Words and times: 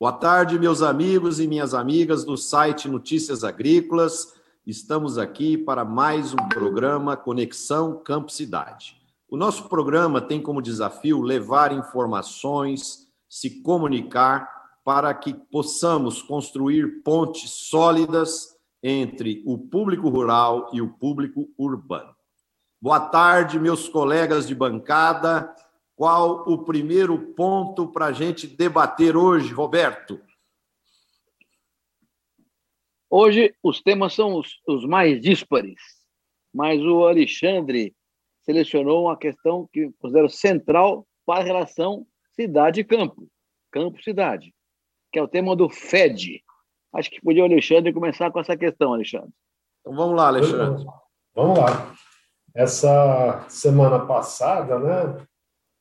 Boa 0.00 0.12
tarde, 0.12 0.60
meus 0.60 0.80
amigos 0.80 1.40
e 1.40 1.48
minhas 1.48 1.74
amigas 1.74 2.24
do 2.24 2.36
site 2.36 2.88
Notícias 2.88 3.42
Agrícolas. 3.42 4.32
Estamos 4.64 5.18
aqui 5.18 5.58
para 5.58 5.84
mais 5.84 6.32
um 6.32 6.48
programa 6.48 7.16
Conexão 7.16 8.00
Campo 8.04 8.30
Cidade. 8.30 8.96
O 9.28 9.36
nosso 9.36 9.68
programa 9.68 10.20
tem 10.20 10.40
como 10.40 10.62
desafio 10.62 11.20
levar 11.20 11.72
informações, 11.72 13.08
se 13.28 13.60
comunicar 13.60 14.48
para 14.84 15.12
que 15.12 15.34
possamos 15.34 16.22
construir 16.22 17.02
pontes 17.02 17.50
sólidas 17.50 18.56
entre 18.80 19.42
o 19.44 19.58
público 19.58 20.08
rural 20.08 20.70
e 20.72 20.80
o 20.80 20.90
público 20.90 21.50
urbano. 21.58 22.14
Boa 22.80 23.00
tarde, 23.00 23.58
meus 23.58 23.88
colegas 23.88 24.46
de 24.46 24.54
bancada. 24.54 25.52
Qual 25.98 26.48
o 26.48 26.64
primeiro 26.64 27.34
ponto 27.34 27.88
para 27.88 28.06
a 28.06 28.12
gente 28.12 28.46
debater 28.46 29.16
hoje, 29.16 29.52
Roberto? 29.52 30.20
Hoje 33.10 33.52
os 33.60 33.82
temas 33.82 34.14
são 34.14 34.36
os, 34.36 34.60
os 34.64 34.86
mais 34.86 35.20
díspares, 35.20 35.80
mas 36.54 36.80
o 36.80 37.04
Alexandre 37.04 37.96
selecionou 38.44 39.06
uma 39.06 39.18
questão 39.18 39.68
que 39.72 39.90
considero 39.98 40.28
central 40.28 41.04
para 41.26 41.40
a 41.40 41.44
relação 41.44 42.06
cidade-campo, 42.36 43.28
campo-cidade, 43.72 44.54
que 45.10 45.18
é 45.18 45.22
o 45.22 45.26
tema 45.26 45.56
do 45.56 45.68
FED. 45.68 46.44
Acho 46.94 47.10
que 47.10 47.20
podia 47.20 47.42
o 47.42 47.46
Alexandre 47.46 47.92
começar 47.92 48.30
com 48.30 48.38
essa 48.38 48.56
questão, 48.56 48.94
Alexandre. 48.94 49.32
Então 49.80 49.96
vamos 49.96 50.16
lá, 50.16 50.28
Alexandre. 50.28 50.86
Vamos 51.34 51.58
lá. 51.58 51.92
Essa 52.54 53.44
semana 53.48 54.06
passada, 54.06 54.78
né, 54.78 55.26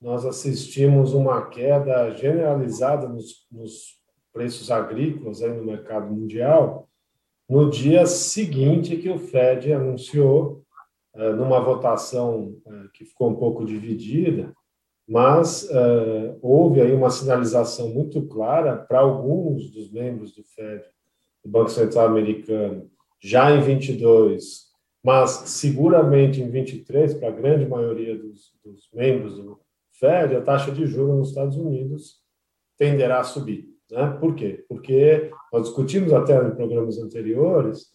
nós 0.01 0.25
assistimos 0.25 1.13
uma 1.13 1.47
queda 1.47 2.11
generalizada 2.11 3.07
nos, 3.07 3.47
nos 3.51 3.97
preços 4.31 4.69
agrícolas 4.69 5.41
aí 5.41 5.53
no 5.53 5.65
mercado 5.65 6.13
mundial 6.13 6.87
no 7.49 7.69
dia 7.69 8.05
seguinte 8.05 8.97
que 8.97 9.09
o 9.09 9.17
Fed 9.17 9.71
anunciou, 9.71 10.63
eh, 11.15 11.31
numa 11.31 11.61
votação 11.61 12.57
eh, 12.65 12.87
que 12.93 13.05
ficou 13.05 13.29
um 13.29 13.35
pouco 13.35 13.65
dividida, 13.65 14.53
mas 15.07 15.69
eh, 15.71 16.35
houve 16.41 16.81
aí 16.81 16.91
uma 16.91 17.09
sinalização 17.09 17.89
muito 17.89 18.21
clara 18.27 18.75
para 18.75 18.99
alguns 18.99 19.71
dos 19.71 19.89
membros 19.89 20.35
do 20.35 20.43
Fed, 20.43 20.83
do 21.43 21.49
Banco 21.49 21.69
Central 21.69 22.07
Americano, 22.07 22.91
já 23.17 23.49
em 23.51 23.61
22, 23.61 24.67
mas 25.01 25.31
seguramente 25.45 26.41
em 26.41 26.49
23, 26.49 27.13
para 27.13 27.29
a 27.29 27.31
grande 27.31 27.65
maioria 27.65 28.17
dos, 28.17 28.53
dos 28.61 28.89
membros 28.93 29.37
do 29.37 29.57
Fed, 29.99 30.35
a 30.35 30.41
taxa 30.41 30.71
de 30.71 30.85
juros 30.85 31.17
nos 31.17 31.29
Estados 31.29 31.57
Unidos 31.57 32.21
tenderá 32.77 33.19
a 33.19 33.23
subir. 33.23 33.65
Né? 33.91 34.07
Por 34.19 34.35
quê? 34.35 34.63
Porque 34.67 35.31
nós 35.51 35.63
discutimos 35.63 36.13
até 36.13 36.37
em 36.45 36.55
programas 36.55 36.97
anteriores, 36.97 37.87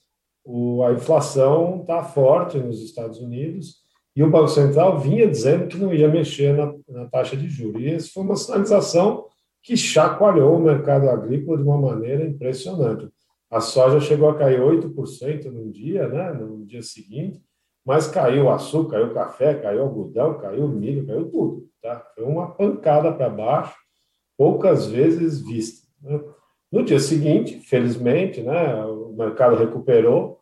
o, 0.45 0.83
a 0.83 0.93
inflação 0.93 1.81
está 1.83 2.03
forte 2.03 2.59
nos 2.59 2.83
Estados 2.83 3.19
Unidos 3.19 3.83
e 4.15 4.23
o 4.23 4.31
Banco 4.31 4.49
Central 4.49 4.99
vinha 4.99 5.27
dizendo 5.27 5.69
que 5.69 5.79
não 5.79 5.95
ia 5.95 6.09
mexer 6.09 6.55
na, 6.57 6.75
na 6.89 7.07
taxa 7.07 7.37
de 7.37 7.49
juros. 7.49 7.81
E 7.81 7.95
isso 7.95 8.13
foi 8.13 8.25
uma 8.25 8.37
sinalização 8.37 9.27
que 9.63 9.77
chacoalhou 9.77 10.57
o 10.57 10.63
mercado 10.63 11.09
agrícola 11.09 11.57
de 11.57 11.63
uma 11.63 11.79
maneira 11.79 12.25
impressionante. 12.25 13.09
A 13.49 13.61
soja 13.61 14.01
chegou 14.01 14.29
a 14.29 14.37
cair 14.37 14.61
8% 14.61 15.45
num 15.45 15.71
dia, 15.71 16.09
né, 16.09 16.33
no 16.33 16.65
dia 16.65 16.83
seguinte, 16.83 17.41
mas 17.85 18.09
caiu 18.09 18.47
o 18.47 18.51
açúcar, 18.51 18.93
caiu 18.93 19.07
o 19.09 19.15
café, 19.15 19.55
caiu 19.55 19.81
o 19.81 19.83
algodão, 19.83 20.39
caiu 20.39 20.65
o 20.65 20.69
milho, 20.69 21.07
caiu 21.07 21.31
tudo. 21.31 21.72
Tá? 21.83 22.07
Foi 22.15 22.25
uma 22.25 22.53
pancada 22.53 23.13
para 23.13 23.29
baixo, 23.29 23.75
poucas 24.39 24.87
vezes 24.87 25.41
vista. 25.41 25.89
Né? 26.01 26.21
No 26.71 26.85
dia 26.85 27.01
seguinte, 27.01 27.59
felizmente, 27.61 28.41
né, 28.41 28.83
o 28.85 29.13
mercado 29.13 29.57
recuperou, 29.57 30.41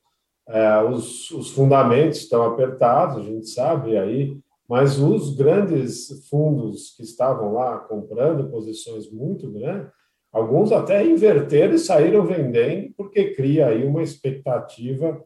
é, 0.49 0.83
os, 0.83 1.31
os, 1.31 1.51
fundamentos 1.51 2.19
estão 2.19 2.43
apertados, 2.45 3.19
a 3.19 3.23
gente 3.23 3.49
sabe 3.49 3.97
aí, 3.97 4.37
mas 4.69 4.99
os 5.01 5.35
grandes 5.35 6.29
fundos 6.29 6.95
que 6.97 7.03
estavam 7.03 7.55
lá 7.55 7.79
comprando 7.79 8.51
posições 8.51 9.11
muito 9.11 9.51
grandes, 9.51 9.91
alguns 10.33 10.71
até 10.73 11.05
inverteram 11.05 11.75
e 11.75 11.79
saíram 11.79 12.25
vendendo, 12.25 12.93
porque 12.97 13.33
cria 13.35 13.69
aí 13.69 13.85
uma 13.85 14.03
expectativa 14.03 15.25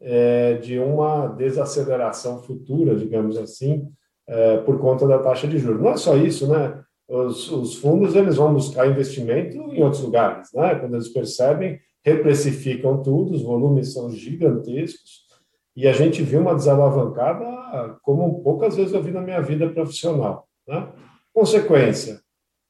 é, 0.00 0.54
de 0.54 0.78
uma 0.78 1.26
desaceleração 1.28 2.42
futura, 2.42 2.94
digamos 2.94 3.36
assim, 3.36 3.90
é, 4.28 4.58
por 4.58 4.78
conta 4.78 5.08
da 5.08 5.18
taxa 5.18 5.48
de 5.48 5.58
juros. 5.58 5.80
Não 5.80 5.90
é 5.90 5.96
só 5.96 6.16
isso, 6.16 6.46
né? 6.46 6.80
Os, 7.08 7.50
os, 7.50 7.76
fundos 7.76 8.14
eles 8.14 8.36
vão 8.36 8.52
buscar 8.52 8.86
investimento 8.86 9.56
em 9.56 9.82
outros 9.82 10.02
lugares, 10.02 10.50
né? 10.52 10.74
Quando 10.74 10.94
eles 10.94 11.08
percebem, 11.08 11.80
reprecificam 12.04 13.02
tudo, 13.02 13.34
os 13.34 13.42
volumes 13.42 13.94
são 13.94 14.10
gigantescos 14.10 15.26
e 15.74 15.88
a 15.88 15.92
gente 15.92 16.22
viu 16.22 16.40
uma 16.40 16.54
desalavancada 16.54 17.98
como 18.02 18.42
poucas 18.42 18.76
vezes 18.76 18.92
eu 18.92 19.02
vi 19.02 19.10
na 19.10 19.22
minha 19.22 19.40
vida 19.40 19.68
profissional, 19.70 20.46
né? 20.66 20.92
Consequência, 21.32 22.20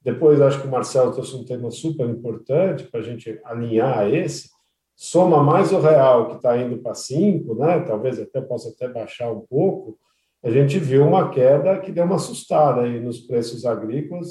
depois 0.00 0.40
acho 0.40 0.60
que 0.60 0.68
o 0.68 0.70
Marcelo 0.70 1.12
trouxe 1.12 1.34
um 1.34 1.44
tema 1.44 1.70
super 1.70 2.08
importante 2.08 2.84
para 2.84 3.00
a 3.00 3.02
gente 3.02 3.40
alinhar 3.44 3.98
a 3.98 4.08
esse, 4.08 4.50
soma 4.94 5.42
mais 5.42 5.72
o 5.72 5.80
real 5.80 6.28
que 6.28 6.36
está 6.36 6.56
indo 6.56 6.78
para 6.78 6.94
5, 6.94 7.54
né? 7.54 7.80
Talvez 7.80 8.20
até 8.20 8.40
possa 8.40 8.68
até 8.68 8.88
baixar 8.88 9.32
um 9.32 9.40
pouco, 9.40 9.98
a 10.42 10.50
gente 10.50 10.78
viu 10.78 11.06
uma 11.06 11.30
queda 11.30 11.78
que 11.78 11.90
deu 11.90 12.04
uma 12.04 12.16
assustada 12.16 12.82
aí 12.82 13.00
nos 13.00 13.20
preços 13.20 13.64
agrícolas, 13.66 14.28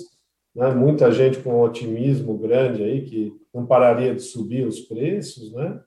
né? 0.56 0.72
muita 0.72 1.12
gente 1.12 1.40
com 1.40 1.56
um 1.56 1.62
otimismo 1.62 2.38
grande 2.38 2.84
aí 2.84 3.02
que 3.04 3.34
não 3.54 3.66
pararia 3.66 4.16
de 4.16 4.22
subir 4.22 4.66
os 4.66 4.80
preços, 4.82 5.52
né? 5.54 5.80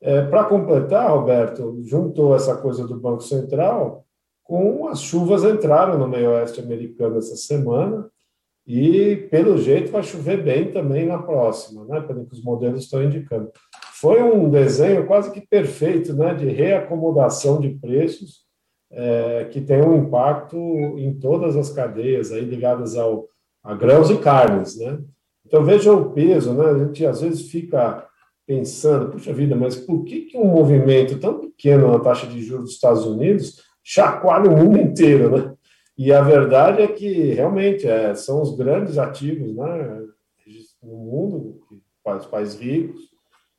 É, 0.00 0.22
Para 0.22 0.44
completar, 0.44 1.10
Roberto, 1.10 1.80
juntou 1.82 2.36
essa 2.36 2.56
coisa 2.56 2.86
do 2.86 3.00
Banco 3.00 3.22
Central 3.22 4.04
com 4.42 4.86
as 4.88 5.00
chuvas 5.00 5.42
entraram 5.42 5.98
no 5.98 6.06
meio 6.06 6.30
oeste 6.32 6.60
americano 6.60 7.16
essa 7.16 7.34
semana 7.34 8.10
e, 8.66 9.16
pelo 9.30 9.56
jeito, 9.56 9.90
vai 9.90 10.02
chover 10.02 10.42
bem 10.42 10.70
também 10.70 11.06
na 11.06 11.22
próxima, 11.22 11.86
né? 11.86 12.02
pelo 12.02 12.26
que 12.26 12.34
os 12.34 12.44
modelos 12.44 12.84
estão 12.84 13.02
indicando. 13.02 13.50
Foi 13.94 14.22
um 14.22 14.50
desenho 14.50 15.06
quase 15.06 15.30
que 15.32 15.40
perfeito 15.40 16.12
né? 16.14 16.34
de 16.34 16.46
reacomodação 16.48 17.58
de 17.58 17.70
preços 17.70 18.44
é, 18.94 19.48
que 19.50 19.60
tem 19.60 19.82
um 19.82 20.04
impacto 20.04 20.56
em 20.56 21.12
todas 21.18 21.56
as 21.56 21.70
cadeias 21.70 22.30
aí 22.30 22.44
ligadas 22.44 22.96
ao, 22.96 23.28
a 23.62 23.74
grãos 23.74 24.08
e 24.10 24.16
carnes, 24.18 24.78
né? 24.78 25.00
Então 25.44 25.64
veja 25.64 25.92
o 25.92 26.10
peso, 26.12 26.54
né? 26.54 26.70
A 26.70 26.78
gente 26.78 27.04
às 27.04 27.20
vezes 27.20 27.50
fica 27.50 28.06
pensando, 28.46 29.10
puxa 29.10 29.32
vida, 29.32 29.56
mas 29.56 29.76
por 29.76 30.04
que, 30.04 30.22
que 30.22 30.36
um 30.36 30.46
movimento 30.46 31.18
tão 31.18 31.40
pequeno 31.40 31.90
na 31.90 31.98
taxa 31.98 32.26
de 32.26 32.40
juros 32.42 32.64
dos 32.64 32.74
Estados 32.74 33.04
Unidos 33.04 33.62
chacoalha 33.82 34.48
o 34.48 34.56
mundo 34.56 34.78
inteiro, 34.78 35.36
né? 35.36 35.54
E 35.96 36.12
a 36.12 36.22
verdade 36.22 36.82
é 36.82 36.86
que 36.86 37.32
realmente 37.32 37.86
é, 37.86 38.14
são 38.14 38.42
os 38.42 38.56
grandes 38.56 38.96
ativos, 38.96 39.54
né? 39.54 40.02
No 40.82 40.96
mundo, 40.96 41.60
os 42.04 42.26
países 42.26 42.60
ricos, 42.60 43.00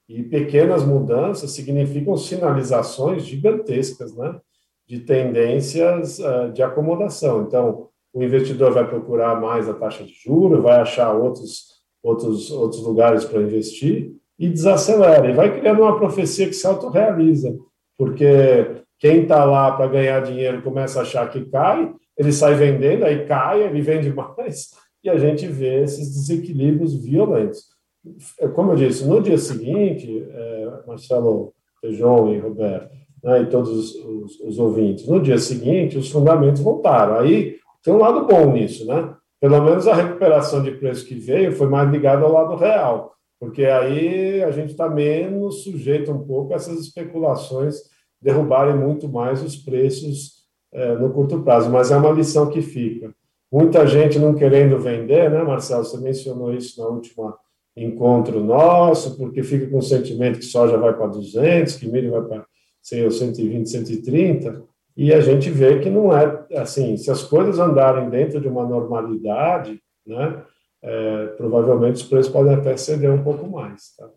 e 0.08 0.22
pequenas 0.22 0.84
mudanças 0.84 1.52
significam 1.52 2.16
sinalizações 2.16 3.24
gigantescas, 3.24 4.16
né? 4.16 4.40
De 4.88 5.00
tendências 5.00 6.20
uh, 6.20 6.52
de 6.54 6.62
acomodação. 6.62 7.44
Então, 7.44 7.90
o 8.14 8.24
investidor 8.24 8.72
vai 8.72 8.88
procurar 8.88 9.40
mais 9.40 9.68
a 9.68 9.74
taxa 9.74 10.04
de 10.04 10.14
juros, 10.14 10.64
vai 10.64 10.80
achar 10.80 11.14
outros, 11.14 11.82
outros, 12.02 12.50
outros 12.52 12.82
lugares 12.82 13.26
para 13.26 13.42
investir 13.42 14.14
e 14.40 14.48
desacelera. 14.48 15.30
E 15.30 15.34
vai 15.34 15.60
criando 15.60 15.82
uma 15.82 15.98
profecia 15.98 16.48
que 16.48 16.54
se 16.54 16.66
autorrealiza, 16.66 17.58
porque 17.98 18.84
quem 19.00 19.24
está 19.24 19.44
lá 19.44 19.72
para 19.72 19.88
ganhar 19.88 20.22
dinheiro 20.22 20.62
começa 20.62 21.00
a 21.00 21.02
achar 21.02 21.30
que 21.30 21.46
cai, 21.46 21.94
ele 22.18 22.32
sai 22.32 22.56
vendendo, 22.56 23.04
aí 23.04 23.26
cai, 23.26 23.64
ele 23.64 23.82
vende 23.82 24.10
mais, 24.16 24.70
e 25.04 25.10
a 25.10 25.18
gente 25.18 25.46
vê 25.48 25.84
esses 25.84 26.14
desequilíbrios 26.14 26.96
violentos. 26.96 27.66
Como 28.54 28.72
eu 28.72 28.76
disse, 28.76 29.06
no 29.06 29.22
dia 29.22 29.38
seguinte, 29.38 30.26
é, 30.30 30.84
Marcelo 30.88 31.54
Feijão 31.82 32.34
e 32.34 32.40
Roberto, 32.40 32.96
né, 33.26 33.42
e 33.42 33.46
todos 33.48 33.72
os, 33.72 33.96
os, 33.96 34.40
os, 34.42 34.60
ouvintes. 34.60 35.08
No 35.08 35.20
dia 35.20 35.40
seguinte, 35.40 35.98
os 35.98 36.12
fundamentos 36.12 36.62
voltaram. 36.62 37.16
Aí 37.16 37.56
tem 37.84 37.92
um 37.92 37.98
lado 37.98 38.28
bom 38.28 38.54
nisso, 38.54 38.86
né? 38.86 39.16
Pelo 39.42 39.62
menos 39.64 39.88
a 39.88 39.96
recuperação 39.96 40.62
de 40.62 40.72
preço 40.72 41.08
que 41.08 41.16
veio 41.16 41.52
foi 41.52 41.68
mais 41.68 41.90
ligada 41.90 42.24
ao 42.24 42.32
lado 42.32 42.56
real, 42.56 43.14
porque 43.40 43.66
aí 43.66 44.44
a 44.44 44.52
gente 44.52 44.72
está 44.72 44.88
menos 44.88 45.64
sujeito 45.64 46.12
um 46.12 46.24
pouco 46.26 46.54
a 46.54 46.56
essas 46.56 46.80
especulações 46.80 47.76
derrubarem 48.22 48.76
muito 48.76 49.10
mais 49.10 49.44
os 49.44 49.56
preços 49.56 50.46
é, 50.72 50.96
no 50.96 51.12
curto 51.12 51.42
prazo. 51.42 51.70
Mas 51.72 51.92
é 51.92 51.98
uma 51.98 52.12
lição 52.12 52.50
que 52.50 52.62
fica. 52.62 53.12
Muita 53.52 53.88
gente 53.88 54.20
não 54.20 54.36
querendo 54.36 54.80
vender, 54.80 55.32
né, 55.32 55.44
Marcelo? 55.44 55.84
Você 55.84 55.98
mencionou 55.98 56.54
isso 56.54 56.80
na 56.80 56.88
última 56.88 57.36
encontro 57.76 58.40
nosso, 58.44 59.18
porque 59.18 59.44
fica 59.44 59.68
com 59.68 59.80
o 59.80 59.82
sentimento 59.82 60.40
que 60.40 60.46
soja 60.46 60.78
vai 60.78 60.94
para 60.94 61.08
200, 61.08 61.76
que 61.76 61.88
milho 61.88 62.12
vai 62.12 62.22
para 62.22 62.46
sei 62.86 63.10
120, 63.10 63.68
130, 63.68 64.64
e 64.96 65.12
a 65.12 65.20
gente 65.20 65.50
vê 65.50 65.80
que 65.80 65.90
não 65.90 66.16
é 66.16 66.46
assim, 66.56 66.96
se 66.98 67.10
as 67.10 67.24
coisas 67.24 67.58
andarem 67.58 68.12
dentro 68.12 68.40
de 68.40 68.48
uma 68.48 68.64
normalidade, 68.64 69.82
né, 70.06 70.44
é, 70.84 71.26
provavelmente 71.36 71.96
os 71.96 72.04
preços 72.04 72.32
podem 72.32 72.54
até 72.54 72.78
ceder 72.78 73.12
um 73.12 73.24
pouco 73.24 73.48
mais. 73.50 73.96
Tá? 73.98 74.08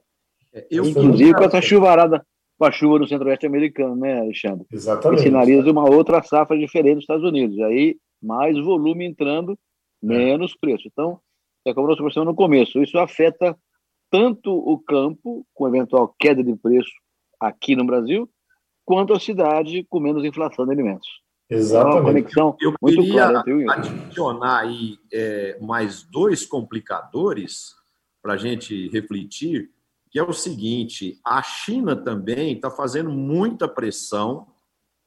É, 0.53 0.67
eu, 0.71 0.85
Inclusive 0.85 1.33
com 1.33 1.45
essa 1.45 1.63
chuvarada, 1.63 2.23
com 2.59 2.65
a 2.67 2.71
chuva 2.71 2.99
no 2.99 3.09
centro-oeste 3.09 3.47
americano, 3.47 3.97
né, 3.97 4.21
Alexandre? 4.21 4.67
Exatamente. 4.71 5.23
Que 5.23 5.29
sinaliza 5.29 5.71
uma 5.71 5.89
outra 5.89 6.23
safra 6.23 6.59
diferente 6.59 6.97
dos 6.97 7.05
Estados 7.05 7.25
Unidos. 7.25 7.59
Aí, 7.61 7.97
mais 8.23 8.59
volume 8.63 9.07
entrando, 9.07 9.59
menos 10.03 10.55
preço. 10.55 10.87
Então, 10.93 11.19
é 11.65 11.73
como 11.73 11.89
nós 11.89 11.97
conversamos 11.97 12.27
no 12.27 12.35
começo, 12.35 12.83
isso 12.83 12.99
afeta 12.99 13.57
tanto 14.11 14.53
o 14.53 14.79
campo, 14.79 15.47
com 15.55 15.69
eventual 15.69 16.15
queda 16.19 16.45
de 16.45 16.55
preço 16.55 16.91
aqui 17.41 17.75
no 17.75 17.87
Brasil, 17.87 18.29
quanto 18.89 19.13
a 19.13 19.21
cidade 19.21 19.85
com 19.91 20.01
menos 20.01 20.25
inflação 20.25 20.65
de 20.65 20.73
alimentos. 20.73 21.07
Exatamente. 21.51 21.95
É 21.95 22.01
uma 22.01 22.03
conexão 22.03 22.57
eu, 22.59 22.75
queria 22.83 23.29
clara. 23.29 23.45
adicionar 23.69 24.61
aí 24.61 24.99
é, 25.13 25.59
mais 25.61 26.03
dois 26.05 26.47
complicadores 26.47 27.75
para 28.23 28.33
a 28.33 28.37
gente 28.39 28.89
refletir, 28.89 29.71
que 30.11 30.19
é 30.19 30.23
o 30.23 30.33
seguinte: 30.33 31.21
a 31.23 31.43
China 31.43 31.95
também 31.95 32.55
está 32.55 32.71
fazendo 32.71 33.11
muita 33.11 33.69
pressão 33.69 34.47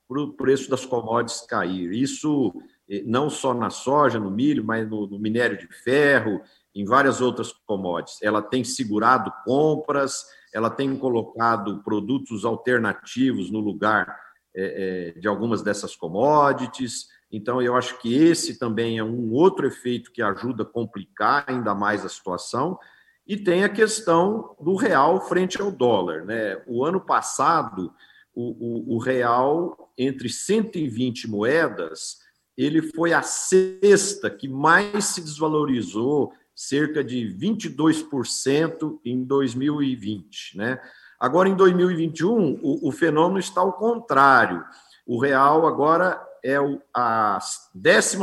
para 0.08 0.22
o 0.22 0.34
preço 0.34 0.70
das 0.70 0.86
commodities 0.86 1.42
cair. 1.42 1.92
Isso 1.92 2.54
eh, 2.88 3.02
não 3.04 3.32
só 3.32 3.52
na 3.52 3.72
soja, 3.72 4.20
no 4.20 4.30
milho, 4.30 4.64
mas 4.64 4.88
no, 4.88 5.08
no 5.08 5.18
minério 5.18 5.58
de 5.58 5.66
ferro, 5.68 6.40
em 6.76 6.86
várias 6.86 7.20
outras 7.20 7.52
commodities. 7.66 8.22
Ela 8.22 8.44
tem 8.44 8.64
segurado 8.64 9.34
compras, 9.44 10.24
ela 10.54 10.70
tem 10.70 10.96
colocado 10.96 11.82
produtos 11.84 12.46
alternativos 12.46 13.50
no 13.50 13.60
lugar 13.60 14.20
é, 14.54 15.14
é, 15.16 15.20
de 15.20 15.28
algumas 15.28 15.62
dessas 15.62 15.96
commodities. 15.96 17.08
Então, 17.32 17.62
eu 17.62 17.76
acho 17.76 18.00
que 18.00 18.14
esse 18.14 18.60
também 18.60 18.98
é 18.98 19.04
um 19.04 19.32
outro 19.32 19.66
efeito 19.66 20.12
que 20.12 20.22
ajuda 20.22 20.64
a 20.64 20.66
complicar 20.66 21.46
ainda 21.48 21.74
mais 21.74 22.06
a 22.06 22.10
situação. 22.10 22.78
E 23.26 23.38
tem 23.38 23.64
a 23.64 23.70
questão 23.70 24.56
do 24.60 24.76
real 24.76 25.22
frente 25.22 25.62
ao 25.62 25.72
dólar. 25.72 26.26
Né? 26.26 26.62
O 26.68 26.84
ano 26.84 27.00
passado, 27.00 27.94
o, 28.36 28.94
o, 28.94 28.96
o 28.96 28.98
real, 29.00 29.94
entre 29.98 30.28
120 30.28 31.30
moedas, 31.30 32.18
ele 32.58 32.82
foi 32.82 33.14
a 33.14 33.22
sexta 33.22 34.30
que 34.30 34.48
mais 34.48 35.06
se 35.06 35.22
desvalorizou, 35.22 36.34
cerca 36.56 37.04
de 37.04 37.36
22% 37.40 39.00
em 39.06 39.24
2020. 39.24 40.58
Né? 40.58 40.80
Agora, 41.20 41.50
em 41.50 41.56
2021, 41.56 42.60
o, 42.62 42.88
o 42.88 42.92
fenômeno 42.92 43.40
está 43.40 43.62
ao 43.62 43.74
contrário. 43.74 44.64
O 45.06 45.20
real 45.20 45.66
agora 45.68 46.22
é 46.44 46.58
a 46.94 47.40
12 47.74 48.18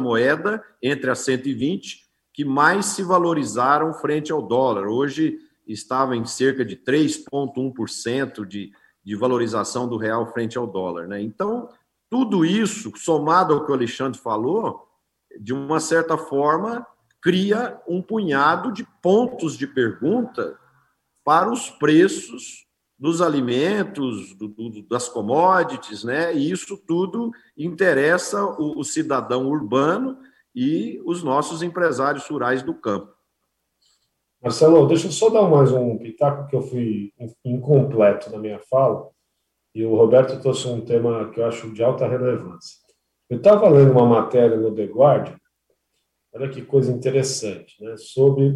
moeda 0.00 0.62
entre 0.82 1.10
as 1.10 1.18
120 1.20 2.08
que 2.32 2.44
mais 2.44 2.86
se 2.86 3.02
valorizaram 3.02 3.92
frente 3.92 4.30
ao 4.30 4.40
dólar. 4.40 4.86
Hoje 4.86 5.38
estava 5.66 6.16
em 6.16 6.24
cerca 6.24 6.64
de 6.64 6.76
3,1% 6.76 8.46
de, 8.46 8.70
de 9.04 9.16
valorização 9.16 9.88
do 9.88 9.96
real 9.96 10.32
frente 10.32 10.56
ao 10.56 10.66
dólar. 10.66 11.08
Né? 11.08 11.20
Então, 11.20 11.68
tudo 12.08 12.44
isso, 12.44 12.92
somado 12.96 13.52
ao 13.52 13.64
que 13.66 13.72
o 13.72 13.74
Alexandre 13.74 14.18
falou, 14.18 14.86
de 15.38 15.52
uma 15.52 15.80
certa 15.80 16.16
forma, 16.16 16.86
cria 17.28 17.78
um 17.86 18.00
punhado 18.00 18.72
de 18.72 18.86
pontos 19.02 19.54
de 19.54 19.66
pergunta 19.66 20.58
para 21.22 21.52
os 21.52 21.68
preços 21.68 22.64
dos 22.98 23.20
alimentos, 23.20 24.34
do, 24.34 24.48
do, 24.48 24.82
das 24.88 25.10
commodities, 25.10 26.04
né? 26.04 26.34
E 26.34 26.50
isso 26.50 26.78
tudo 26.86 27.30
interessa 27.54 28.42
o, 28.42 28.80
o, 28.80 28.82
cidadão 28.82 29.46
urbano 29.46 30.16
e 30.54 31.02
os 31.04 31.22
nossos 31.22 31.62
empresários 31.62 32.26
rurais 32.26 32.62
do 32.62 32.72
campo. 32.72 33.12
Marcelo, 34.42 34.86
deixa 34.86 35.08
eu 35.08 35.12
só 35.12 35.28
dar 35.28 35.42
mais 35.42 35.70
um 35.70 35.98
pitaco 35.98 36.48
que 36.48 36.56
eu 36.56 36.62
fui 36.62 37.12
incompleto 37.44 38.30
na 38.30 38.38
minha 38.38 38.58
fala, 38.70 39.06
e 39.74 39.84
o 39.84 39.94
Roberto 39.94 40.40
trouxe 40.40 40.66
um 40.66 40.80
tema 40.80 41.28
que 41.28 41.40
eu 41.40 41.44
acho 41.44 41.74
de 41.74 41.84
alta 41.84 42.08
relevância. 42.08 42.78
Eu 43.28 43.36
estava 43.36 43.68
lendo 43.68 43.92
uma 43.92 44.06
matéria 44.06 44.56
no 44.56 44.74
The 44.74 44.84
Guardian, 44.84 45.38
olha 46.32 46.48
que 46.48 46.62
coisa 46.62 46.92
interessante, 46.92 47.82
né, 47.82 47.96
sobre 47.96 48.50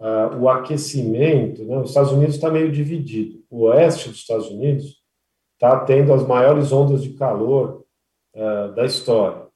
uh, 0.00 0.36
o 0.40 0.48
aquecimento, 0.48 1.64
né, 1.64 1.78
os 1.78 1.90
Estados 1.90 2.12
Unidos 2.12 2.34
está 2.34 2.50
meio 2.50 2.70
dividido. 2.70 3.42
O 3.50 3.64
oeste 3.64 4.08
dos 4.08 4.18
Estados 4.18 4.50
Unidos 4.50 5.02
está 5.54 5.80
tendo 5.80 6.12
as 6.12 6.26
maiores 6.26 6.72
ondas 6.72 7.02
de 7.02 7.14
calor 7.14 7.84
uh, 8.34 8.74
da 8.74 8.84
história. 8.84 9.46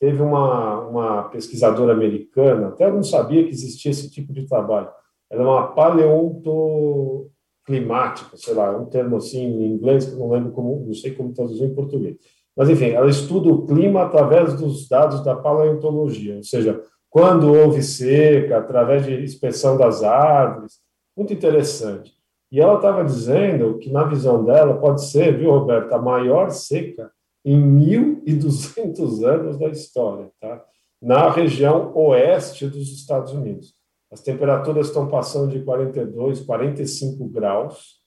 Teve 0.00 0.22
uma, 0.22 0.86
uma 0.86 1.24
pesquisadora 1.24 1.92
americana, 1.92 2.68
até 2.68 2.90
não 2.90 3.02
sabia 3.02 3.44
que 3.44 3.50
existia 3.50 3.90
esse 3.90 4.10
tipo 4.10 4.32
de 4.32 4.46
trabalho. 4.46 4.88
Ela 5.30 5.42
é 5.42 5.46
uma 5.46 5.72
paleontoclimática, 5.72 8.36
sei 8.36 8.54
lá, 8.54 8.76
um 8.76 8.86
termo 8.86 9.16
assim 9.16 9.44
em 9.44 9.72
inglês 9.72 10.06
que 10.06 10.12
eu 10.12 10.18
não 10.18 10.30
lembro 10.30 10.52
como, 10.52 10.86
não 10.86 10.94
sei 10.94 11.14
como 11.14 11.34
traduzir 11.34 11.64
em 11.64 11.74
português. 11.74 12.16
Mas, 12.58 12.68
enfim, 12.68 12.90
ela 12.90 13.08
estuda 13.08 13.48
o 13.48 13.64
clima 13.64 14.02
através 14.02 14.54
dos 14.54 14.88
dados 14.88 15.22
da 15.24 15.36
paleontologia, 15.36 16.38
ou 16.38 16.42
seja, 16.42 16.82
quando 17.08 17.54
houve 17.54 17.84
seca, 17.84 18.58
através 18.58 19.06
de 19.06 19.22
inspeção 19.22 19.76
das 19.76 20.02
árvores, 20.02 20.80
muito 21.16 21.32
interessante. 21.32 22.12
E 22.50 22.60
ela 22.60 22.74
estava 22.74 23.04
dizendo 23.04 23.78
que, 23.78 23.92
na 23.92 24.02
visão 24.02 24.44
dela, 24.44 24.76
pode 24.76 25.04
ser, 25.04 25.38
viu, 25.38 25.52
Roberto, 25.52 25.92
a 25.92 26.02
maior 26.02 26.50
seca 26.50 27.12
em 27.44 27.60
1.200 27.60 29.22
anos 29.24 29.56
da 29.56 29.68
história, 29.68 30.28
tá? 30.40 30.60
na 31.00 31.30
região 31.30 31.92
oeste 31.94 32.66
dos 32.66 32.92
Estados 32.92 33.32
Unidos. 33.32 33.72
As 34.10 34.20
temperaturas 34.20 34.88
estão 34.88 35.06
passando 35.06 35.52
de 35.52 35.60
42, 35.60 36.40
45 36.40 37.24
graus, 37.28 37.97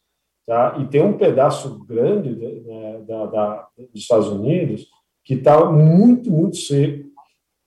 tá? 0.45 0.77
e 0.79 0.87
tem 0.87 1.01
um 1.01 1.17
pedaço 1.17 1.83
grande 1.85 2.35
né, 2.35 3.01
da, 3.07 3.25
da, 3.25 3.67
dos 3.77 4.01
Estados 4.01 4.27
Unidos 4.27 4.87
que 5.23 5.35
está 5.35 5.65
muito, 5.65 6.31
muito 6.31 6.57
seco, 6.57 7.11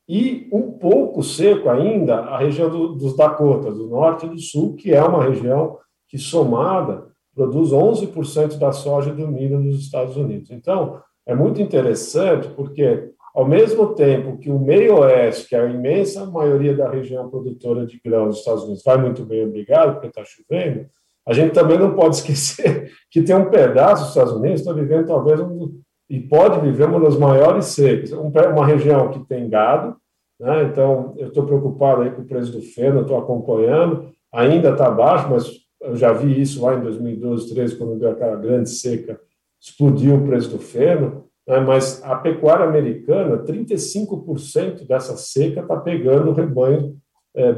e 0.08 0.48
um 0.52 0.72
pouco 0.72 1.22
seco 1.22 1.70
ainda 1.70 2.16
a 2.16 2.38
região 2.38 2.68
do, 2.68 2.94
dos 2.94 3.16
Dakotas, 3.16 3.76
do 3.76 3.88
norte 3.88 4.26
e 4.26 4.28
do 4.28 4.38
sul, 4.38 4.74
que 4.74 4.92
é 4.92 5.02
uma 5.02 5.24
região 5.24 5.78
que, 6.08 6.18
somada, 6.18 7.06
produz 7.34 7.70
11% 7.70 8.58
da 8.58 8.70
soja 8.70 9.10
e 9.10 9.14
do 9.14 9.26
milho 9.28 9.58
nos 9.58 9.80
Estados 9.80 10.16
Unidos. 10.16 10.50
Então, 10.50 11.00
é 11.26 11.34
muito 11.34 11.60
interessante 11.60 12.48
porque, 12.48 13.10
ao 13.34 13.46
mesmo 13.46 13.94
tempo 13.94 14.36
que 14.38 14.50
o 14.50 14.58
meio 14.58 14.98
oeste, 14.98 15.48
que 15.48 15.56
é 15.56 15.60
a 15.60 15.70
imensa 15.70 16.26
maioria 16.26 16.76
da 16.76 16.88
região 16.88 17.28
produtora 17.30 17.86
de 17.86 17.98
grãos 18.04 18.28
dos 18.28 18.38
Estados 18.38 18.64
Unidos, 18.64 18.84
vai 18.84 18.98
muito 18.98 19.24
bem, 19.24 19.46
obrigado, 19.46 19.94
porque 19.94 20.08
está 20.08 20.22
chovendo, 20.24 20.86
a 21.26 21.32
gente 21.32 21.52
também 21.52 21.78
não 21.78 21.94
pode 21.94 22.16
esquecer 22.16 22.90
que 23.10 23.22
tem 23.22 23.34
um 23.34 23.50
pedaço 23.50 24.02
dos 24.02 24.08
Estados 24.10 24.32
Unidos 24.32 24.60
está 24.60 24.72
vivendo 24.72 25.06
talvez 25.06 25.40
um, 25.40 25.78
e 26.08 26.20
pode 26.20 26.60
viver 26.60 26.88
uma 26.88 27.00
das 27.00 27.16
maiores 27.16 27.66
secas. 27.66 28.12
Uma 28.12 28.66
região 28.66 29.10
que 29.10 29.20
tem 29.26 29.48
gado, 29.48 29.96
né? 30.38 30.64
então 30.64 31.14
eu 31.16 31.28
estou 31.28 31.46
preocupado 31.46 32.02
aí 32.02 32.10
com 32.10 32.22
o 32.22 32.26
preço 32.26 32.52
do 32.52 32.60
feno, 32.60 33.02
estou 33.02 33.16
acompanhando, 33.16 34.10
ainda 34.32 34.70
está 34.70 34.90
baixo, 34.90 35.28
mas 35.30 35.50
eu 35.80 35.96
já 35.96 36.12
vi 36.12 36.40
isso 36.40 36.62
lá 36.62 36.74
em 36.74 36.80
2012, 36.80 37.54
2013, 37.54 37.76
quando 37.76 37.98
deu 37.98 38.10
aquela 38.10 38.36
grande 38.36 38.70
seca, 38.70 39.18
explodiu 39.60 40.16
o 40.16 40.26
preço 40.26 40.50
do 40.50 40.58
feno, 40.58 41.24
né? 41.46 41.60
mas 41.60 42.02
a 42.04 42.16
pecuária 42.16 42.66
americana, 42.66 43.38
35% 43.38 44.86
dessa 44.86 45.16
seca 45.16 45.60
está 45.60 45.76
pegando 45.76 46.30
o 46.30 46.34
rebanho 46.34 46.96
é, 47.34 47.50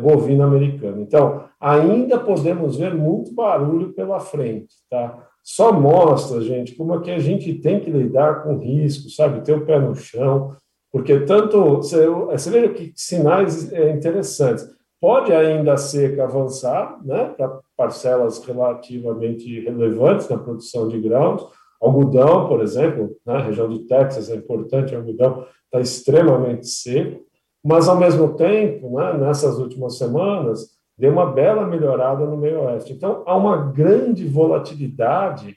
americano. 0.43 1.03
Então, 1.03 1.45
ainda 1.61 2.19
podemos 2.19 2.77
ver 2.77 2.95
muito 2.95 3.35
barulho 3.35 3.93
pela 3.93 4.19
frente, 4.21 4.75
tá? 4.91 5.27
só 5.47 5.73
mostra, 5.73 6.41
gente, 6.41 6.75
como 6.75 6.93
é 6.97 7.01
que 7.01 7.11
a 7.13 7.21
gente 7.21 7.55
tem 7.55 7.79
que 7.79 7.89
lidar 7.89 8.43
com 8.43 8.59
risco, 8.59 9.09
sabe? 9.09 9.45
Ter 9.45 9.53
o 9.53 9.65
pé 9.65 9.79
no 9.79 9.95
chão, 9.95 10.57
porque 10.91 11.21
tanto. 11.21 11.77
Você, 11.77 12.09
você 12.09 12.51
veja 12.51 12.69
que 12.71 12.93
sinais 12.97 13.73
é, 13.73 13.93
interessantes. 13.93 14.69
Pode 15.01 15.33
ainda 15.33 15.77
ser 15.77 16.17
que 16.17 16.21
avançar, 16.21 16.99
né, 17.05 17.33
para 17.37 17.61
parcelas 17.77 18.43
relativamente 18.45 19.61
relevantes 19.61 20.29
na 20.29 20.37
produção 20.37 20.89
de 20.89 20.99
grãos. 20.99 21.47
Algodão, 21.81 22.49
por 22.49 22.61
exemplo, 22.61 23.15
na 23.25 23.35
né, 23.35 23.45
região 23.45 23.69
do 23.69 23.81
Texas 23.81 24.31
é 24.31 24.35
importante, 24.35 24.95
o 24.95 24.99
algodão 24.99 25.47
está 25.67 25.79
extremamente 25.79 26.67
seco, 26.67 27.25
mas 27.67 27.89
ao 27.89 27.99
mesmo 27.99 28.35
tempo, 28.35 28.97
né, 28.97 29.15
nessas 29.19 29.59
últimas 29.59 29.99
semanas, 29.99 30.71
deu 30.97 31.13
uma 31.13 31.33
bela 31.33 31.67
melhorada 31.67 32.25
no 32.25 32.37
meio 32.37 32.63
oeste. 32.63 32.93
Então, 32.93 33.25
há 33.27 33.37
uma 33.37 33.57
grande 33.57 34.25
volatilidade 34.25 35.57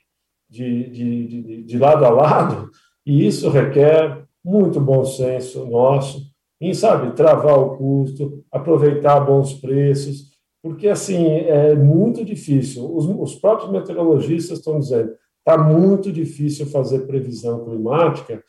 de, 0.50 0.90
de, 0.90 1.28
de, 1.28 1.64
de 1.64 1.78
lado 1.78 2.04
a 2.04 2.10
lado, 2.10 2.72
e 3.06 3.28
isso 3.28 3.48
requer 3.50 4.24
muito 4.44 4.82
bom 4.82 5.06
senso 5.06 5.66
nosso 5.68 6.28
em, 6.60 6.74
sabe, 6.74 7.16
travar 7.16 7.60
o 7.60 7.78
custo, 7.78 8.44
aproveitar 8.52 9.20
bons 9.20 9.54
preços, 9.54 10.30
porque, 10.64 10.88
assim, 10.88 11.28
é 11.28 11.76
muito 11.76 12.26
difícil. 12.26 12.92
Os, 12.94 13.06
os 13.06 13.36
próprios 13.36 13.72
meteorologistas 13.72 14.58
estão 14.58 14.80
dizendo 14.80 15.12
está 15.40 15.58
muito 15.58 16.12
difícil 16.12 16.66
fazer 16.66 17.08
previsão 17.08 17.64
climática. 17.64 18.44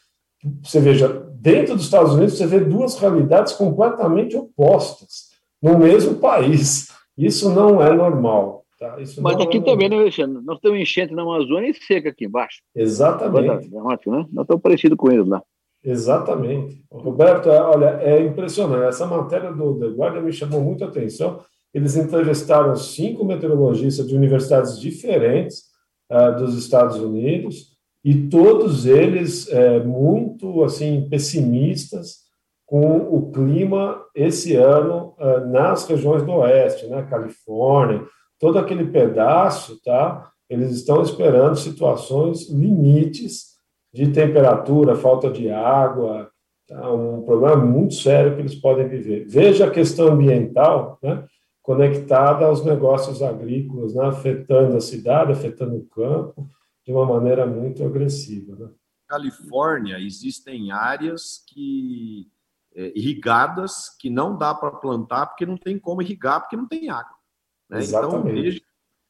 Você 0.62 0.80
veja, 0.80 1.08
dentro 1.34 1.74
dos 1.74 1.84
Estados 1.84 2.14
Unidos, 2.14 2.36
você 2.36 2.46
vê 2.46 2.60
duas 2.60 2.98
realidades 2.98 3.52
completamente 3.52 4.36
opostas 4.36 5.30
no 5.62 5.78
mesmo 5.78 6.16
país. 6.16 6.88
Isso 7.16 7.50
não 7.50 7.82
é 7.82 7.92
normal. 7.92 8.64
Tá? 8.78 8.96
Mas 9.20 9.38
aqui 9.38 9.58
é 9.58 9.60
também, 9.60 9.90
né, 9.90 9.98
Alexandre? 9.98 10.42
Nós 10.42 10.58
temos 10.58 10.80
enchente 10.80 11.12
na 11.12 11.20
Amazônia 11.20 11.68
e 11.68 11.74
seca 11.74 12.08
aqui 12.08 12.24
embaixo. 12.24 12.62
Exatamente. 12.74 13.68
Dramático, 13.68 14.10
né? 14.10 14.26
Nós 14.32 14.44
estamos 14.44 14.62
parecidos 14.62 14.96
com 14.96 15.10
eles 15.12 15.26
lá. 15.26 15.42
Exatamente. 15.84 16.82
Roberto, 16.90 17.50
é, 17.50 17.60
olha, 17.60 18.00
é 18.00 18.22
impressionante. 18.22 18.88
Essa 18.88 19.06
matéria 19.06 19.52
do 19.52 19.78
The 19.78 19.88
Guardian 19.88 20.22
me 20.22 20.32
chamou 20.32 20.62
muita 20.62 20.86
atenção. 20.86 21.40
Eles 21.74 21.94
entrevistaram 21.96 22.74
cinco 22.74 23.24
meteorologistas 23.24 24.08
de 24.08 24.16
universidades 24.16 24.80
diferentes 24.80 25.64
uh, 26.10 26.38
dos 26.38 26.56
Estados 26.56 26.96
Unidos 26.96 27.69
e 28.04 28.28
todos 28.28 28.86
eles 28.86 29.46
uh, 29.48 29.86
muito 29.86 30.64
assim 30.64 31.06
pessimistas 31.08 32.20
com 32.66 32.98
o 32.98 33.30
clima 33.32 34.00
esse 34.14 34.54
ano 34.54 35.14
uh, 35.18 35.46
nas 35.50 35.86
regiões 35.86 36.22
do 36.22 36.32
oeste, 36.32 36.86
né, 36.86 37.02
Califórnia, 37.08 38.02
todo 38.38 38.58
aquele 38.58 38.86
pedaço, 38.86 39.80
tá? 39.82 40.30
Eles 40.48 40.72
estão 40.72 41.02
esperando 41.02 41.56
situações 41.56 42.48
limites 42.50 43.50
de 43.92 44.08
temperatura, 44.08 44.96
falta 44.96 45.30
de 45.30 45.50
água, 45.50 46.30
tá? 46.66 46.92
um 46.92 47.22
problema 47.22 47.56
muito 47.56 47.94
sério 47.94 48.34
que 48.34 48.42
eles 48.42 48.54
podem 48.54 48.88
viver. 48.88 49.26
Veja 49.28 49.66
a 49.66 49.70
questão 49.70 50.08
ambiental, 50.08 50.98
né? 51.02 51.24
conectada 51.62 52.46
aos 52.46 52.64
negócios 52.64 53.22
agrícolas, 53.22 53.94
né? 53.94 54.06
afetando 54.06 54.76
a 54.76 54.80
cidade, 54.80 55.32
afetando 55.32 55.76
o 55.76 55.86
campo, 55.86 56.46
de 56.84 56.92
uma 56.92 57.04
maneira 57.04 57.46
muito 57.46 57.84
agressiva. 57.84 58.56
Né? 58.56 58.70
Califórnia, 59.06 59.98
existem 59.98 60.70
áreas 60.70 61.44
que 61.46 62.30
é, 62.74 62.92
irrigadas 62.96 63.88
que 63.98 64.08
não 64.08 64.36
dá 64.36 64.54
para 64.54 64.70
plantar 64.70 65.26
porque 65.26 65.44
não 65.44 65.56
tem 65.56 65.78
como 65.78 66.02
irrigar, 66.02 66.40
porque 66.40 66.56
não 66.56 66.66
tem 66.66 66.88
água. 66.88 67.16
Né? 67.68 67.84
Então, 67.84 68.22
veja, 68.22 68.60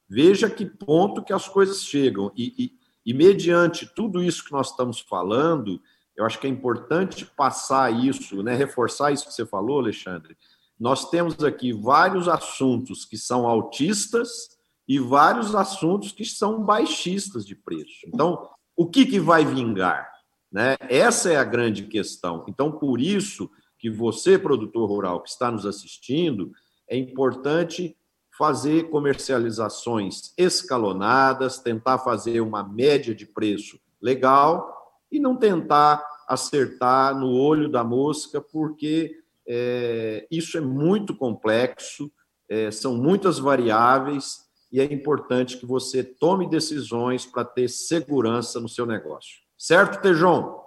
veja 0.09 0.51
que 0.51 0.65
ponto 0.65 1.23
que 1.23 1.33
as 1.33 1.49
coisas 1.49 1.85
chegam. 1.85 2.33
E, 2.37 2.55
e, 2.65 2.73
e, 3.11 3.15
mediante 3.15 3.87
tudo 3.95 4.23
isso 4.23 4.45
que 4.45 4.53
nós 4.53 4.71
estamos 4.71 5.01
falando, 5.01 5.81
eu 6.17 6.25
acho 6.25 6.39
que 6.39 6.47
é 6.47 6.51
importante 6.51 7.25
passar 7.25 7.91
isso, 7.93 8.43
né? 8.43 8.55
reforçar 8.55 9.13
isso 9.13 9.27
que 9.27 9.33
você 9.33 9.47
falou, 9.47 9.79
Alexandre. 9.79 10.37
Nós 10.79 11.11
temos 11.11 11.45
aqui 11.45 11.73
vários 11.73 12.27
assuntos 12.27 13.05
que 13.05 13.19
são 13.19 13.47
altistas 13.47 14.59
e 14.91 14.99
vários 14.99 15.55
assuntos 15.55 16.11
que 16.11 16.25
são 16.25 16.65
baixistas 16.65 17.47
de 17.47 17.55
preço. 17.55 18.01
Então, 18.09 18.51
o 18.77 18.91
que, 18.91 19.07
que 19.07 19.21
vai 19.21 19.45
vingar? 19.45 20.11
Né? 20.51 20.77
Essa 20.89 21.33
é 21.33 21.37
a 21.37 21.45
grande 21.45 21.85
questão. 21.85 22.45
Então, 22.49 22.73
por 22.73 23.01
isso 23.01 23.49
que 23.79 23.89
você, 23.89 24.37
produtor 24.37 24.89
rural, 24.89 25.23
que 25.23 25.29
está 25.31 25.49
nos 25.49 25.65
assistindo, 25.65 26.51
é 26.89 26.97
importante 26.97 27.97
fazer 28.37 28.91
comercializações 28.91 30.33
escalonadas, 30.37 31.61
tentar 31.61 31.99
fazer 31.99 32.41
uma 32.41 32.65
média 32.65 33.15
de 33.15 33.27
preço 33.27 33.79
legal 34.03 34.77
e 35.09 35.21
não 35.21 35.37
tentar 35.37 36.05
acertar 36.27 37.17
no 37.17 37.31
olho 37.31 37.69
da 37.69 37.85
mosca, 37.85 38.41
porque 38.41 39.21
é, 39.47 40.27
isso 40.33 40.59
é 40.59 40.61
muito 40.61 41.15
complexo, 41.15 42.11
é, 42.49 42.73
são 42.73 42.97
muitas 42.97 43.39
variáveis 43.39 44.50
e 44.73 44.81
é 44.81 44.85
importante 44.85 45.57
que 45.57 45.67
você 45.67 46.05
tome 46.05 46.49
decisões 46.49 47.27
para 47.27 47.45
ter 47.45 47.69
segurança 47.69 48.61
no 48.61 48.69
seu 48.69 48.87
negócio. 48.87 49.39
Certo, 49.59 50.01
Tejon? 50.01 50.61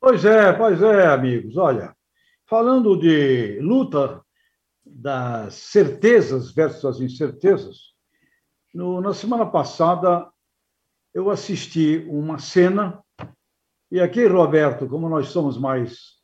Pois 0.00 0.24
é, 0.24 0.52
pois 0.52 0.82
é, 0.82 1.06
amigos. 1.06 1.56
Olha, 1.56 1.94
falando 2.46 2.96
de 2.96 3.60
luta 3.60 4.20
das 4.84 5.54
certezas 5.54 6.50
versus 6.52 6.84
as 6.84 7.00
incertezas, 7.00 7.92
no, 8.74 9.00
na 9.00 9.12
semana 9.12 9.46
passada 9.46 10.28
eu 11.14 11.30
assisti 11.30 12.06
uma 12.08 12.38
cena, 12.38 13.02
e 13.90 14.00
aqui, 14.00 14.26
Roberto, 14.26 14.88
como 14.88 15.08
nós 15.08 15.28
somos 15.28 15.58
mais 15.58 16.16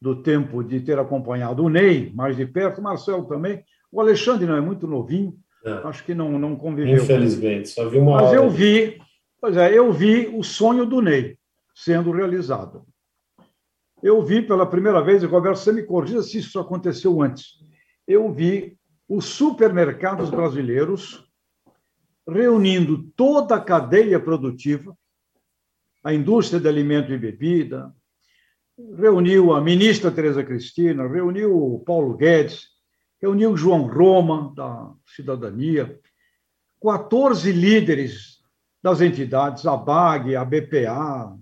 do 0.00 0.22
tempo 0.22 0.62
de 0.62 0.80
ter 0.80 0.98
acompanhado 0.98 1.64
o 1.64 1.68
Ney 1.70 2.12
mais 2.14 2.36
de 2.36 2.46
perto, 2.46 2.82
Marcelo 2.82 3.26
também, 3.26 3.64
o 3.90 4.00
Alexandre 4.00 4.46
não 4.46 4.54
é 4.54 4.60
muito 4.60 4.86
novinho, 4.86 5.34
é. 5.64 5.70
acho 5.84 6.04
que 6.04 6.14
não, 6.14 6.38
não 6.38 6.56
conviveu. 6.56 7.02
Infelizmente, 7.02 7.68
só 7.68 7.88
vi 7.88 7.98
uma 7.98 8.22
Mas 8.22 8.32
eu 8.32 8.48
vi, 8.48 9.00
pois 9.40 9.56
é, 9.56 9.76
eu 9.76 9.92
vi 9.92 10.28
o 10.28 10.42
sonho 10.42 10.86
do 10.86 11.00
Ney 11.00 11.36
sendo 11.74 12.10
realizado. 12.10 12.84
Eu 14.02 14.22
vi 14.22 14.42
pela 14.42 14.66
primeira 14.66 15.02
vez, 15.02 15.22
e 15.22 15.26
Roberto, 15.26 15.58
você 15.58 15.72
me 15.72 15.82
corrija 15.82 16.22
se 16.22 16.38
isso 16.38 16.58
aconteceu 16.58 17.20
antes. 17.20 17.58
Eu 18.06 18.32
vi 18.32 18.76
os 19.08 19.24
supermercados 19.24 20.30
brasileiros 20.30 21.26
reunindo 22.28 23.10
toda 23.16 23.56
a 23.56 23.60
cadeia 23.60 24.20
produtiva, 24.20 24.96
a 26.04 26.12
indústria 26.12 26.60
de 26.60 26.68
alimento 26.68 27.12
e 27.12 27.18
bebida, 27.18 27.92
reuniu 28.96 29.52
a 29.52 29.60
ministra 29.60 30.10
Tereza 30.10 30.44
Cristina, 30.44 31.08
reuniu 31.08 31.56
o 31.56 31.80
Paulo 31.80 32.16
Guedes, 32.16 32.68
reuniu 33.20 33.56
João 33.56 33.86
Roma, 33.86 34.52
da 34.54 34.94
Cidadania, 35.06 36.00
14 36.80 37.52
líderes 37.52 38.38
das 38.82 39.00
entidades, 39.00 39.66
a 39.66 39.76
BAG, 39.76 40.36
a 40.36 40.44
BPA, 40.44 41.36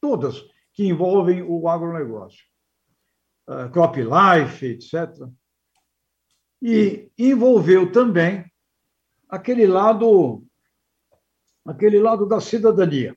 todas 0.00 0.44
que 0.72 0.86
envolvem 0.86 1.42
o 1.42 1.68
agronegócio, 1.68 2.44
uh, 3.48 3.70
Crop 3.70 3.96
Life, 3.96 4.66
etc. 4.66 5.26
E 6.60 7.10
envolveu 7.18 7.90
também 7.90 8.44
aquele 9.28 9.66
lado, 9.66 10.44
aquele 11.64 11.98
lado 11.98 12.26
da 12.26 12.40
cidadania. 12.40 13.16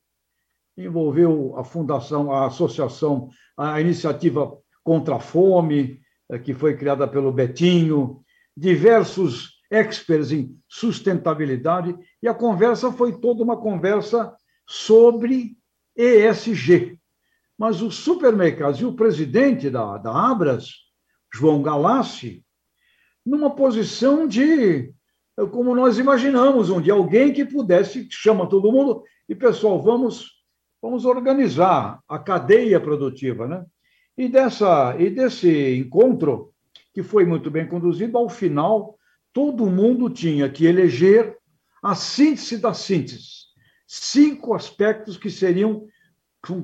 Envolveu 0.77 1.57
a 1.57 1.63
fundação, 1.65 2.31
a 2.31 2.47
associação, 2.47 3.29
a 3.57 3.81
iniciativa 3.81 4.57
contra 4.81 5.17
a 5.17 5.19
fome, 5.19 6.01
que 6.37 6.53
foi 6.53 6.77
criada 6.77 7.07
pelo 7.07 7.31
Betinho, 7.31 8.21
diversos 8.55 9.59
experts 9.71 10.31
em 10.31 10.57
sustentabilidade, 10.67 11.95
e 12.21 12.27
a 12.27 12.33
conversa 12.33 12.91
foi 12.91 13.19
toda 13.19 13.43
uma 13.43 13.57
conversa 13.57 14.35
sobre 14.67 15.57
ESG. 15.95 16.99
Mas 17.57 17.81
os 17.81 17.95
supermercados 17.95 18.79
e 18.79 18.85
o 18.85 18.93
presidente 18.93 19.69
da, 19.69 19.97
da 19.97 20.11
Abras, 20.11 20.69
João 21.33 21.61
Galassi, 21.61 22.43
numa 23.25 23.55
posição 23.55 24.27
de, 24.27 24.93
como 25.51 25.75
nós 25.75 25.99
imaginamos, 25.99 26.69
um 26.69 26.81
de 26.81 26.89
alguém 26.89 27.33
que 27.33 27.45
pudesse, 27.45 28.07
chama 28.09 28.47
todo 28.47 28.71
mundo, 28.71 29.03
e 29.27 29.35
pessoal, 29.35 29.81
vamos, 29.81 30.31
vamos 30.81 31.05
organizar 31.05 32.01
a 32.07 32.17
cadeia 32.17 32.79
produtiva. 32.79 33.47
Né? 33.47 33.65
E, 34.19 34.27
dessa, 34.27 34.97
e 34.99 35.09
desse 35.09 35.77
encontro, 35.77 36.51
que 36.93 37.01
foi 37.01 37.25
muito 37.25 37.49
bem 37.49 37.65
conduzido, 37.65 38.17
ao 38.17 38.27
final, 38.27 38.97
todo 39.31 39.65
mundo 39.65 40.09
tinha 40.09 40.49
que 40.49 40.65
eleger 40.65 41.37
a 41.81 41.95
síntese 41.95 42.57
da 42.57 42.73
síntese 42.73 43.39
cinco 43.91 44.53
aspectos 44.53 45.17
que 45.17 45.31
seriam 45.31 45.87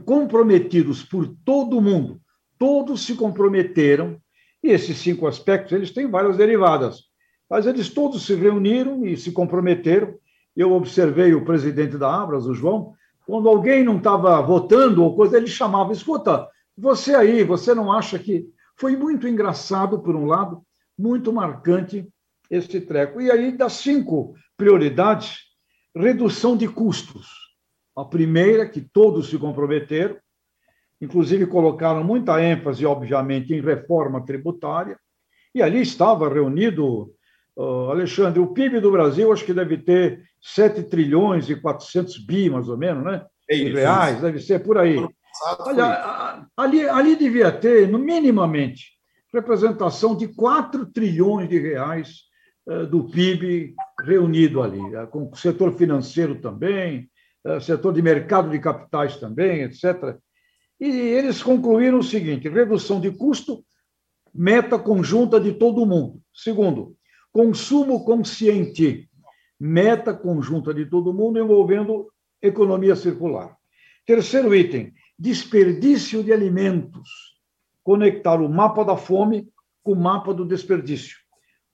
comprometidos 0.05 1.01
por 1.01 1.27
todo 1.43 1.81
mundo. 1.81 2.21
Todos 2.59 3.05
se 3.05 3.15
comprometeram, 3.15 4.21
e 4.61 4.69
esses 4.69 4.97
cinco 4.97 5.25
aspectos 5.25 5.71
eles 5.71 5.91
têm 5.91 6.07
várias 6.07 6.37
derivadas, 6.37 7.05
mas 7.49 7.65
eles 7.65 7.89
todos 7.89 8.25
se 8.25 8.35
reuniram 8.35 9.05
e 9.05 9.17
se 9.17 9.31
comprometeram. 9.31 10.13
Eu 10.55 10.73
observei 10.73 11.33
o 11.33 11.45
presidente 11.45 11.97
da 11.97 12.13
Abras, 12.13 12.45
o 12.45 12.53
João, 12.53 12.93
quando 13.25 13.49
alguém 13.49 13.81
não 13.81 13.97
estava 13.97 14.39
votando 14.41 15.03
ou 15.03 15.15
coisa, 15.15 15.37
ele 15.37 15.47
chamava, 15.47 15.93
escuta, 15.93 16.47
você 16.77 17.15
aí, 17.15 17.43
você 17.43 17.73
não 17.73 17.91
acha 17.91 18.19
que... 18.19 18.45
Foi 18.77 18.95
muito 18.97 19.25
engraçado, 19.25 19.99
por 19.99 20.15
um 20.15 20.25
lado, 20.25 20.61
muito 20.97 21.31
marcante 21.31 22.07
esse 22.49 22.81
treco. 22.81 23.21
E 23.21 23.31
aí, 23.31 23.51
das 23.55 23.73
cinco 23.73 24.35
prioridades, 24.57 25.39
redução 25.95 26.57
de 26.57 26.67
custos. 26.67 27.29
A 27.95 28.03
primeira, 28.03 28.67
que 28.67 28.81
todos 28.81 29.29
se 29.29 29.37
comprometeram, 29.37 30.17
inclusive 31.01 31.45
colocaram 31.47 32.03
muita 32.03 32.41
ênfase, 32.41 32.85
obviamente, 32.85 33.53
em 33.53 33.61
reforma 33.61 34.25
tributária, 34.25 34.99
e 35.53 35.61
ali 35.61 35.81
estava 35.81 36.27
reunido, 36.27 37.13
uh, 37.55 37.89
Alexandre, 37.89 38.41
o 38.41 38.53
PIB 38.53 38.81
do 38.81 38.91
Brasil 38.91 39.31
acho 39.31 39.45
que 39.45 39.53
deve 39.53 39.77
ter 39.77 40.21
7 40.41 40.83
trilhões 40.83 41.49
e 41.49 41.55
400 41.55 42.17
bi, 42.25 42.49
mais 42.49 42.67
ou 42.67 42.77
menos, 42.77 43.05
né? 43.05 43.25
É 43.49 43.55
isso, 43.55 43.75
reais, 43.75 44.19
deve 44.19 44.39
ser 44.39 44.59
por 44.59 44.77
aí. 44.77 44.97
Olha, 45.59 46.24
ali, 46.55 46.87
ali 46.87 47.15
devia 47.15 47.51
ter, 47.51 47.87
no 47.87 47.99
minimamente, 47.99 48.95
representação 49.33 50.15
de 50.15 50.27
4 50.29 50.85
trilhões 50.87 51.49
de 51.49 51.59
reais 51.59 52.25
eh, 52.67 52.85
do 52.85 53.03
PIB 53.09 53.75
reunido 54.01 54.61
ali, 54.61 54.79
eh, 54.95 55.05
com 55.07 55.29
o 55.29 55.35
setor 55.35 55.73
financeiro 55.77 56.35
também, 56.41 57.09
eh, 57.45 57.59
setor 57.59 57.93
de 57.93 58.01
mercado 58.01 58.49
de 58.49 58.59
capitais 58.59 59.17
também, 59.17 59.61
etc. 59.61 60.17
E 60.79 60.87
eles 60.87 61.43
concluíram 61.43 61.99
o 61.99 62.03
seguinte: 62.03 62.49
redução 62.49 62.99
de 62.99 63.11
custo, 63.11 63.63
meta 64.33 64.79
conjunta 64.79 65.39
de 65.39 65.53
todo 65.53 65.85
mundo. 65.85 66.21
Segundo, 66.33 66.95
consumo 67.31 68.03
consciente, 68.03 69.09
meta 69.59 70.13
conjunta 70.13 70.73
de 70.73 70.85
todo 70.85 71.13
mundo 71.13 71.39
envolvendo 71.39 72.11
economia 72.41 72.95
circular. 72.95 73.55
Terceiro 74.05 74.55
item, 74.55 74.93
desperdício 75.17 76.23
de 76.23 76.31
alimentos. 76.33 77.09
Conectar 77.83 78.41
o 78.41 78.49
mapa 78.49 78.83
da 78.83 78.97
fome 78.97 79.47
com 79.83 79.93
o 79.93 79.95
mapa 79.95 80.33
do 80.33 80.45
desperdício. 80.45 81.17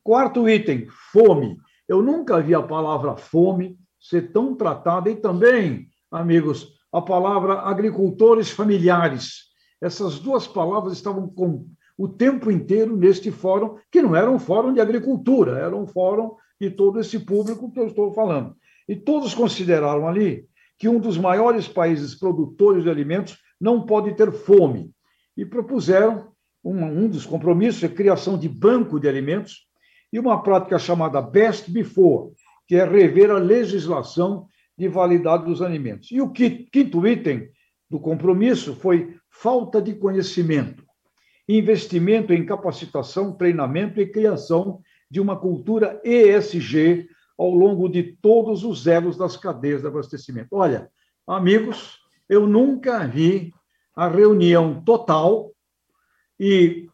Quarto 0.03 0.49
item, 0.49 0.87
fome. 1.11 1.57
Eu 1.87 2.01
nunca 2.01 2.41
vi 2.41 2.53
a 2.53 2.61
palavra 2.61 3.15
fome 3.15 3.77
ser 3.99 4.31
tão 4.31 4.55
tratada 4.55 5.09
e 5.09 5.15
também, 5.15 5.87
amigos, 6.11 6.73
a 6.91 7.01
palavra 7.01 7.61
agricultores 7.61 8.49
familiares. 8.49 9.51
Essas 9.79 10.19
duas 10.19 10.47
palavras 10.47 10.93
estavam 10.93 11.27
com 11.27 11.67
o 11.97 12.07
tempo 12.07 12.49
inteiro 12.49 12.97
neste 12.97 13.31
fórum, 13.31 13.77
que 13.91 14.01
não 14.01 14.15
era 14.15 14.29
um 14.29 14.39
fórum 14.39 14.73
de 14.73 14.81
agricultura, 14.81 15.59
era 15.59 15.75
um 15.75 15.85
fórum 15.85 16.35
de 16.59 16.69
todo 16.69 16.99
esse 16.99 17.19
público 17.19 17.71
que 17.71 17.79
eu 17.79 17.87
estou 17.87 18.11
falando. 18.11 18.55
E 18.87 18.95
todos 18.95 19.33
consideraram 19.33 20.07
ali 20.07 20.47
que 20.81 20.89
um 20.89 20.99
dos 20.99 21.15
maiores 21.15 21.67
países 21.67 22.15
produtores 22.15 22.81
de 22.81 22.89
alimentos 22.89 23.37
não 23.59 23.85
pode 23.85 24.15
ter 24.15 24.31
fome. 24.31 24.89
E 25.37 25.45
propuseram 25.45 26.31
um, 26.63 26.83
um 26.83 27.07
dos 27.07 27.23
compromissos, 27.23 27.83
a 27.83 27.87
criação 27.87 28.35
de 28.35 28.49
banco 28.49 28.99
de 28.99 29.07
alimentos 29.07 29.67
e 30.11 30.17
uma 30.17 30.41
prática 30.41 30.79
chamada 30.79 31.21
Best 31.21 31.69
Before, 31.69 32.31
que 32.67 32.77
é 32.77 32.83
rever 32.83 33.29
a 33.29 33.37
legislação 33.37 34.47
de 34.75 34.87
validade 34.87 35.45
dos 35.45 35.61
alimentos. 35.61 36.09
E 36.09 36.19
o 36.19 36.31
quinto 36.31 37.07
item 37.07 37.47
do 37.87 37.99
compromisso 37.99 38.73
foi 38.73 39.15
falta 39.29 39.79
de 39.79 39.93
conhecimento, 39.93 40.83
investimento 41.47 42.33
em 42.33 42.43
capacitação, 42.43 43.37
treinamento 43.37 44.01
e 44.01 44.11
criação 44.11 44.81
de 45.11 45.21
uma 45.21 45.39
cultura 45.39 46.01
ESG 46.03 47.07
ao 47.41 47.49
longo 47.55 47.89
de 47.89 48.03
todos 48.03 48.63
os 48.63 48.85
elos 48.85 49.17
das 49.17 49.35
cadeias 49.35 49.81
de 49.81 49.87
abastecimento. 49.87 50.49
Olha, 50.51 50.91
amigos, 51.25 51.99
eu 52.29 52.45
nunca 52.45 53.07
vi 53.07 53.51
a 53.95 54.07
reunião 54.07 54.79
total 54.83 55.51
e 56.39 56.87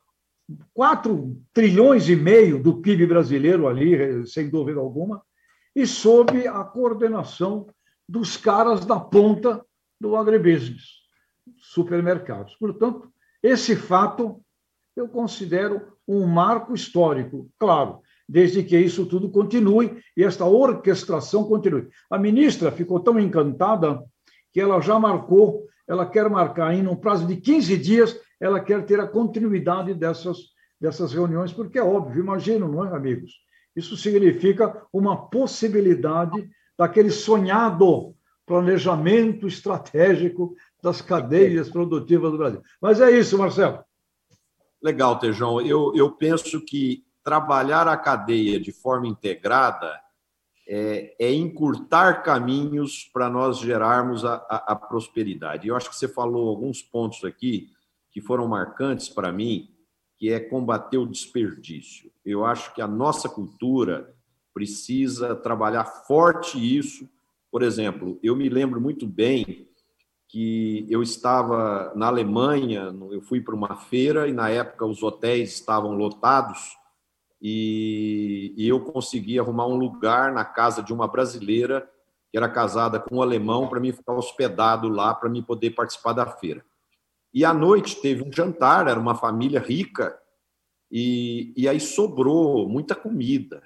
4 0.73 1.37
trilhões 1.53 2.07
e 2.07 2.15
meio 2.15 2.63
do 2.63 2.81
PIB 2.81 3.07
brasileiro 3.07 3.67
ali, 3.67 4.25
sem 4.25 4.49
dúvida 4.49 4.79
alguma, 4.79 5.21
e 5.75 5.85
sob 5.85 6.47
a 6.47 6.63
coordenação 6.63 7.67
dos 8.07 8.37
caras 8.37 8.85
da 8.85 8.97
ponta 8.97 9.65
do 9.99 10.15
agribusiness, 10.15 11.01
supermercados. 11.57 12.55
Portanto, 12.55 13.11
esse 13.43 13.75
fato 13.75 14.41
eu 14.95 15.09
considero 15.09 15.91
um 16.07 16.25
marco 16.25 16.73
histórico, 16.73 17.49
claro, 17.59 17.99
desde 18.27 18.63
que 18.63 18.77
isso 18.77 19.05
tudo 19.05 19.29
continue 19.29 20.01
e 20.15 20.23
esta 20.23 20.45
orquestração 20.45 21.45
continue. 21.45 21.87
A 22.09 22.17
ministra 22.17 22.71
ficou 22.71 22.99
tão 22.99 23.19
encantada 23.19 24.03
que 24.51 24.59
ela 24.59 24.81
já 24.81 24.99
marcou, 24.99 25.65
ela 25.87 26.05
quer 26.05 26.29
marcar 26.29 26.73
em 26.73 26.85
um 26.87 26.95
prazo 26.95 27.25
de 27.25 27.37
15 27.37 27.77
dias, 27.77 28.19
ela 28.39 28.59
quer 28.59 28.85
ter 28.85 28.99
a 28.99 29.07
continuidade 29.07 29.93
dessas, 29.93 30.37
dessas 30.79 31.13
reuniões, 31.13 31.53
porque 31.53 31.79
é 31.79 31.83
óbvio, 31.83 32.21
imagino, 32.21 32.67
não 32.67 32.85
é, 32.85 32.95
amigos? 32.95 33.31
Isso 33.75 33.95
significa 33.95 34.83
uma 34.91 35.29
possibilidade 35.29 36.49
daquele 36.77 37.11
sonhado 37.11 38.15
planejamento 38.45 39.47
estratégico 39.47 40.55
das 40.81 41.01
cadeias 41.01 41.69
produtivas 41.69 42.31
do 42.31 42.37
Brasil. 42.37 42.61
Mas 42.81 43.01
é 43.01 43.11
isso, 43.11 43.37
Marcelo. 43.37 43.83
Legal, 44.81 45.19
Tejão. 45.19 45.59
Eu, 45.61 45.93
eu 45.95 46.11
penso 46.11 46.63
que 46.63 47.03
trabalhar 47.27 47.89
a 47.89 47.97
cadeia 47.97 48.57
de 48.57 48.71
forma 48.71 49.05
integrada 49.05 49.99
é, 50.65 51.13
é 51.19 51.33
encurtar 51.33 52.23
caminhos 52.23 53.03
para 53.11 53.29
nós 53.29 53.59
gerarmos 53.59 54.23
a, 54.23 54.35
a, 54.49 54.71
a 54.71 54.75
prosperidade. 54.77 55.67
Eu 55.67 55.75
acho 55.75 55.89
que 55.89 55.95
você 55.97 56.07
falou 56.07 56.47
alguns 56.47 56.81
pontos 56.81 57.25
aqui 57.25 57.69
que 58.11 58.21
foram 58.21 58.47
marcantes 58.47 59.09
para 59.09 59.29
mim, 59.29 59.69
que 60.17 60.31
é 60.31 60.39
combater 60.39 60.97
o 60.97 61.05
desperdício. 61.05 62.09
Eu 62.25 62.45
acho 62.45 62.73
que 62.73 62.81
a 62.81 62.87
nossa 62.87 63.27
cultura 63.27 64.15
precisa 64.53 65.35
trabalhar 65.35 65.83
forte 65.83 66.57
isso. 66.57 67.09
Por 67.51 67.61
exemplo, 67.61 68.17
eu 68.23 68.37
me 68.37 68.47
lembro 68.47 68.79
muito 68.79 69.05
bem 69.05 69.67
que 70.29 70.87
eu 70.89 71.03
estava 71.03 71.91
na 71.93 72.07
Alemanha, 72.07 72.83
eu 73.11 73.19
fui 73.19 73.41
para 73.41 73.53
uma 73.53 73.75
feira 73.75 74.29
e 74.29 74.31
na 74.31 74.49
época 74.49 74.85
os 74.85 75.03
hotéis 75.03 75.55
estavam 75.55 75.91
lotados 75.91 76.77
e, 77.41 78.53
e 78.57 78.67
eu 78.67 78.79
consegui 78.79 79.39
arrumar 79.39 79.67
um 79.67 79.75
lugar 79.75 80.31
na 80.33 80.43
casa 80.43 80.81
de 80.81 80.93
uma 80.93 81.07
brasileira 81.07 81.89
que 82.29 82.37
era 82.37 82.49
casada 82.49 82.99
com 82.99 83.17
um 83.17 83.21
alemão 83.21 83.67
para 83.67 83.79
mim 83.79 83.91
ficar 83.91 84.13
hospedado 84.13 84.89
lá 84.89 85.13
para 85.13 85.29
mim 85.29 85.41
poder 85.41 85.71
participar 85.71 86.13
da 86.13 86.25
feira. 86.25 86.65
E 87.33 87.45
à 87.45 87.53
noite 87.53 88.01
teve 88.01 88.23
um 88.23 88.31
jantar, 88.31 88.87
era 88.87 88.99
uma 88.99 89.15
família 89.15 89.59
rica 89.59 90.17
e, 90.91 91.53
e 91.55 91.67
aí 91.67 91.79
sobrou 91.79 92.67
muita 92.67 92.95
comida 92.95 93.61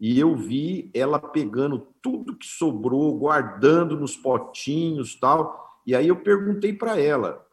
e 0.00 0.18
eu 0.18 0.36
vi 0.36 0.90
ela 0.94 1.18
pegando 1.18 1.88
tudo 2.00 2.36
que 2.36 2.46
sobrou, 2.46 3.18
guardando 3.18 3.98
nos 3.98 4.16
potinhos 4.16 5.18
tal. 5.18 5.80
E 5.84 5.94
aí 5.94 6.06
eu 6.08 6.16
perguntei 6.16 6.72
para 6.72 7.00
ela: 7.00 7.44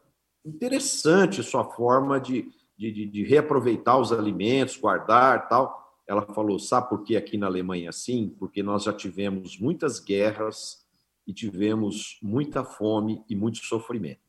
interessante 0.44 1.42
sua 1.42 1.64
forma 1.64 2.20
de, 2.20 2.48
de, 2.76 3.06
de, 3.06 3.24
reaproveitar 3.24 3.98
os 3.98 4.12
alimentos, 4.12 4.76
guardar 4.76 5.48
tal. 5.48 5.84
Ela 6.06 6.22
falou: 6.22 6.58
sabe 6.58 6.88
por 6.88 7.02
que 7.02 7.16
aqui 7.16 7.36
na 7.36 7.46
Alemanha 7.46 7.86
é 7.86 7.88
assim? 7.88 8.34
Porque 8.38 8.62
nós 8.62 8.84
já 8.84 8.92
tivemos 8.92 9.58
muitas 9.58 9.98
guerras 9.98 10.86
e 11.26 11.32
tivemos 11.32 12.18
muita 12.22 12.62
fome 12.64 13.24
e 13.28 13.34
muito 13.34 13.58
sofrimento. 13.58 14.20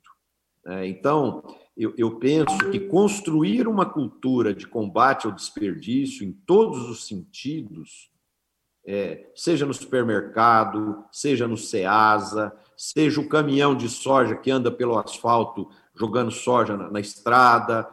É, 0.65 0.85
então, 0.87 1.43
eu, 1.77 1.93
eu 1.97 2.17
penso 2.17 2.71
que 2.71 2.79
construir 2.79 3.67
uma 3.67 3.85
cultura 3.85 4.53
de 4.53 4.67
combate 4.67 5.25
ao 5.25 5.31
desperdício 5.31 6.25
em 6.25 6.31
todos 6.31 6.89
os 6.89 7.07
sentidos, 7.07 8.09
é, 8.85 9.29
seja 9.35 9.65
no 9.65 9.73
supermercado, 9.73 11.05
seja 11.11 11.47
no 11.47 11.55
SEASA, 11.55 12.53
seja 12.75 13.21
o 13.21 13.29
caminhão 13.29 13.75
de 13.75 13.87
soja 13.87 14.35
que 14.35 14.49
anda 14.49 14.71
pelo 14.71 14.97
asfalto 14.97 15.69
jogando 15.93 16.31
soja 16.31 16.75
na, 16.75 16.89
na 16.89 16.99
estrada, 16.99 17.87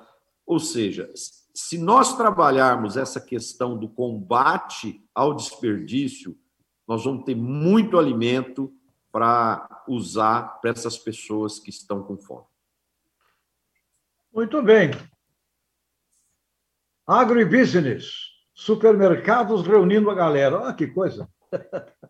ou 0.47 0.59
seja, 0.59 1.11
se 1.55 1.79
nós 1.79 2.17
trabalharmos 2.17 2.97
essa 2.97 3.21
questão 3.21 3.79
do 3.79 3.89
combate 3.89 5.03
ao 5.15 5.35
desperdício, 5.35 6.37
nós 6.87 7.05
vamos 7.05 7.25
ter 7.25 7.35
muito 7.35 7.99
alimento 7.99 8.73
para 9.11 9.85
usar 9.89 10.61
para 10.61 10.71
essas 10.71 10.99
pessoas 10.99 11.59
que 11.59 11.71
estão 11.71 12.03
com 12.03 12.17
fome. 12.19 12.47
Muito 14.33 14.61
bem. 14.61 14.91
Agribusiness, 17.07 18.07
supermercados 18.53 19.65
reunindo 19.67 20.11
a 20.11 20.15
galera. 20.15 20.69
Ah, 20.69 20.75
que 20.75 20.89
coisa. 20.89 21.29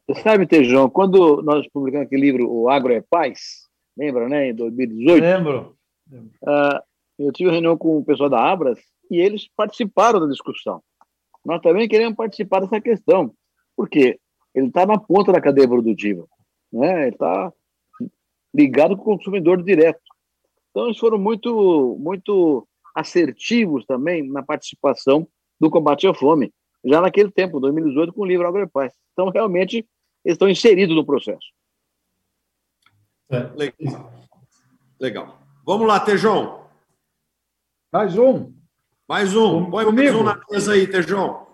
Você 0.09 0.23
sabe, 0.23 0.47
Tejão, 0.47 0.89
quando 0.89 1.43
nós 1.43 1.69
publicamos 1.69 2.07
aquele 2.07 2.23
livro, 2.23 2.51
O 2.51 2.71
Agro 2.71 2.93
é 2.93 3.03
Paz, 3.03 3.69
lembra, 3.97 4.29
né, 4.29 4.49
em 4.49 4.55
2018? 4.55 5.23
Lembro. 5.23 5.77
Uh, 6.11 6.81
eu 7.19 7.33
tive 7.33 7.51
reunião 7.51 7.77
com 7.77 7.99
o 7.99 8.05
pessoal 8.05 8.29
da 8.29 8.41
Abras 8.41 8.79
e 9.11 9.19
eles 9.19 9.49
participaram 9.57 10.21
da 10.21 10.27
discussão. 10.27 10.83
Nós 11.45 11.61
também 11.61 11.89
queremos 11.89 12.17
participar 12.17 12.61
dessa 12.61 12.81
questão, 12.81 13.35
porque 13.77 14.19
ele 14.55 14.69
está 14.69 14.87
na 14.87 14.99
ponta 14.99 15.33
da 15.33 15.41
cadeia 15.41 15.69
produtiva, 15.69 16.27
né? 16.73 17.03
ele 17.03 17.11
está 17.11 17.53
ligado 18.55 18.97
com 18.97 19.03
o 19.03 19.17
consumidor 19.17 19.63
direto. 19.63 20.01
Então, 20.71 20.87
eles 20.87 20.99
foram 20.99 21.19
muito, 21.19 21.97
muito 22.01 22.67
assertivos 22.95 23.85
também 23.85 24.29
na 24.29 24.43
participação 24.43 25.27
do 25.61 25.71
combate 25.71 26.07
à 26.07 26.15
fome, 26.15 26.53
já 26.85 27.01
naquele 27.01 27.31
tempo, 27.31 27.61
2018, 27.61 28.13
com 28.13 28.23
o 28.23 28.27
livro 28.27 28.47
Agropaz. 28.47 28.93
Então, 29.13 29.29
realmente, 29.29 29.77
eles 30.25 30.35
estão 30.35 30.49
inseridos 30.49 30.97
no 30.97 31.05
processo. 31.05 31.47
É, 33.31 33.51
legal. 35.01 35.39
Vamos 35.65 35.87
lá, 35.87 35.99
Tejão. 36.01 36.64
Mais 37.95 38.19
um. 38.19 38.53
Mais 39.09 39.37
um. 39.37 39.71
Põe 39.71 39.85
mais 39.93 40.13
um 40.13 40.25
na 40.25 40.41
mesa 40.51 40.73
aí, 40.73 40.85
Tejão. 40.85 41.47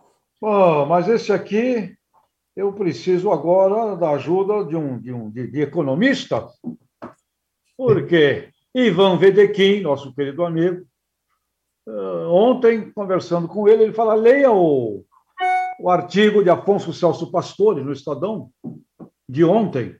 Mas 0.89 1.07
esse 1.07 1.31
aqui, 1.31 1.95
eu 2.57 2.73
preciso 2.73 3.31
agora 3.31 3.95
da 3.95 4.13
ajuda 4.13 4.65
de 4.65 4.75
um, 4.75 4.99
de 4.99 5.13
um 5.13 5.31
de, 5.31 5.49
de 5.49 5.61
economista, 5.61 6.49
porque 7.77 8.49
Ivan 8.75 9.19
Vedequim, 9.19 9.83
nosso 9.83 10.15
querido 10.15 10.43
amigo, 10.43 10.83
eh, 11.87 12.27
ontem, 12.31 12.91
conversando 12.91 13.47
com 13.47 13.69
ele, 13.69 13.83
ele 13.83 13.93
fala: 13.93 14.15
leia 14.15 14.51
o, 14.51 15.05
o 15.79 15.91
artigo 15.91 16.43
de 16.43 16.49
Afonso 16.49 16.91
Celso 16.95 17.31
Pastore, 17.31 17.85
no 17.85 17.93
Estadão, 17.93 18.49
de 19.29 19.45
ontem, 19.45 19.95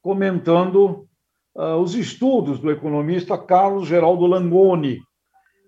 comentando 0.00 1.06
uh, 1.54 1.76
os 1.76 1.94
estudos 1.94 2.58
do 2.58 2.70
economista 2.70 3.36
Carlos 3.36 3.86
Geraldo 3.86 4.24
Langoni, 4.24 4.98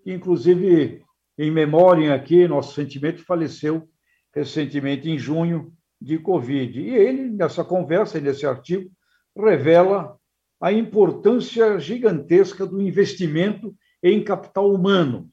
inclusive, 0.04 1.02
em 1.38 1.50
memória 1.50 2.14
aqui, 2.14 2.46
nosso 2.46 2.74
sentimento 2.74 3.24
faleceu 3.24 3.88
recentemente 4.34 5.08
em 5.08 5.18
junho 5.18 5.72
de 6.00 6.18
Covid. 6.18 6.80
E 6.80 6.90
ele, 6.90 7.30
nessa 7.30 7.64
conversa, 7.64 8.20
nesse 8.20 8.46
artigo, 8.46 8.90
revela 9.36 10.16
a 10.60 10.72
importância 10.72 11.78
gigantesca 11.78 12.66
do 12.66 12.80
investimento 12.80 13.74
em 14.02 14.22
capital 14.22 14.72
humano 14.72 15.28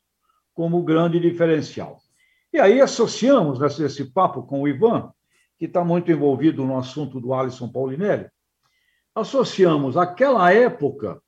como 0.54 0.84
grande 0.84 1.20
diferencial. 1.20 1.98
E 2.54 2.60
aí 2.60 2.82
associamos 2.82 3.60
nesse 3.60 4.12
papo 4.12 4.44
com 4.44 4.62
o 4.62 4.68
Ivan, 4.68 5.12
que 5.58 5.66
está 5.66 5.84
muito 5.84 6.12
envolvido 6.12 6.66
no 6.66 6.78
assunto 6.78 7.20
do 7.20 7.34
Alisson 7.34 7.72
Paulinelli, 7.72 8.28
associamos 9.16 9.96
aquela 9.96 10.52
época 10.52 11.22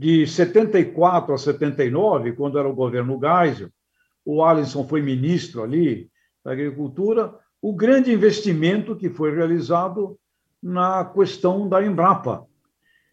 de 0.00 0.26
74 0.26 1.34
a 1.34 1.36
79, 1.36 2.32
quando 2.32 2.58
era 2.58 2.66
o 2.66 2.74
governo 2.74 3.20
Geisel, 3.20 3.68
o 4.24 4.42
Alisson 4.42 4.88
foi 4.88 5.02
ministro 5.02 5.62
ali 5.62 6.10
da 6.42 6.52
Agricultura, 6.52 7.34
o 7.60 7.74
grande 7.74 8.10
investimento 8.10 8.96
que 8.96 9.10
foi 9.10 9.36
realizado 9.36 10.18
na 10.62 11.04
questão 11.04 11.68
da 11.68 11.84
Embrapa. 11.84 12.46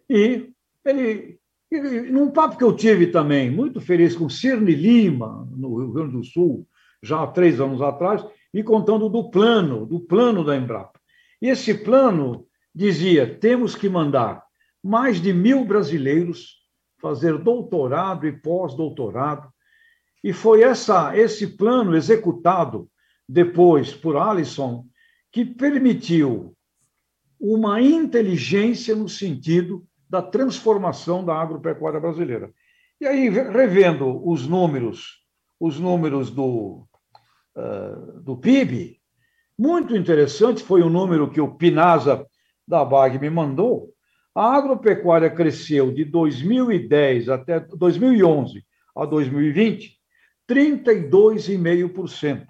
E 0.10 0.50
ele, 0.86 1.38
ele, 1.69 2.10
num 2.10 2.32
papo 2.32 2.58
que 2.58 2.63
eu 2.63 2.73
tive 2.73 3.08
também, 3.08 3.52
muito 3.52 3.82
feliz 3.82 4.15
com 4.15 4.30
Cirne 4.30 4.73
Lima, 4.73 5.45
no 5.58 5.80
Rio 5.80 5.91
Grande 5.91 6.13
do 6.13 6.23
Sul, 6.23 6.65
já 7.04 7.21
há 7.21 7.28
três 7.28 7.60
anos 7.60 7.82
atrás, 7.82 8.26
e 8.54 8.63
contando 8.63 9.10
do 9.10 9.30
plano, 9.30 9.86
do 9.86 10.00
plano 10.00 10.41
da 10.41 10.56
Embrapa. 10.56 10.97
E 11.41 11.50
esse 11.50 11.73
plano 11.73 12.47
dizia: 12.73 13.28
temos 13.28 13.76
que 13.76 13.89
mandar 13.89 14.41
mais 14.82 15.21
de 15.21 15.34
mil 15.34 15.65
brasileiros 15.65 16.65
fazer 16.99 17.38
doutorado 17.38 18.27
e 18.27 18.31
pós-doutorado. 18.31 19.51
E 20.23 20.33
foi 20.33 20.63
essa, 20.63 21.17
esse 21.17 21.47
plano 21.47 21.95
executado 21.95 22.89
depois 23.27 23.93
por 23.93 24.17
Alisson 24.17 24.86
que 25.31 25.45
permitiu 25.45 26.55
uma 27.39 27.81
inteligência 27.81 28.95
no 28.95 29.07
sentido 29.07 29.86
da 30.10 30.21
transformação 30.21 31.23
da 31.23 31.36
agropecuária 31.36 31.99
brasileira. 31.99 32.51
E 32.99 33.05
aí, 33.05 33.29
revendo 33.29 34.27
os 34.27 34.47
números, 34.47 35.21
os 35.60 35.79
números 35.79 36.31
do, 36.31 36.88
uh, 37.55 38.21
do 38.21 38.36
PIB, 38.38 38.99
muito 39.57 39.95
interessante 39.95 40.63
foi 40.63 40.81
o 40.81 40.89
número 40.89 41.29
que 41.29 41.41
o 41.41 41.55
Pinasa 41.55 42.25
da 42.67 42.83
BAG 42.83 43.19
me 43.19 43.29
mandou, 43.29 43.93
a 44.38 44.56
agropecuária 44.56 45.30
cresceu 45.32 45.91
de 45.91 46.06
2010 46.06 47.28
até 47.28 47.60
2011 47.60 48.63
a 48.95 49.04
2020 49.04 49.97
32,5%, 50.47 52.45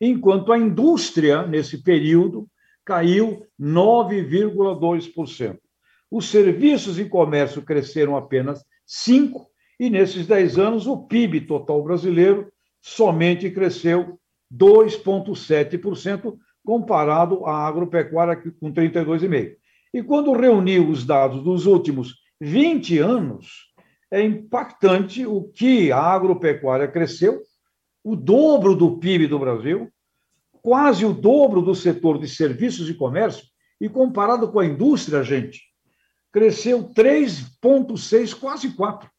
enquanto 0.00 0.52
a 0.52 0.58
indústria 0.58 1.46
nesse 1.46 1.80
período 1.80 2.48
caiu 2.84 3.46
9,2%. 3.58 5.60
Os 6.10 6.28
serviços 6.28 6.98
e 6.98 7.04
comércio 7.04 7.62
cresceram 7.62 8.16
apenas 8.16 8.64
5 8.84 9.46
e 9.78 9.88
nesses 9.88 10.26
10 10.26 10.58
anos 10.58 10.88
o 10.88 11.06
PIB 11.06 11.42
total 11.42 11.84
brasileiro 11.84 12.52
somente 12.82 13.48
cresceu 13.48 14.18
2,7% 14.52 16.36
comparado 16.64 17.46
à 17.46 17.64
agropecuária 17.64 18.34
com 18.58 18.72
32,5%. 18.72 19.54
E 19.96 20.02
quando 20.02 20.34
reuniu 20.34 20.90
os 20.90 21.06
dados 21.06 21.42
dos 21.42 21.64
últimos 21.64 22.16
20 22.38 22.98
anos, 22.98 23.72
é 24.10 24.22
impactante 24.22 25.24
o 25.24 25.44
que 25.44 25.90
a 25.90 25.98
agropecuária 25.98 26.86
cresceu, 26.86 27.40
o 28.04 28.14
dobro 28.14 28.76
do 28.76 28.98
PIB 28.98 29.26
do 29.26 29.38
Brasil, 29.38 29.90
quase 30.60 31.06
o 31.06 31.14
dobro 31.14 31.62
do 31.62 31.74
setor 31.74 32.18
de 32.18 32.28
serviços 32.28 32.90
e 32.90 32.94
comércio, 32.94 33.46
e 33.80 33.88
comparado 33.88 34.52
com 34.52 34.60
a 34.60 34.66
indústria, 34.66 35.22
gente, 35.22 35.62
cresceu 36.30 36.92
3,6, 36.92 38.38
quase 38.38 38.74
4, 38.74 39.10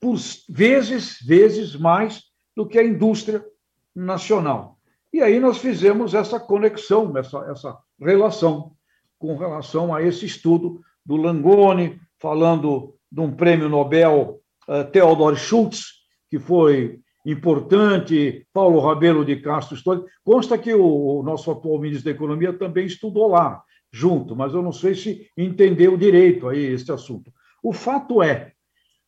por 0.00 0.16
vezes, 0.48 1.18
vezes 1.24 1.76
mais 1.76 2.24
do 2.56 2.66
que 2.66 2.76
a 2.76 2.84
indústria 2.84 3.46
nacional. 3.94 4.80
E 5.12 5.22
aí 5.22 5.38
nós 5.38 5.58
fizemos 5.58 6.12
essa 6.12 6.40
conexão, 6.40 7.16
essa, 7.16 7.38
essa 7.48 7.78
relação 8.00 8.74
com 9.22 9.36
relação 9.36 9.94
a 9.94 10.02
esse 10.02 10.26
estudo 10.26 10.80
do 11.06 11.14
Langoni, 11.14 12.00
falando 12.18 12.96
de 13.10 13.20
um 13.20 13.30
prêmio 13.30 13.68
Nobel 13.68 14.40
uh, 14.68 14.84
Theodor 14.90 15.36
Schultz, 15.36 15.92
que 16.28 16.40
foi 16.40 16.98
importante, 17.24 18.44
Paulo 18.52 18.80
Rabelo 18.80 19.24
de 19.24 19.36
Castro 19.36 19.76
Histórico. 19.76 20.08
Consta 20.24 20.58
que 20.58 20.74
o, 20.74 21.20
o, 21.20 21.22
nosso 21.22 21.52
atual 21.52 21.78
ministro 21.78 22.06
da 22.06 22.16
Economia 22.16 22.52
também 22.52 22.84
estudou 22.84 23.28
lá, 23.28 23.62
junto, 23.92 24.34
mas 24.34 24.54
eu 24.54 24.60
não 24.60 24.72
sei 24.72 24.96
se 24.96 25.28
entendeu 25.38 25.96
direito 25.96 26.48
aí 26.48 26.64
este 26.64 26.90
assunto. 26.90 27.32
O 27.62 27.72
fato 27.72 28.24
é, 28.24 28.50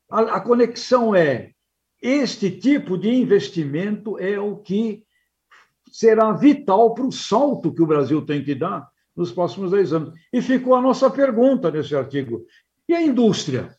a, 0.08 0.20
a 0.36 0.40
conexão 0.40 1.12
é, 1.12 1.50
este 2.00 2.52
tipo 2.52 2.96
de 2.96 3.10
investimento 3.12 4.16
é 4.20 4.38
o 4.38 4.58
que 4.58 5.02
será 5.90 6.30
vital 6.30 6.94
para 6.94 7.04
o 7.04 7.10
salto 7.10 7.74
que 7.74 7.82
o 7.82 7.86
Brasil 7.86 8.24
tem 8.24 8.44
que 8.44 8.54
dar 8.54 8.93
nos 9.16 9.32
próximos 9.32 9.70
10 9.70 9.92
anos. 9.92 10.14
E 10.32 10.42
ficou 10.42 10.74
a 10.74 10.80
nossa 10.80 11.08
pergunta 11.10 11.70
nesse 11.70 11.94
artigo. 11.94 12.44
E 12.88 12.94
a 12.94 13.02
indústria? 13.02 13.74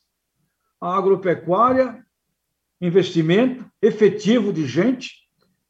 A 0.80 0.98
agropecuária, 0.98 2.04
investimento 2.82 3.66
efetivo 3.82 4.52
de 4.52 4.66
gente, 4.66 5.12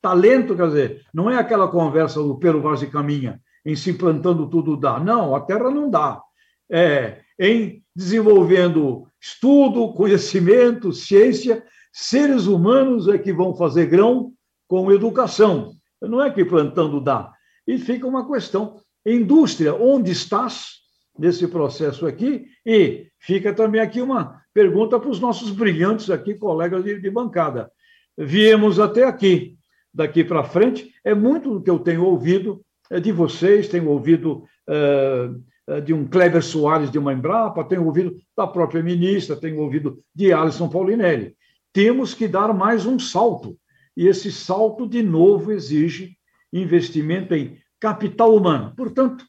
talento, 0.01 0.56
quer 0.56 0.67
dizer, 0.67 1.06
não 1.13 1.30
é 1.30 1.38
aquela 1.38 1.67
conversa 1.67 2.21
do 2.21 2.38
Pero 2.38 2.62
Vaz 2.62 2.82
e 2.82 2.88
Caminha, 2.88 3.41
em 3.65 3.75
se 3.75 3.93
plantando 3.93 4.49
tudo 4.49 4.78
dá. 4.78 4.99
Não, 4.99 5.36
a 5.36 5.41
terra 5.41 5.71
não 5.71 5.89
dá. 5.89 6.21
É 6.69 7.21
em 7.39 7.84
desenvolvendo 7.95 9.08
estudo, 9.19 9.93
conhecimento, 9.93 10.93
ciência, 10.93 11.63
seres 11.91 12.45
humanos 12.45 13.08
é 13.08 13.17
que 13.17 13.34
vão 13.34 13.56
fazer 13.56 13.88
grão 13.88 14.34
com 14.67 14.91
educação. 14.91 15.73
Não 16.01 16.21
é 16.21 16.30
que 16.30 16.45
plantando 16.45 17.01
dá. 17.01 17.32
E 17.65 17.78
fica 17.78 18.06
uma 18.06 18.30
questão 18.32 18.80
Indústria, 19.06 19.76
onde 19.76 20.12
estás 20.12 20.80
nesse 21.18 21.48
processo 21.48 22.08
aqui? 22.08 22.48
E 22.65 23.08
fica 23.20 23.54
também 23.54 23.82
aqui 23.82 24.02
uma 24.02 24.41
pergunta 24.54 25.00
para 25.00 25.10
os 25.10 25.20
nossos 25.20 25.52
brilhantes 25.52 26.10
aqui, 26.10 26.34
colegas 26.34 26.84
de, 26.84 27.00
de 27.00 27.10
bancada. 27.12 27.72
Viemos 28.18 28.80
até 28.80 29.04
aqui. 29.04 29.58
Daqui 29.94 30.24
para 30.26 30.44
frente, 30.44 30.91
é 31.06 31.13
muito 31.13 31.52
do 31.52 31.62
que 31.62 31.70
eu 31.70 31.80
tenho 31.80 32.04
ouvido 32.04 32.65
é 32.89 33.00
de 33.00 33.12
vocês, 33.12 33.68
tenho 33.68 33.89
ouvido 33.89 34.44
é, 34.68 35.82
de 35.82 35.94
um 35.94 36.08
Kleber 36.08 36.44
Soares 36.44 36.91
de 36.91 37.00
uma 37.00 37.13
Embrapa, 37.13 37.63
tenho 37.63 37.86
ouvido 37.86 38.15
da 38.38 38.46
própria 38.46 38.84
ministra, 38.84 39.36
tenho 39.36 39.60
ouvido 39.60 40.00
de 40.13 40.32
Alisson 40.32 40.70
Paulinelli. 40.70 41.36
Temos 41.74 42.13
que 42.13 42.28
dar 42.28 42.54
mais 42.54 42.86
um 42.86 43.00
salto. 43.00 43.58
E 43.98 44.08
esse 44.08 44.32
salto, 44.32 44.88
de 44.88 45.02
novo, 45.02 45.52
exige 45.52 46.15
investimento 46.54 47.34
em 47.34 47.58
capital 47.86 48.36
humano. 48.36 48.74
Portanto, 48.76 49.24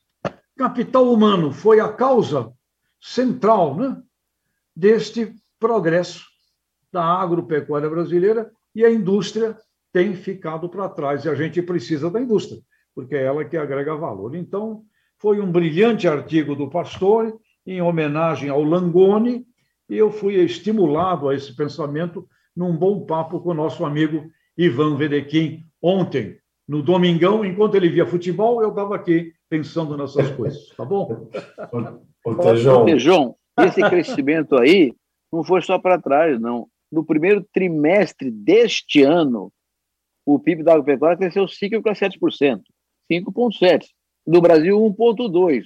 capital 0.57 1.13
humano 1.13 1.53
foi 1.53 1.79
a 1.79 1.93
causa 1.93 2.51
central 2.99 3.77
né, 3.77 4.01
deste 4.75 5.35
progresso 5.61 6.25
da 6.91 7.05
agropecuária 7.05 7.91
brasileira 7.91 8.51
e 8.75 8.83
a 8.83 8.91
indústria 8.91 9.59
tem 9.93 10.15
ficado 10.15 10.71
para 10.71 10.89
trás 10.89 11.27
e 11.27 11.29
a 11.29 11.35
gente 11.35 11.61
precisa 11.61 12.11
da 12.11 12.19
indústria, 12.19 12.63
porque 12.95 13.15
é 13.15 13.25
ela 13.25 13.45
que 13.45 13.59
agrega 13.59 13.95
valor. 13.95 14.35
Então, 14.35 14.85
foi 15.19 15.39
um 15.39 15.53
brilhante 15.53 16.09
artigo 16.09 16.57
do 16.57 16.71
Pastore 16.71 17.35
em 17.67 17.83
homenagem 17.83 18.49
ao 18.49 18.63
Langoni 18.63 19.47
e 19.87 19.99
eu 19.99 20.11
fui 20.11 20.37
estimulado 20.37 21.29
a 21.29 21.35
esse 21.35 21.55
pensamento 21.55 22.27
num 22.57 22.75
bom 22.75 23.05
papo 23.05 23.39
com 23.39 23.51
o 23.51 23.55
nosso 23.55 23.85
amigo 23.85 24.31
Ivan 24.57 24.97
Vedequim 24.97 25.63
ontem, 25.83 26.39
no 26.69 26.83
domingão, 26.83 27.45
enquanto 27.45 27.77
ele 27.77 27.89
via 27.89 28.07
futebol, 28.07 28.61
eu 28.61 28.71
estava 28.71 28.97
aqui 28.97 29.33
pensando 29.49 29.97
nessas 29.97 30.31
coisas, 30.33 30.69
tá 30.77 30.85
bom? 30.85 31.29
Ô, 32.25 32.85
Tejão, 32.85 33.37
esse 33.61 33.81
crescimento 33.89 34.57
aí 34.57 34.93
não 35.33 35.45
foi 35.45 35.63
só 35.63 35.79
para 35.79 36.01
trás, 36.01 36.41
não. 36.41 36.69
No 36.91 37.05
primeiro 37.05 37.47
trimestre 37.53 38.31
deste 38.31 39.03
ano, 39.03 39.53
o 40.25 40.39
PIB 40.41 40.65
da 40.65 40.73
agropecuária 40.73 41.17
cresceu 41.17 41.45
5,7%, 41.45 42.63
5,7%. 43.11 43.85
No 44.27 44.41
Brasil, 44.41 44.77
1,2%. 44.77 45.63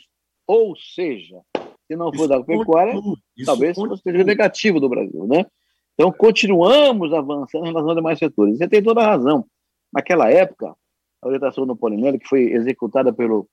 Ou 0.46 0.76
seja, 0.76 1.40
se 1.86 1.96
não 1.96 2.12
for 2.12 2.28
da 2.28 2.36
agropecuária, 2.36 3.00
talvez 3.46 3.76
seja 4.02 4.24
negativo 4.24 4.78
do 4.80 4.88
Brasil, 4.88 5.26
né? 5.26 5.46
Então, 5.94 6.12
continuamos 6.12 7.12
avançando 7.12 7.64
em 7.64 7.68
relação 7.68 7.90
a 7.90 7.94
demais 7.94 8.18
setores. 8.18 8.58
Você 8.58 8.68
tem 8.68 8.82
toda 8.82 9.00
a 9.00 9.06
razão. 9.06 9.46
Naquela 9.92 10.30
época, 10.30 10.74
a 11.22 11.26
orientação 11.26 11.66
do 11.66 11.76
Polinelli, 11.76 12.18
que 12.18 12.28
foi 12.28 12.52
executada 12.52 13.12
pelo 13.12 13.48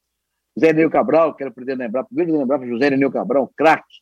Zé 0.60 0.70
Eneu 0.70 0.90
Cabral, 0.90 1.36
que 1.36 1.44
era 1.44 1.52
presidente 1.52 1.80
da 1.80 1.86
Embrapa, 1.86 2.08
primeiro 2.08 2.38
da 2.38 2.44
Embrapa, 2.44 2.66
José 2.66 2.88
Eneu 2.88 3.12
Cabral, 3.12 3.52
craque, 3.56 4.02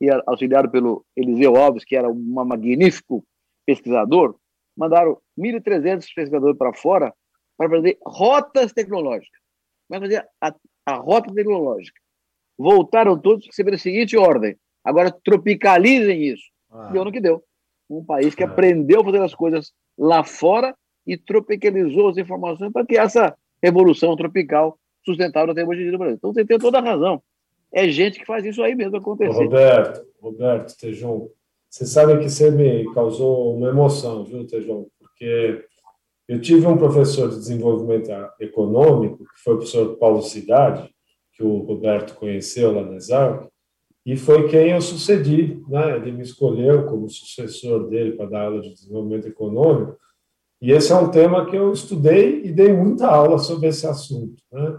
e 0.00 0.10
auxiliado 0.26 0.70
pelo 0.70 1.04
Eliseu 1.16 1.56
Alves, 1.56 1.84
que 1.84 1.96
era 1.96 2.08
um 2.08 2.44
magnífico 2.44 3.24
pesquisador, 3.64 4.36
mandaram 4.76 5.18
1.300 5.38 6.06
pescadores 6.14 6.56
para 6.56 6.72
fora 6.74 7.14
para 7.56 7.70
fazer 7.70 7.98
rotas 8.04 8.72
tecnológicas. 8.72 9.40
Vai 9.88 10.00
fazer 10.00 10.26
a, 10.40 10.54
a 10.84 10.94
rota 10.96 11.32
tecnológica. 11.32 11.98
Voltaram 12.58 13.18
todos 13.18 13.46
receberam 13.46 13.76
a 13.76 13.78
seguinte 13.78 14.16
ordem: 14.16 14.56
agora 14.84 15.10
tropicalizem 15.10 16.24
isso. 16.24 16.44
Ah. 16.70 16.90
Deu 16.90 17.04
no 17.04 17.12
que 17.12 17.20
deu. 17.20 17.42
Um 17.88 18.04
país 18.04 18.34
que 18.34 18.44
ah. 18.44 18.46
aprendeu 18.46 19.00
a 19.00 19.04
fazer 19.04 19.22
as 19.22 19.34
coisas 19.34 19.72
lá 19.96 20.22
fora 20.22 20.76
e 21.06 21.16
tropicalizou 21.16 22.08
as 22.08 22.16
informações 22.16 22.72
para 22.72 22.84
que 22.84 22.96
essa 22.96 23.36
revolução 23.62 24.16
tropical 24.16 24.78
sustentável 25.04 25.54
tenha 25.54 25.66
hoje 25.66 25.90
no 25.90 25.98
Brasil. 25.98 26.16
Então 26.16 26.32
você 26.32 26.44
tem 26.44 26.58
toda 26.58 26.78
a 26.78 26.82
razão. 26.82 27.22
É 27.72 27.88
gente 27.88 28.18
que 28.18 28.26
faz 28.26 28.44
isso 28.44 28.62
aí 28.62 28.74
mesmo 28.74 28.96
acontecer. 28.96 29.44
Roberto, 29.44 30.06
Roberto, 30.20 30.76
Tejão, 30.76 31.30
você 31.68 31.86
sabe 31.86 32.18
que 32.18 32.28
você 32.28 32.50
me 32.50 32.92
causou 32.92 33.56
uma 33.56 33.68
emoção, 33.68 34.24
viu, 34.24 34.46
Tejão? 34.46 34.86
Porque 34.98 35.64
eu 36.28 36.40
tive 36.40 36.66
um 36.66 36.76
professor 36.76 37.28
de 37.28 37.36
desenvolvimento 37.36 38.10
econômico, 38.40 39.18
que 39.18 39.42
foi 39.44 39.54
o 39.54 39.56
professor 39.58 39.96
Paulo 39.96 40.22
Cidade, 40.22 40.90
que 41.34 41.42
o 41.42 41.58
Roberto 41.58 42.16
conheceu 42.16 42.72
lá 42.72 42.82
na 42.82 42.96
Exalc, 42.96 43.48
e 44.04 44.16
foi 44.16 44.48
quem 44.48 44.70
eu 44.70 44.80
sucedi, 44.80 45.60
né? 45.68 45.96
Ele 45.96 46.12
me 46.12 46.22
escolheu 46.22 46.86
como 46.86 47.08
sucessor 47.08 47.88
dele 47.88 48.12
para 48.12 48.26
dar 48.26 48.42
aula 48.44 48.60
de 48.60 48.72
desenvolvimento 48.72 49.26
econômico, 49.26 49.96
e 50.60 50.72
esse 50.72 50.92
é 50.92 50.96
um 50.96 51.10
tema 51.10 51.46
que 51.46 51.56
eu 51.56 51.72
estudei 51.72 52.42
e 52.44 52.52
dei 52.52 52.72
muita 52.72 53.06
aula 53.06 53.38
sobre 53.38 53.68
esse 53.68 53.86
assunto, 53.86 54.42
né? 54.50 54.78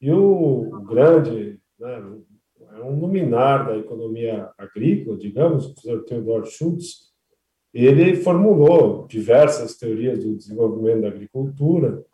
E 0.00 0.12
o, 0.12 0.84
grande, 0.86 1.58
né, 1.78 2.02
é 2.76 2.82
um 2.82 2.98
luminar 2.98 3.66
da 3.66 3.76
economia 3.78 4.50
agrícola, 4.58 5.16
digamos, 5.16 5.64
o 5.64 5.74
professor 5.74 6.04
Theodor 6.04 6.44
Schultz, 6.44 7.14
ele 7.72 8.14
formulou 8.16 9.06
diversas 9.06 9.76
teorias 9.76 10.22
do 10.22 10.36
desenvolvimento 10.36 11.02
da 11.02 11.08
agricultura 11.08 12.04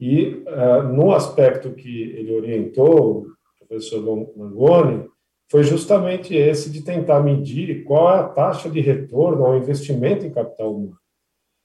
e, 0.00 0.42
uh, 0.48 0.82
no 0.92 1.12
aspecto 1.12 1.72
que 1.72 2.02
ele 2.02 2.34
orientou, 2.34 3.28
o 3.60 3.66
professor 3.66 4.04
Langoni, 4.36 5.08
foi 5.48 5.62
justamente 5.62 6.34
esse 6.34 6.70
de 6.70 6.82
tentar 6.82 7.20
medir 7.20 7.84
qual 7.84 8.12
é 8.12 8.18
a 8.18 8.28
taxa 8.28 8.68
de 8.68 8.80
retorno 8.80 9.44
ao 9.44 9.56
investimento 9.56 10.26
em 10.26 10.32
capital 10.32 10.74
humano. 10.74 11.01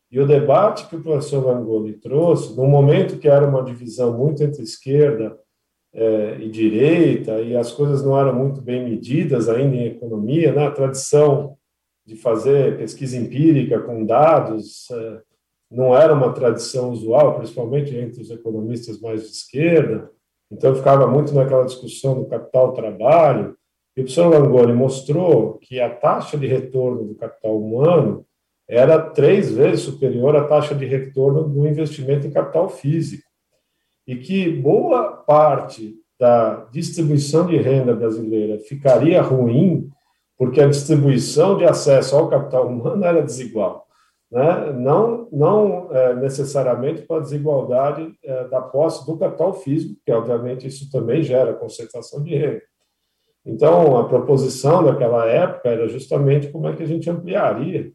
E 0.09 0.19
o 0.19 0.27
debate 0.27 0.87
que 0.87 0.95
o 0.95 1.01
professor 1.01 1.45
Langoni 1.45 1.93
trouxe, 1.93 2.55
no 2.55 2.65
momento 2.65 3.17
que 3.17 3.27
era 3.27 3.45
uma 3.45 3.63
divisão 3.63 4.17
muito 4.17 4.41
entre 4.41 4.63
esquerda 4.63 5.37
é, 5.93 6.37
e 6.39 6.49
direita, 6.49 7.41
e 7.41 7.55
as 7.55 7.71
coisas 7.71 8.03
não 8.03 8.17
eram 8.17 8.33
muito 8.33 8.61
bem 8.61 8.83
medidas 8.83 9.49
ainda 9.49 9.75
em 9.75 9.87
economia, 9.87 10.53
né? 10.53 10.67
a 10.67 10.71
tradição 10.71 11.57
de 12.05 12.15
fazer 12.15 12.77
pesquisa 12.77 13.17
empírica 13.17 13.79
com 13.81 14.05
dados 14.05 14.89
é, 14.91 15.21
não 15.69 15.93
era 15.93 16.13
uma 16.13 16.31
tradição 16.31 16.91
usual, 16.91 17.35
principalmente 17.35 17.93
entre 17.95 18.21
os 18.21 18.31
economistas 18.31 19.01
mais 19.01 19.23
de 19.23 19.27
esquerda, 19.27 20.09
então 20.49 20.73
ficava 20.73 21.05
muito 21.05 21.33
naquela 21.33 21.65
discussão 21.65 22.17
do 22.17 22.27
capital-trabalho, 22.27 23.57
e 23.95 24.01
o 24.01 24.03
professor 24.03 24.29
Langoni 24.29 24.71
mostrou 24.71 25.57
que 25.57 25.81
a 25.81 25.93
taxa 25.93 26.37
de 26.37 26.47
retorno 26.47 27.03
do 27.03 27.15
capital 27.15 27.59
humano 27.59 28.25
era 28.67 28.99
três 28.99 29.51
vezes 29.51 29.81
superior 29.81 30.35
à 30.35 30.43
taxa 30.43 30.75
de 30.75 30.85
retorno 30.85 31.47
do 31.47 31.67
investimento 31.67 32.27
em 32.27 32.31
capital 32.31 32.67
físico. 32.67 33.23
E 34.05 34.15
que 34.15 34.49
boa 34.49 35.11
parte 35.11 35.95
da 36.19 36.65
distribuição 36.71 37.45
de 37.45 37.57
renda 37.57 37.93
brasileira 37.93 38.59
ficaria 38.59 39.21
ruim 39.21 39.89
porque 40.37 40.61
a 40.61 40.67
distribuição 40.67 41.57
de 41.57 41.65
acesso 41.65 42.15
ao 42.15 42.29
capital 42.29 42.67
humano 42.67 43.03
era 43.03 43.23
desigual. 43.23 43.87
Né? 44.31 44.71
Não, 44.73 45.27
não 45.31 45.89
é, 45.91 46.13
necessariamente 46.15 47.01
para 47.03 47.17
a 47.17 47.21
desigualdade 47.21 48.13
é, 48.23 48.47
da 48.47 48.61
posse 48.61 49.05
do 49.05 49.17
capital 49.17 49.53
físico, 49.53 49.99
que 50.05 50.11
obviamente 50.11 50.67
isso 50.67 50.91
também 50.91 51.23
gera 51.23 51.53
concentração 51.53 52.21
de 52.21 52.35
renda. 52.35 52.61
Então, 53.45 53.97
a 53.97 54.07
proposição 54.07 54.83
daquela 54.83 55.25
época 55.25 55.69
era 55.69 55.87
justamente 55.87 56.49
como 56.49 56.67
é 56.67 56.75
que 56.75 56.83
a 56.83 56.87
gente 56.87 57.09
ampliaria 57.09 57.91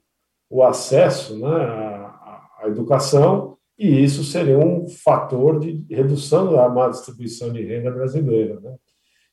o 0.52 0.62
acesso 0.62 1.38
né, 1.38 1.48
à, 1.48 2.46
à 2.60 2.68
educação, 2.68 3.56
e 3.78 4.04
isso 4.04 4.22
seria 4.22 4.58
um 4.58 4.86
fator 4.86 5.58
de 5.58 5.82
redução 5.88 6.52
da 6.52 6.68
má 6.68 6.88
distribuição 6.90 7.50
de 7.50 7.64
renda 7.64 7.90
brasileira. 7.90 8.60
Né? 8.60 8.76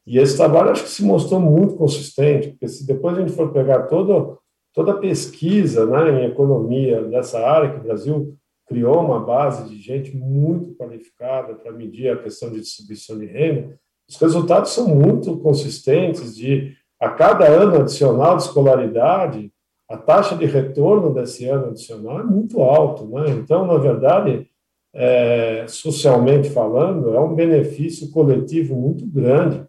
E 0.08 0.17
esse 0.17 0.38
trabalho 0.38 0.69
acho 0.69 0.84
que 0.84 0.89
se 0.89 1.03
mostrou 1.03 1.41
muito 1.41 1.75
consistente, 1.75 2.51
porque 2.51 2.69
se 2.69 2.88
depois 2.88 3.17
a 3.17 3.19
gente 3.19 3.34
for 3.34 3.51
pegar 3.51 3.84
toda, 3.88 4.38
toda 4.73 4.93
a 4.93 4.97
pesquisa 4.97 5.86
né, 5.86 6.23
em 6.23 6.27
economia 6.27 7.03
dessa 7.03 7.45
área, 7.45 7.71
que 7.71 7.82
o 7.82 7.84
Brasil 7.84 8.34
criou 8.65 9.03
uma 9.03 9.19
base 9.19 9.67
de 9.67 9.75
gente 9.75 10.15
muito 10.15 10.73
qualificada 10.75 11.53
para 11.53 11.73
medir 11.73 12.13
a 12.13 12.23
questão 12.23 12.49
de 12.49 12.62
distribuição 12.62 13.19
de 13.19 13.25
renda, 13.25 13.77
os 14.08 14.15
resultados 14.15 14.71
são 14.71 14.88
muito 14.88 15.38
consistentes 15.39 16.34
de 16.34 16.73
a 16.97 17.10
cada 17.10 17.45
ano 17.45 17.75
adicional 17.75 18.38
de 18.38 18.43
escolaridade, 18.43 19.51
a 19.89 19.97
taxa 19.97 20.36
de 20.36 20.45
retorno 20.45 21.13
desse 21.13 21.45
ano 21.47 21.67
adicional 21.67 22.19
é 22.19 22.23
muito 22.23 22.62
alta. 22.62 23.04
Né? 23.06 23.32
Então, 23.32 23.65
na 23.65 23.78
verdade, 23.78 24.47
é, 24.93 25.65
socialmente 25.67 26.49
falando, 26.49 27.15
é 27.15 27.19
um 27.19 27.34
benefício 27.34 28.12
coletivo 28.12 28.75
muito 28.75 29.06
grande. 29.08 29.65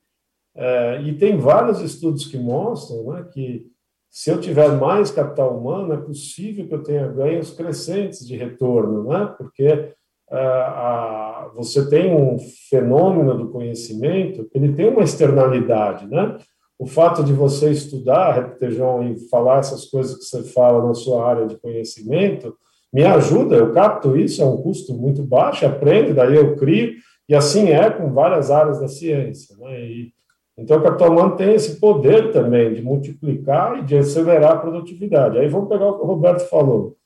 É, 0.54 1.00
e 1.02 1.16
tem 1.16 1.38
vários 1.38 1.80
estudos 1.80 2.26
que 2.26 2.36
mostram 2.36 3.12
né, 3.12 3.26
que 3.32 3.66
se 4.10 4.30
eu 4.30 4.40
tiver 4.40 4.68
mais 4.72 5.10
capital 5.10 5.56
humano, 5.56 5.94
é 5.94 5.96
possível 5.96 6.66
que 6.66 6.74
eu 6.74 6.82
tenha 6.82 7.06
ganhos 7.06 7.52
crescentes 7.52 8.26
de 8.26 8.36
retorno, 8.36 9.04
né? 9.04 9.32
porque 9.38 9.64
é, 9.64 9.94
a, 10.32 11.50
você 11.54 11.88
tem 11.88 12.14
um 12.14 12.38
fenômeno 12.68 13.38
do 13.38 13.50
conhecimento, 13.50 14.48
ele 14.54 14.74
tem 14.74 14.88
uma 14.88 15.02
externalidade, 15.02 16.06
né? 16.06 16.36
O 16.80 16.86
fato 16.86 17.22
de 17.22 17.34
você 17.34 17.70
estudar, 17.70 18.32
Repetejão, 18.32 19.02
e 19.02 19.28
falar 19.28 19.58
essas 19.58 19.84
coisas 19.84 20.16
que 20.16 20.24
você 20.24 20.42
fala 20.44 20.88
na 20.88 20.94
sua 20.94 21.28
área 21.28 21.46
de 21.46 21.58
conhecimento, 21.58 22.56
me 22.90 23.04
ajuda, 23.04 23.54
eu 23.54 23.70
capto 23.70 24.16
isso, 24.16 24.40
é 24.40 24.46
um 24.46 24.56
custo 24.56 24.94
muito 24.94 25.22
baixo, 25.22 25.66
aprendo, 25.66 26.14
daí 26.14 26.34
eu 26.34 26.56
crio, 26.56 26.94
e 27.28 27.34
assim 27.34 27.68
é 27.68 27.90
com 27.90 28.10
várias 28.10 28.50
áreas 28.50 28.80
da 28.80 28.88
ciência. 28.88 29.54
Né? 29.58 29.78
E, 29.78 30.12
então, 30.56 30.78
o 30.78 30.82
capital 30.82 31.10
humano 31.10 31.36
tem 31.36 31.52
esse 31.52 31.78
poder 31.78 32.32
também 32.32 32.72
de 32.72 32.80
multiplicar 32.80 33.78
e 33.78 33.84
de 33.84 33.98
acelerar 33.98 34.52
a 34.52 34.58
produtividade. 34.58 35.38
Aí 35.38 35.48
vamos 35.48 35.68
pegar 35.68 35.86
o 35.86 35.98
que 35.98 36.02
o 36.02 36.06
Roberto 36.06 36.48
falou. 36.48 36.96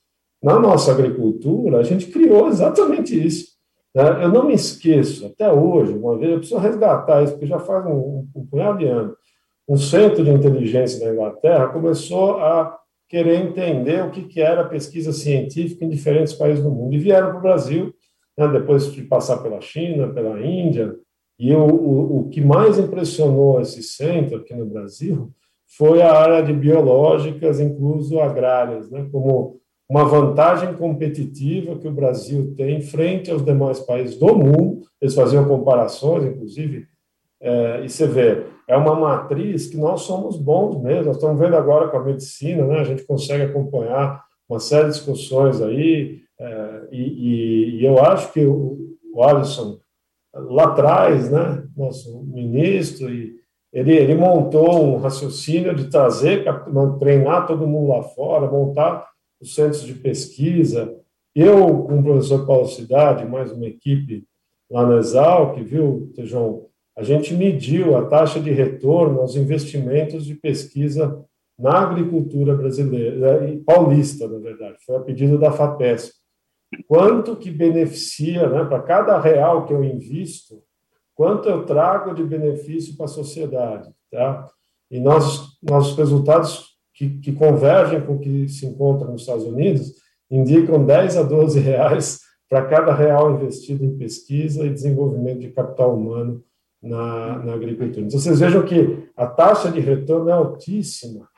Na 0.40 0.56
nossa 0.56 0.92
agricultura, 0.92 1.78
a 1.78 1.82
gente 1.82 2.06
criou 2.06 2.46
exatamente 2.46 3.26
isso. 3.26 3.48
Né? 3.92 4.22
Eu 4.22 4.28
não 4.28 4.46
me 4.46 4.54
esqueço, 4.54 5.26
até 5.26 5.52
hoje, 5.52 5.94
uma 5.94 6.16
vez, 6.16 6.30
eu 6.30 6.38
preciso 6.38 6.60
resgatar 6.60 7.24
isso, 7.24 7.32
porque 7.32 7.46
já 7.46 7.58
faz 7.58 7.84
um, 7.86 8.28
um 8.36 8.46
punhado 8.46 8.78
de 8.78 8.86
anos 8.86 9.23
um 9.68 9.76
centro 9.76 10.22
de 10.22 10.30
inteligência 10.30 11.00
da 11.00 11.12
Inglaterra 11.12 11.68
começou 11.68 12.38
a 12.38 12.78
querer 13.08 13.40
entender 13.40 14.04
o 14.04 14.10
que, 14.10 14.22
que 14.24 14.40
era 14.40 14.68
pesquisa 14.68 15.12
científica 15.12 15.84
em 15.84 15.88
diferentes 15.88 16.32
países 16.32 16.62
do 16.62 16.70
mundo. 16.70 16.94
E 16.94 16.98
vieram 16.98 17.28
para 17.28 17.38
o 17.38 17.42
Brasil, 17.42 17.94
né, 18.36 18.48
depois 18.48 18.92
de 18.92 19.02
passar 19.02 19.38
pela 19.38 19.60
China, 19.60 20.12
pela 20.12 20.44
Índia. 20.44 20.94
E 21.38 21.52
o, 21.54 21.64
o, 21.64 22.18
o 22.20 22.28
que 22.28 22.40
mais 22.40 22.78
impressionou 22.78 23.60
esse 23.60 23.82
centro 23.82 24.38
aqui 24.38 24.54
no 24.54 24.66
Brasil 24.66 25.30
foi 25.76 26.02
a 26.02 26.12
área 26.12 26.42
de 26.42 26.52
biológicas, 26.52 27.58
incluso 27.60 28.20
agrárias, 28.20 28.90
né, 28.90 29.08
como 29.10 29.60
uma 29.88 30.04
vantagem 30.04 30.74
competitiva 30.74 31.78
que 31.78 31.88
o 31.88 31.92
Brasil 31.92 32.54
tem 32.56 32.80
frente 32.80 33.30
aos 33.30 33.44
demais 33.44 33.80
países 33.80 34.18
do 34.18 34.34
mundo. 34.34 34.82
Eles 35.00 35.14
faziam 35.14 35.46
comparações, 35.46 36.24
inclusive, 36.24 36.86
é, 37.44 37.84
e 37.84 37.90
você 37.90 38.06
vê, 38.06 38.46
é 38.66 38.74
uma 38.74 38.94
matriz 38.94 39.66
que 39.66 39.76
nós 39.76 40.00
somos 40.00 40.38
bons 40.38 40.82
mesmo. 40.82 41.04
Nós 41.04 41.16
estamos 41.16 41.38
vendo 41.38 41.54
agora 41.54 41.88
com 41.88 41.98
a 41.98 42.02
medicina, 42.02 42.66
né? 42.66 42.78
A 42.78 42.84
gente 42.84 43.04
consegue 43.04 43.42
acompanhar 43.42 44.24
uma 44.48 44.58
série 44.58 44.86
de 44.86 44.92
discussões 44.92 45.60
aí, 45.60 46.22
é, 46.40 46.88
e, 46.90 47.02
e, 47.02 47.80
e, 47.80 47.84
eu 47.84 48.02
acho 48.02 48.32
que 48.32 48.44
o, 48.44 48.96
o 49.12 49.22
Alisson, 49.22 49.78
lá 50.34 50.64
atrás, 50.64 51.30
né, 51.30 51.64
nosso 51.76 52.24
ministro, 52.24 53.12
e 53.12 53.36
ele, 53.72 53.94
ele 53.94 54.14
montou 54.14 54.82
um 54.82 54.96
raciocínio 54.96 55.74
de 55.74 55.90
trazer, 55.90 56.44
treinar 56.98 57.46
todo 57.46 57.66
mundo 57.66 57.88
lá 57.88 58.02
fora, 58.02 58.50
montar 58.50 59.06
os 59.40 59.54
centros 59.54 59.82
de 59.82 59.94
pesquisa. 59.94 60.96
Eu, 61.34 61.84
com 61.84 61.98
o 61.98 62.02
professor 62.02 62.46
Paulo 62.46 62.66
Cidade, 62.66 63.26
mais 63.26 63.52
uma 63.52 63.66
equipe 63.66 64.24
lá 64.70 64.86
na 64.86 64.96
Exalc, 64.96 65.58
viu, 65.62 66.10
Tejão, 66.14 66.66
a 66.96 67.02
gente 67.02 67.34
mediu 67.34 67.96
a 67.96 68.06
taxa 68.06 68.40
de 68.40 68.50
retorno 68.50 69.20
aos 69.20 69.34
investimentos 69.34 70.24
de 70.24 70.34
pesquisa 70.34 71.24
na 71.58 71.80
agricultura 71.80 72.54
brasileira, 72.54 73.40
paulista, 73.64 74.28
na 74.28 74.38
verdade, 74.38 74.76
foi 74.84 74.96
a 74.96 75.00
pedido 75.00 75.38
da 75.38 75.52
FAPESP. 75.52 76.14
Quanto 76.86 77.36
que 77.36 77.50
beneficia, 77.50 78.48
né, 78.48 78.64
para 78.64 78.82
cada 78.82 79.20
real 79.20 79.66
que 79.66 79.72
eu 79.72 79.82
invisto, 79.84 80.62
quanto 81.14 81.48
eu 81.48 81.64
trago 81.64 82.14
de 82.14 82.24
benefício 82.24 82.96
para 82.96 83.06
a 83.06 83.08
sociedade, 83.08 83.88
tá? 84.10 84.48
E 84.90 84.98
nós, 84.98 85.58
nossos 85.62 85.96
resultados 85.96 86.76
que, 86.92 87.18
que 87.18 87.32
convergem 87.32 88.00
com 88.00 88.14
o 88.14 88.20
que 88.20 88.48
se 88.48 88.66
encontra 88.66 89.06
nos 89.08 89.22
Estados 89.22 89.44
Unidos, 89.44 89.92
indicam 90.30 90.84
10 90.84 91.16
a 91.16 91.22
12 91.22 91.58
reais 91.60 92.20
para 92.48 92.66
cada 92.66 92.92
real 92.92 93.32
investido 93.34 93.84
em 93.84 93.96
pesquisa 93.96 94.66
e 94.66 94.70
desenvolvimento 94.70 95.40
de 95.40 95.50
capital 95.50 95.96
humano 95.96 96.42
na, 96.84 97.38
na 97.38 97.54
agricultura. 97.54 98.06
Então, 98.06 98.20
vocês 98.20 98.38
vejam 98.38 98.64
que 98.64 99.08
a 99.16 99.26
taxa 99.26 99.70
de 99.70 99.80
retorno 99.80 100.28
é 100.28 100.32
altíssima, 100.32 101.28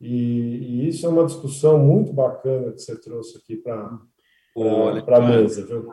e, 0.00 0.08
e 0.08 0.88
isso 0.88 1.06
é 1.06 1.08
uma 1.08 1.24
discussão 1.24 1.78
muito 1.78 2.12
bacana 2.12 2.72
que 2.72 2.80
você 2.80 2.98
trouxe 3.00 3.38
aqui 3.38 3.56
para 3.56 3.98
a 5.16 5.20
mesa. 5.20 5.64
Viu? 5.66 5.88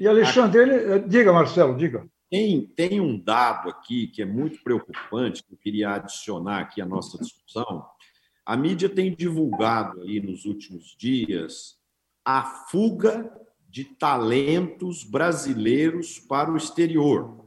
E, 0.00 0.08
Alexandre, 0.08 0.60
ele, 0.60 0.74
eh, 0.74 0.98
diga, 1.00 1.32
Marcelo, 1.32 1.76
diga. 1.76 2.06
Tem, 2.30 2.62
tem 2.74 3.00
um 3.00 3.22
dado 3.22 3.68
aqui 3.68 4.06
que 4.06 4.22
é 4.22 4.24
muito 4.24 4.62
preocupante, 4.62 5.44
que 5.44 5.52
eu 5.52 5.58
queria 5.58 5.90
adicionar 5.90 6.60
aqui 6.60 6.80
à 6.80 6.86
nossa 6.86 7.18
discussão. 7.18 7.84
A 8.46 8.56
mídia 8.56 8.88
tem 8.88 9.14
divulgado 9.14 10.00
aí 10.02 10.18
nos 10.20 10.44
últimos 10.44 10.96
dias 10.98 11.76
a 12.24 12.42
fuga 12.42 13.30
de 13.68 13.84
talentos 13.84 15.04
brasileiros 15.04 16.18
para 16.18 16.50
o 16.50 16.56
exterior. 16.56 17.41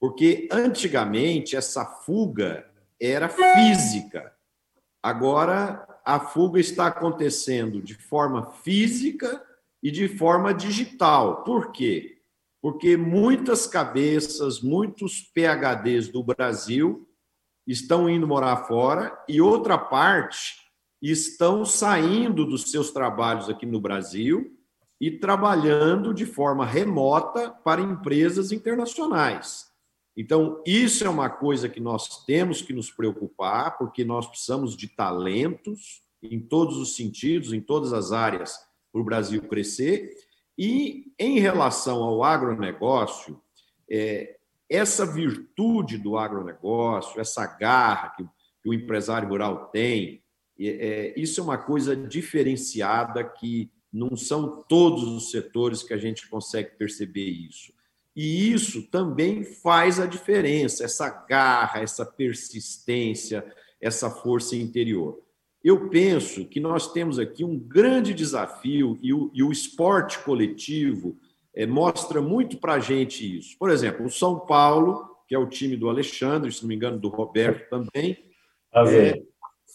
Porque 0.00 0.48
antigamente 0.50 1.56
essa 1.56 1.84
fuga 1.84 2.66
era 3.00 3.28
física. 3.28 4.32
Agora 5.02 5.86
a 6.04 6.20
fuga 6.20 6.60
está 6.60 6.86
acontecendo 6.86 7.80
de 7.80 7.94
forma 7.94 8.50
física 8.50 9.42
e 9.82 9.90
de 9.90 10.08
forma 10.08 10.52
digital. 10.52 11.44
Por 11.44 11.72
quê? 11.72 12.14
porque 12.64 12.96
muitas 12.96 13.66
cabeças, 13.66 14.62
muitos 14.62 15.20
PHDs 15.20 16.08
do 16.08 16.22
Brasil 16.22 17.06
estão 17.66 18.08
indo 18.08 18.26
morar 18.26 18.56
fora 18.64 19.22
e 19.28 19.38
outra 19.38 19.76
parte 19.76 20.56
estão 21.02 21.66
saindo 21.66 22.46
dos 22.46 22.70
seus 22.70 22.90
trabalhos 22.90 23.50
aqui 23.50 23.66
no 23.66 23.78
Brasil 23.78 24.56
e 24.98 25.10
trabalhando 25.10 26.14
de 26.14 26.24
forma 26.24 26.64
remota 26.64 27.50
para 27.50 27.82
empresas 27.82 28.50
internacionais. 28.50 29.70
Então, 30.16 30.62
isso 30.64 31.04
é 31.04 31.08
uma 31.08 31.28
coisa 31.28 31.68
que 31.68 31.80
nós 31.80 32.24
temos 32.24 32.62
que 32.62 32.72
nos 32.72 32.90
preocupar, 32.90 33.76
porque 33.76 34.04
nós 34.04 34.26
precisamos 34.26 34.76
de 34.76 34.88
talentos 34.88 36.02
em 36.22 36.40
todos 36.40 36.76
os 36.76 36.94
sentidos, 36.94 37.52
em 37.52 37.60
todas 37.60 37.92
as 37.92 38.12
áreas, 38.12 38.56
para 38.92 39.00
o 39.00 39.04
Brasil 39.04 39.42
crescer. 39.42 40.14
E 40.56 41.12
em 41.18 41.40
relação 41.40 42.02
ao 42.02 42.22
agronegócio, 42.22 43.40
é, 43.90 44.36
essa 44.70 45.04
virtude 45.04 45.98
do 45.98 46.16
agronegócio, 46.16 47.20
essa 47.20 47.44
garra 47.44 48.10
que, 48.16 48.24
que 48.62 48.68
o 48.68 48.74
empresário 48.74 49.28
rural 49.28 49.66
tem, 49.66 50.22
é, 50.58 51.12
isso 51.16 51.40
é 51.40 51.42
uma 51.42 51.58
coisa 51.58 51.96
diferenciada 51.96 53.24
que 53.24 53.68
não 53.92 54.16
são 54.16 54.62
todos 54.68 55.02
os 55.04 55.30
setores 55.30 55.82
que 55.82 55.92
a 55.92 55.98
gente 55.98 56.28
consegue 56.28 56.70
perceber 56.76 57.28
isso. 57.28 57.72
E 58.14 58.52
isso 58.52 58.82
também 58.90 59.42
faz 59.42 59.98
a 59.98 60.06
diferença, 60.06 60.84
essa 60.84 61.08
garra, 61.08 61.80
essa 61.80 62.06
persistência, 62.06 63.44
essa 63.80 64.08
força 64.10 64.54
interior. 64.54 65.20
Eu 65.62 65.88
penso 65.88 66.44
que 66.44 66.60
nós 66.60 66.92
temos 66.92 67.18
aqui 67.18 67.42
um 67.44 67.58
grande 67.58 68.14
desafio 68.14 68.98
e 69.02 69.12
o, 69.12 69.30
e 69.32 69.42
o 69.42 69.50
esporte 69.50 70.18
coletivo 70.20 71.16
é, 71.54 71.66
mostra 71.66 72.20
muito 72.20 72.58
para 72.58 72.74
a 72.74 72.80
gente 72.80 73.38
isso. 73.38 73.56
Por 73.58 73.70
exemplo, 73.70 74.04
o 74.04 74.10
São 74.10 74.40
Paulo, 74.40 75.16
que 75.26 75.34
é 75.34 75.38
o 75.38 75.48
time 75.48 75.76
do 75.76 75.88
Alexandre, 75.88 76.52
se 76.52 76.62
não 76.62 76.68
me 76.68 76.74
engano, 76.74 76.98
do 76.98 77.08
Roberto 77.08 77.68
também, 77.70 78.24
é, 78.74 79.22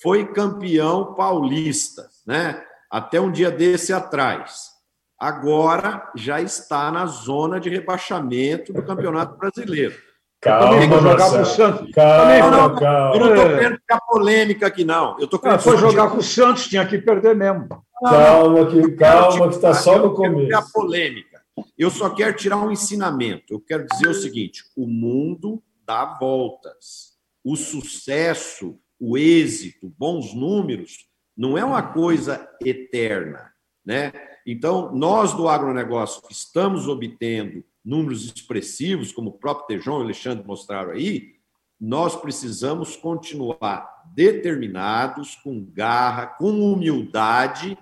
foi 0.02 0.32
campeão 0.32 1.14
paulista, 1.16 2.10
né? 2.26 2.64
até 2.90 3.20
um 3.20 3.32
dia 3.32 3.52
desse 3.52 3.94
atrás. 3.94 4.72
Agora 5.20 6.10
já 6.16 6.42
está 6.42 6.90
na 6.92 7.06
zona 7.06 7.60
de 7.60 7.70
rebaixamento 7.70 8.72
do 8.72 8.82
Campeonato 8.82 9.38
Brasileiro. 9.38 9.96
Calma, 10.42 10.82
jogar 10.82 11.02
Marcelo. 11.02 11.32
com 11.32 11.42
o 11.42 11.46
Santos. 11.46 11.92
Calma, 11.92 12.52
não, 12.52 12.76
calma. 12.76 13.16
Eu 13.16 13.20
não 13.20 13.36
estou 13.36 13.50
querendo 13.50 13.76
ficar 13.76 14.00
polêmica 14.02 14.68
aqui, 14.68 14.86
não. 14.86 15.20
Eu 15.20 15.28
tô 15.28 15.40
ah, 15.44 15.60
foi 15.60 15.78
jogar 15.78 16.10
com 16.10 16.18
o 16.18 16.24
Santos, 16.24 16.68
tinha 16.68 16.86
que 16.86 16.98
perder 16.98 17.36
mesmo. 17.36 17.68
Calma, 18.02 18.66
que, 18.66 18.92
calma, 18.92 19.50
que 19.50 19.56
está 19.56 19.74
só 19.74 20.00
no 20.00 20.14
começo. 20.14 20.58
a 20.58 20.62
polêmica. 20.62 21.42
Eu 21.78 21.90
só 21.90 22.10
quero 22.10 22.38
tirar 22.38 22.56
um 22.56 22.72
ensinamento. 22.72 23.54
Eu 23.54 23.60
quero 23.60 23.86
dizer 23.86 24.08
o 24.08 24.14
seguinte: 24.14 24.64
o 24.78 24.88
mundo 24.88 25.62
dá 25.86 26.18
voltas. 26.18 27.10
O 27.44 27.58
sucesso, 27.58 28.80
o 28.98 29.18
êxito, 29.18 29.94
bons 29.98 30.34
números, 30.34 31.10
não 31.36 31.58
é 31.58 31.66
uma 31.66 31.82
coisa 31.82 32.48
eterna. 32.64 33.52
Né? 33.86 34.14
Então, 34.52 34.92
nós 34.96 35.32
do 35.36 35.48
agronegócio 35.48 36.24
que 36.24 36.34
estamos 36.34 36.88
obtendo 36.88 37.64
números 37.86 38.26
expressivos, 38.26 39.12
como 39.12 39.30
o 39.30 39.38
próprio 39.38 39.68
Tejon 39.68 39.98
e 39.98 40.02
o 40.02 40.04
Alexandre 40.06 40.44
mostraram 40.44 40.90
aí, 40.90 41.36
nós 41.80 42.16
precisamos 42.16 42.96
continuar 42.96 44.06
determinados, 44.16 45.36
com 45.36 45.64
garra, 45.64 46.26
com 46.26 46.50
humildade, 46.74 47.78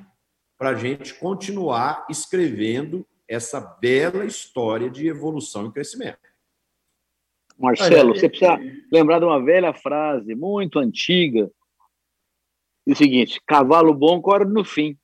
para 0.57 0.71
a 0.71 0.75
gente 0.75 1.13
continuar 1.13 2.05
escrevendo 2.09 3.07
essa 3.29 3.61
bela 3.61 4.25
história 4.25 4.89
de 4.89 5.07
evolução 5.07 5.67
e 5.67 5.71
crescimento. 5.71 6.19
Marcelo, 7.57 8.13
você 8.13 8.27
precisa 8.27 8.59
lembrar 8.91 9.19
de 9.19 9.25
uma 9.25 9.41
velha 9.41 9.73
frase 9.73 10.35
muito 10.35 10.79
antiga. 10.79 11.49
É 12.85 12.91
o 12.91 12.95
seguinte: 12.95 13.41
cavalo 13.47 13.93
bom 13.93 14.21
corre 14.21 14.43
no 14.43 14.65
fim. 14.65 14.97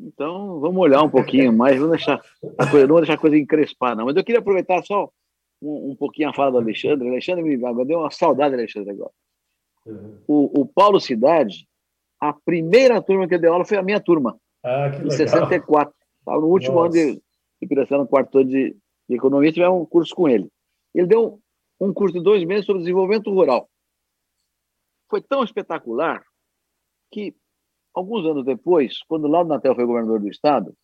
Então, 0.00 0.60
vamos 0.60 0.80
olhar 0.80 1.02
um 1.02 1.10
pouquinho 1.10 1.52
mais, 1.52 1.76
vamos 1.76 1.96
deixar 1.96 2.22
a 2.56 2.70
coisa, 2.70 2.86
não 2.86 2.94
vamos 2.94 3.02
deixar 3.02 3.14
a 3.14 3.20
coisa 3.20 3.36
encrespar, 3.36 3.96
não. 3.96 4.04
Mas 4.06 4.16
eu 4.16 4.24
queria 4.24 4.38
aproveitar 4.38 4.82
só 4.84 5.10
um, 5.60 5.90
um 5.90 5.96
pouquinho 5.96 6.28
a 6.28 6.34
fala 6.34 6.52
do 6.52 6.58
Alexandre. 6.58 7.08
Alexandre 7.08 7.42
me 7.42 7.56
deu 7.56 7.98
uma 7.98 8.10
saudade 8.10 8.54
Alexandre 8.54 8.92
agora. 8.92 9.10
Uhum. 9.84 10.18
O, 10.28 10.60
o, 10.60 10.66
Paulo 10.66 11.00
Cidade, 11.00 11.66
a 12.20 12.32
primeira 12.32 13.02
turma 13.02 13.26
que 13.26 13.38
deu 13.38 13.52
aula 13.52 13.64
foi 13.64 13.76
a 13.76 13.82
minha 13.82 14.00
turma, 14.00 14.38
ah, 14.62 14.90
que 14.90 15.06
em 15.06 15.10
64. 15.10 15.92
Estava 16.20 16.40
no 16.40 16.46
último 16.46 16.74
Nossa. 16.74 16.98
ano 16.98 17.20
de, 17.62 17.66
de 17.66 17.90
no 17.90 18.06
quarto 18.06 18.38
ano 18.38 18.50
de, 18.50 18.76
de 19.08 19.16
economia, 19.16 19.52
tivemos 19.52 19.80
um 19.80 19.86
curso 19.86 20.14
com 20.14 20.28
ele. 20.28 20.48
Ele 20.94 21.06
deu 21.06 21.40
um 21.80 21.92
curso 21.92 22.14
de 22.14 22.22
dois 22.22 22.44
meses 22.44 22.66
sobre 22.66 22.82
desenvolvimento 22.82 23.30
rural. 23.30 23.68
Foi 25.10 25.22
tão 25.22 25.42
espetacular 25.42 26.22
que 27.10 27.34
alguns 27.94 28.24
anos 28.26 28.44
depois, 28.44 29.02
quando 29.08 29.26
Laudo 29.26 29.48
Natel 29.48 29.74
foi 29.74 29.84
governador 29.84 30.20
do 30.20 30.28
estado, 30.28 30.74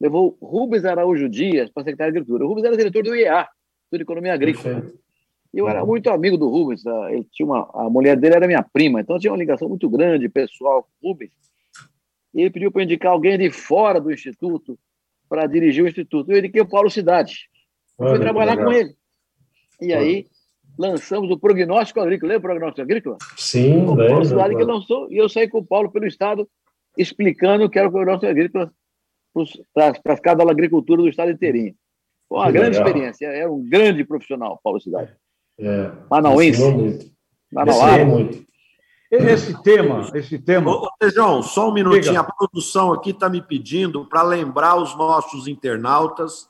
levou 0.00 0.36
Rubens 0.40 0.84
Araújo 0.84 1.28
Dias 1.28 1.70
para 1.70 1.84
secretário 1.84 2.12
de 2.12 2.18
Agricultura. 2.18 2.44
O 2.44 2.48
Rubens 2.48 2.64
era 2.64 2.76
diretor 2.76 3.02
do 3.02 3.14
IEA, 3.14 3.46
do 3.90 4.00
Economia 4.00 4.34
Agrícola. 4.34 4.82
Eu 5.52 5.68
era 5.68 5.84
muito 5.84 6.08
amigo 6.10 6.38
do 6.38 6.48
Rubens. 6.48 6.82
Ele 7.10 7.24
tinha 7.30 7.46
uma, 7.46 7.70
a 7.74 7.90
mulher 7.90 8.16
dele 8.16 8.34
era 8.34 8.46
minha 8.46 8.62
prima, 8.62 9.00
então 9.00 9.18
tinha 9.18 9.30
uma 9.30 9.38
ligação 9.38 9.68
muito 9.68 9.88
grande, 9.88 10.28
pessoal, 10.28 10.82
com 10.82 11.08
o 11.08 11.12
Rubens. 11.12 11.30
E 12.34 12.40
ele 12.40 12.50
pediu 12.50 12.72
para 12.72 12.82
indicar 12.82 13.12
alguém 13.12 13.38
de 13.38 13.50
fora 13.50 14.00
do 14.00 14.10
Instituto 14.10 14.78
para 15.28 15.46
dirigir 15.46 15.84
o 15.84 15.88
Instituto. 15.88 16.32
Eu 16.32 16.38
indiquei 16.38 16.62
o 16.62 16.68
Paulo 16.68 16.90
Cidade. 16.90 17.50
Eu 17.98 18.08
fui 18.08 18.18
trabalhar 18.18 18.56
com 18.56 18.72
ele. 18.72 18.96
E 19.80 19.92
aí 19.92 20.26
lançamos 20.78 21.30
o 21.30 21.38
prognóstico 21.38 22.00
agrícola. 22.00 22.32
Lembra 22.32 22.50
o 22.50 22.50
prognóstico 22.52 22.82
agrícola? 22.82 23.18
Sim, 23.36 23.84
o 23.86 23.96
Paulo 23.96 24.24
Cidade 24.24 24.56
que 24.56 24.64
lançou, 24.64 25.10
e 25.10 25.16
eu 25.16 25.28
saí 25.28 25.48
com 25.48 25.58
o 25.58 25.66
Paulo 25.66 25.90
pelo 25.90 26.06
Estado 26.06 26.48
explicando 26.96 27.64
o 27.64 27.70
que 27.70 27.78
era 27.78 27.88
o 27.88 27.92
prognóstico 27.92 28.30
agrícola 28.30 28.72
para 29.74 30.18
cada 30.18 30.42
agricultura 30.50 31.02
do 31.02 31.08
Estado 31.08 31.32
inteirinho. 31.32 31.74
Foi 32.28 32.38
uma 32.38 32.46
que 32.46 32.52
grande 32.52 32.78
legal. 32.78 32.86
experiência. 32.86 33.26
Era 33.26 33.50
um 33.50 33.68
grande 33.68 34.04
profissional, 34.04 34.60
Paulo 34.62 34.80
Cidade. 34.80 35.14
É, 35.58 35.90
Manauense. 36.10 36.62
Muito. 36.70 37.12
Manauara. 37.52 38.04
muito. 38.04 38.44
Esse 39.10 39.62
tema, 39.62 40.10
esse 40.14 40.38
tema. 40.38 40.70
Ô, 40.70 40.88
Tejão, 40.98 41.42
só 41.42 41.68
um 41.68 41.74
minutinho. 41.74 42.02
Diga. 42.02 42.20
A 42.20 42.24
produção 42.24 42.94
aqui 42.94 43.10
está 43.10 43.28
me 43.28 43.42
pedindo 43.42 44.06
para 44.06 44.22
lembrar 44.22 44.76
os 44.76 44.96
nossos 44.96 45.46
internautas 45.46 46.48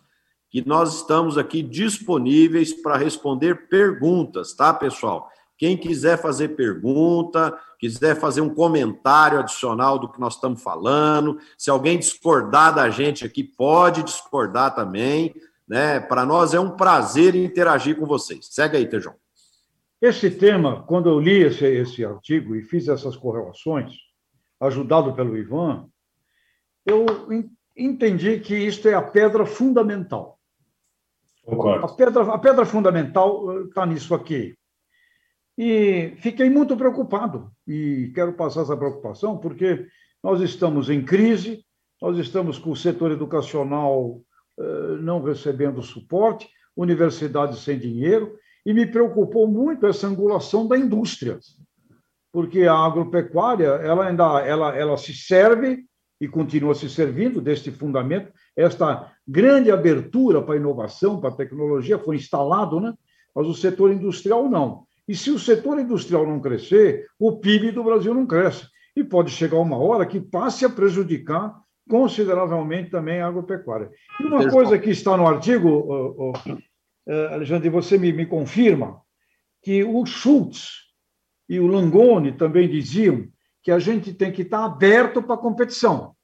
que 0.53 0.63
nós 0.69 0.97
estamos 0.97 1.39
aqui 1.39 1.63
disponíveis 1.63 2.75
para 2.75 2.99
responder 2.99 3.69
perguntas, 3.69 4.53
tá, 4.53 4.75
pessoal? 4.75 5.31
Quem 5.57 5.79
quiser 5.79 6.21
fazer 6.21 6.49
pergunta, 6.51 7.59
quiser 7.79 8.15
fazer 8.17 8.43
um 8.43 8.55
comentário 8.55 9.39
adicional 9.39 9.99
do 9.99 10.13
que 10.13 10.21
nós 10.21 10.35
estamos 10.35 10.63
falando, 10.63 11.39
se 11.57 11.71
alguém 11.71 11.99
discordar 11.99 12.75
da 12.75 12.91
gente 12.91 13.25
aqui, 13.25 13.43
pode 13.43 14.03
discordar 14.03 14.75
também. 14.75 15.35
Né? 15.67 15.99
Para 16.01 16.27
nós 16.27 16.53
é 16.53 16.61
um 16.61 16.77
prazer 16.77 17.35
interagir 17.35 17.97
com 17.97 18.05
vocês. 18.05 18.47
Segue 18.51 18.77
aí, 18.77 18.87
Tejão. 18.87 19.15
Esse 20.03 20.31
tema, 20.31 20.83
quando 20.83 21.09
eu 21.09 21.19
li 21.19 21.45
esse, 21.45 21.65
esse 21.65 22.05
artigo 22.05 22.55
e 22.55 22.63
fiz 22.63 22.89
essas 22.89 23.17
correlações, 23.17 23.95
ajudado 24.61 25.15
pelo 25.15 25.35
Ivan, 25.35 25.87
eu 26.85 27.07
entendi 27.75 28.39
que 28.41 28.55
isto 28.55 28.87
é 28.87 28.93
a 28.93 29.01
pedra 29.01 29.47
fundamental. 29.47 30.42
Concordo. 31.45 31.85
A 31.85 31.89
pedra, 31.95 32.23
a 32.35 32.39
pedra 32.39 32.65
fundamental 32.65 33.63
está 33.65 33.85
nisso 33.85 34.15
aqui. 34.15 34.57
E 35.59 36.15
fiquei 36.19 36.49
muito 36.49 36.77
preocupado, 36.77 37.51
e 37.67 38.11
quero 38.15 38.33
passar 38.33 38.63
essa 38.63 38.77
preocupação, 38.77 39.37
porque 39.37 39.87
nós 40.23 40.41
estamos 40.41 40.89
em 40.89 41.05
crise, 41.05 41.65
nós 42.01 42.17
estamos 42.17 42.59
com 42.59 42.71
o 42.71 42.77
setor 42.77 43.11
educacional 43.11 44.23
eh, 44.59 44.97
não 45.01 45.23
recebendo 45.23 45.83
suporte, 45.83 46.49
universidades 46.77 47.59
sem 47.59 47.79
dinheiro, 47.79 48.39
e 48.65 48.73
me 48.73 48.87
preocupou 48.87 49.47
muito 49.47 49.87
essa 49.87 50.07
angulação 50.07 50.67
da 50.67 50.79
indústria, 50.79 51.39
porque 52.33 52.63
a 52.63 52.75
agropecuária 52.75 53.67
ela 53.67 54.07
ainda 54.07 54.41
ela, 54.41 54.77
ela 54.77 54.97
se 54.97 55.13
serve 55.13 55.85
e 56.21 56.29
continua 56.29 56.75
se 56.75 56.89
servindo 56.89 57.41
deste 57.41 57.71
fundamento. 57.71 58.33
Esta 58.57 59.11
grande 59.27 59.71
abertura 59.71 60.43
para 60.43 60.55
a 60.55 60.57
inovação, 60.57 61.21
para 61.21 61.31
a 61.31 61.37
tecnologia 61.37 61.99
foi 61.99 62.17
instalado, 62.17 62.81
né? 62.81 62.93
mas 63.35 63.47
o 63.47 63.55
setor 63.55 63.93
industrial 63.93 64.49
não. 64.49 64.85
E 65.09 65.17
se 65.17 65.31
o 65.31 65.39
setor 65.39 65.79
industrial 65.79 66.27
não 66.27 66.41
crescer, 66.41 67.07
o 67.19 67.39
PIB 67.39 67.73
do 67.73 67.85
Brasil 67.85 68.15
não 68.15 68.27
cresce. 68.27 68.67
E 68.95 69.03
pode 69.03 69.31
chegar 69.31 69.59
uma 69.59 69.77
hora 69.77 70.07
que 70.07 70.21
passe 70.21 70.65
a 70.65 70.71
prejudicar 70.71 71.55
consideravelmente 71.89 72.91
também 72.91 73.21
a 73.21 73.27
agropecuária. 73.27 73.91
E 74.21 74.25
uma 74.25 74.49
coisa 74.51 74.79
que 74.79 74.91
está 74.91 75.17
no 75.17 75.27
artigo, 75.27 76.33
eh, 77.07 77.35
Alexandre, 77.35 77.69
você 77.69 77.99
me, 77.99 78.13
me 78.13 78.27
confirma, 78.27 79.01
que 79.63 79.83
o 79.83 80.05
Schultz 80.05 80.93
e 81.49 81.59
o 81.59 81.67
Langoni 81.67 82.33
também 82.33 82.69
diziam 82.69 83.27
que 83.63 83.71
a 83.71 83.79
gente 83.79 84.13
tem 84.13 84.33
que 84.33 84.43
estar 84.43 84.65
aberto 84.65 85.23
para 85.23 85.35
a 85.35 85.39
competição. 85.39 86.15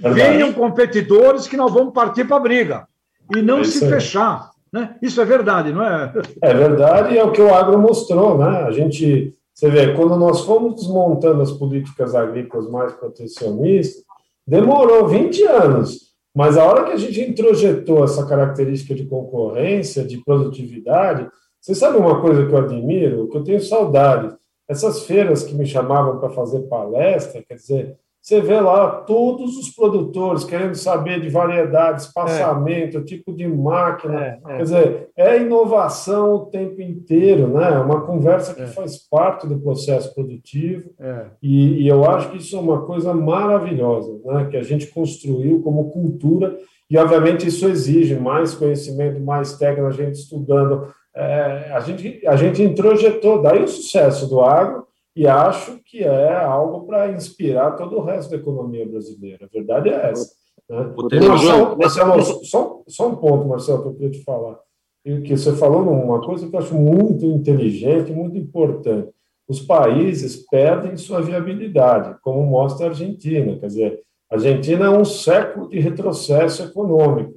Verdade. 0.00 0.20
Venham 0.20 0.52
competidores 0.52 1.46
que 1.46 1.56
nós 1.56 1.72
vamos 1.72 1.92
partir 1.92 2.24
para 2.24 2.36
a 2.36 2.40
briga 2.40 2.88
e 3.34 3.42
não 3.42 3.60
é 3.60 3.64
se 3.64 3.86
fechar. 3.88 4.50
Né? 4.72 4.96
Isso 5.02 5.20
é 5.20 5.24
verdade, 5.24 5.72
não 5.72 5.82
é? 5.82 6.12
É 6.42 6.54
verdade 6.54 7.14
e 7.14 7.18
é 7.18 7.24
o 7.24 7.32
que 7.32 7.40
o 7.40 7.52
agro 7.52 7.78
mostrou. 7.78 8.38
Né? 8.38 8.64
A 8.64 8.70
gente, 8.70 9.34
você 9.52 9.68
vê, 9.70 9.94
quando 9.94 10.16
nós 10.16 10.42
fomos 10.42 10.74
desmontando 10.76 11.42
as 11.42 11.50
políticas 11.50 12.14
agrícolas 12.14 12.68
mais 12.68 12.92
protecionistas, 12.92 14.04
demorou 14.46 15.08
20 15.08 15.42
anos. 15.44 16.08
Mas 16.34 16.56
a 16.56 16.64
hora 16.64 16.84
que 16.84 16.92
a 16.92 16.96
gente 16.96 17.20
introjetou 17.20 18.04
essa 18.04 18.24
característica 18.26 18.94
de 18.94 19.06
concorrência, 19.06 20.04
de 20.04 20.22
produtividade, 20.22 21.28
você 21.60 21.74
sabe 21.74 21.98
uma 21.98 22.20
coisa 22.20 22.46
que 22.46 22.52
eu 22.52 22.58
admiro, 22.58 23.28
que 23.28 23.36
eu 23.36 23.42
tenho 23.42 23.60
saudade? 23.60 24.36
Essas 24.68 25.02
feiras 25.02 25.42
que 25.42 25.54
me 25.54 25.66
chamavam 25.66 26.18
para 26.20 26.30
fazer 26.30 26.60
palestra, 26.60 27.42
quer 27.42 27.54
dizer, 27.54 27.96
você 28.28 28.42
vê 28.42 28.60
lá 28.60 28.90
todos 28.90 29.56
os 29.56 29.70
produtores 29.70 30.44
querendo 30.44 30.74
saber 30.74 31.18
de 31.18 31.30
variedades, 31.30 32.12
passamento, 32.12 32.98
é. 32.98 33.02
tipo 33.02 33.32
de 33.32 33.48
máquina. 33.48 34.20
É, 34.22 34.38
é. 34.46 34.56
Quer 34.58 34.62
dizer, 34.62 35.08
é 35.16 35.40
inovação 35.40 36.34
o 36.34 36.44
tempo 36.44 36.82
inteiro, 36.82 37.48
né? 37.48 37.72
É 37.72 37.78
uma 37.78 38.02
conversa 38.02 38.54
que 38.54 38.60
é. 38.60 38.66
faz 38.66 38.98
parte 38.98 39.46
do 39.46 39.58
processo 39.58 40.14
produtivo. 40.14 40.90
É. 41.00 41.24
E, 41.42 41.84
e, 41.84 41.88
eu 41.88 42.04
acho 42.04 42.30
que 42.30 42.36
isso 42.36 42.54
é 42.54 42.60
uma 42.60 42.82
coisa 42.82 43.14
maravilhosa, 43.14 44.20
né? 44.22 44.46
Que 44.50 44.58
a 44.58 44.62
gente 44.62 44.88
construiu 44.88 45.62
como 45.62 45.90
cultura. 45.90 46.54
E, 46.90 46.98
obviamente, 46.98 47.46
isso 47.46 47.66
exige 47.66 48.14
mais 48.14 48.54
conhecimento, 48.54 49.18
mais 49.20 49.56
técnica, 49.56 49.88
a 49.88 49.90
gente 49.90 50.16
estudando. 50.16 50.92
a, 51.14 51.80
gente, 51.80 52.26
a 52.26 52.36
gente 52.36 52.62
introjetou, 52.62 53.40
daí 53.40 53.62
o 53.62 53.68
sucesso 53.68 54.28
do 54.28 54.42
agro 54.42 54.86
e 55.18 55.26
acho 55.26 55.80
que 55.84 56.04
é 56.04 56.32
algo 56.32 56.86
para 56.86 57.10
inspirar 57.10 57.72
todo 57.72 57.96
o 57.96 58.04
resto 58.04 58.30
da 58.30 58.36
economia 58.36 58.86
brasileira. 58.88 59.46
A 59.46 59.48
verdade 59.52 59.88
é 59.88 60.10
essa. 60.12 60.32
Né? 60.70 60.92
Marcelo, 61.26 61.76
Marcelo, 61.76 62.22
só, 62.44 62.82
só 62.86 63.08
um 63.08 63.16
ponto, 63.16 63.48
Marcelo, 63.48 63.82
que 63.82 63.88
eu 63.88 63.94
queria 63.94 64.10
te 64.12 64.22
falar. 64.22 64.60
Que 65.02 65.36
você 65.36 65.56
falou 65.56 65.84
numa 65.84 66.20
coisa 66.20 66.48
que 66.48 66.54
eu 66.54 66.60
acho 66.60 66.72
muito 66.72 67.26
inteligente, 67.26 68.12
muito 68.12 68.38
importante. 68.38 69.10
Os 69.48 69.60
países 69.60 70.46
perdem 70.48 70.96
sua 70.96 71.20
viabilidade, 71.20 72.16
como 72.22 72.46
mostra 72.46 72.86
a 72.86 72.90
Argentina. 72.90 73.58
Quer 73.58 73.66
dizer, 73.66 74.00
a 74.30 74.36
Argentina 74.36 74.86
é 74.86 74.90
um 74.90 75.04
século 75.04 75.68
de 75.68 75.80
retrocesso 75.80 76.62
econômico. 76.62 77.34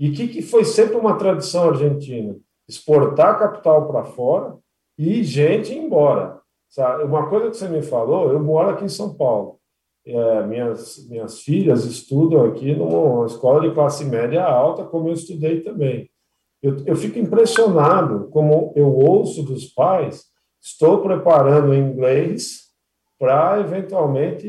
E 0.00 0.08
o 0.08 0.12
que, 0.12 0.26
que 0.26 0.42
foi 0.42 0.64
sempre 0.64 0.96
uma 0.96 1.14
tradição 1.14 1.68
argentina? 1.68 2.34
Exportar 2.68 3.38
capital 3.38 3.86
para 3.86 4.02
fora 4.02 4.56
e 4.98 5.22
gente 5.22 5.72
embora. 5.72 6.39
Sabe? 6.70 7.02
Uma 7.02 7.28
coisa 7.28 7.50
que 7.50 7.56
você 7.56 7.68
me 7.68 7.82
falou, 7.82 8.32
eu 8.32 8.40
moro 8.40 8.70
aqui 8.70 8.84
em 8.84 8.88
São 8.88 9.12
Paulo. 9.12 9.58
É, 10.06 10.46
minhas, 10.46 11.06
minhas 11.08 11.40
filhas 11.40 11.84
estudam 11.84 12.44
aqui 12.44 12.74
numa 12.74 13.26
escola 13.26 13.60
de 13.60 13.74
classe 13.74 14.04
média 14.04 14.42
alta, 14.44 14.84
como 14.84 15.08
eu 15.08 15.12
estudei 15.12 15.60
também. 15.60 16.08
Eu, 16.62 16.76
eu 16.86 16.96
fico 16.96 17.18
impressionado 17.18 18.28
como 18.30 18.72
eu 18.76 18.88
ouço 18.94 19.42
dos 19.42 19.66
pais, 19.66 20.26
estou 20.62 21.02
preparando 21.02 21.74
inglês 21.74 22.70
para 23.18 23.60
eventualmente 23.60 24.48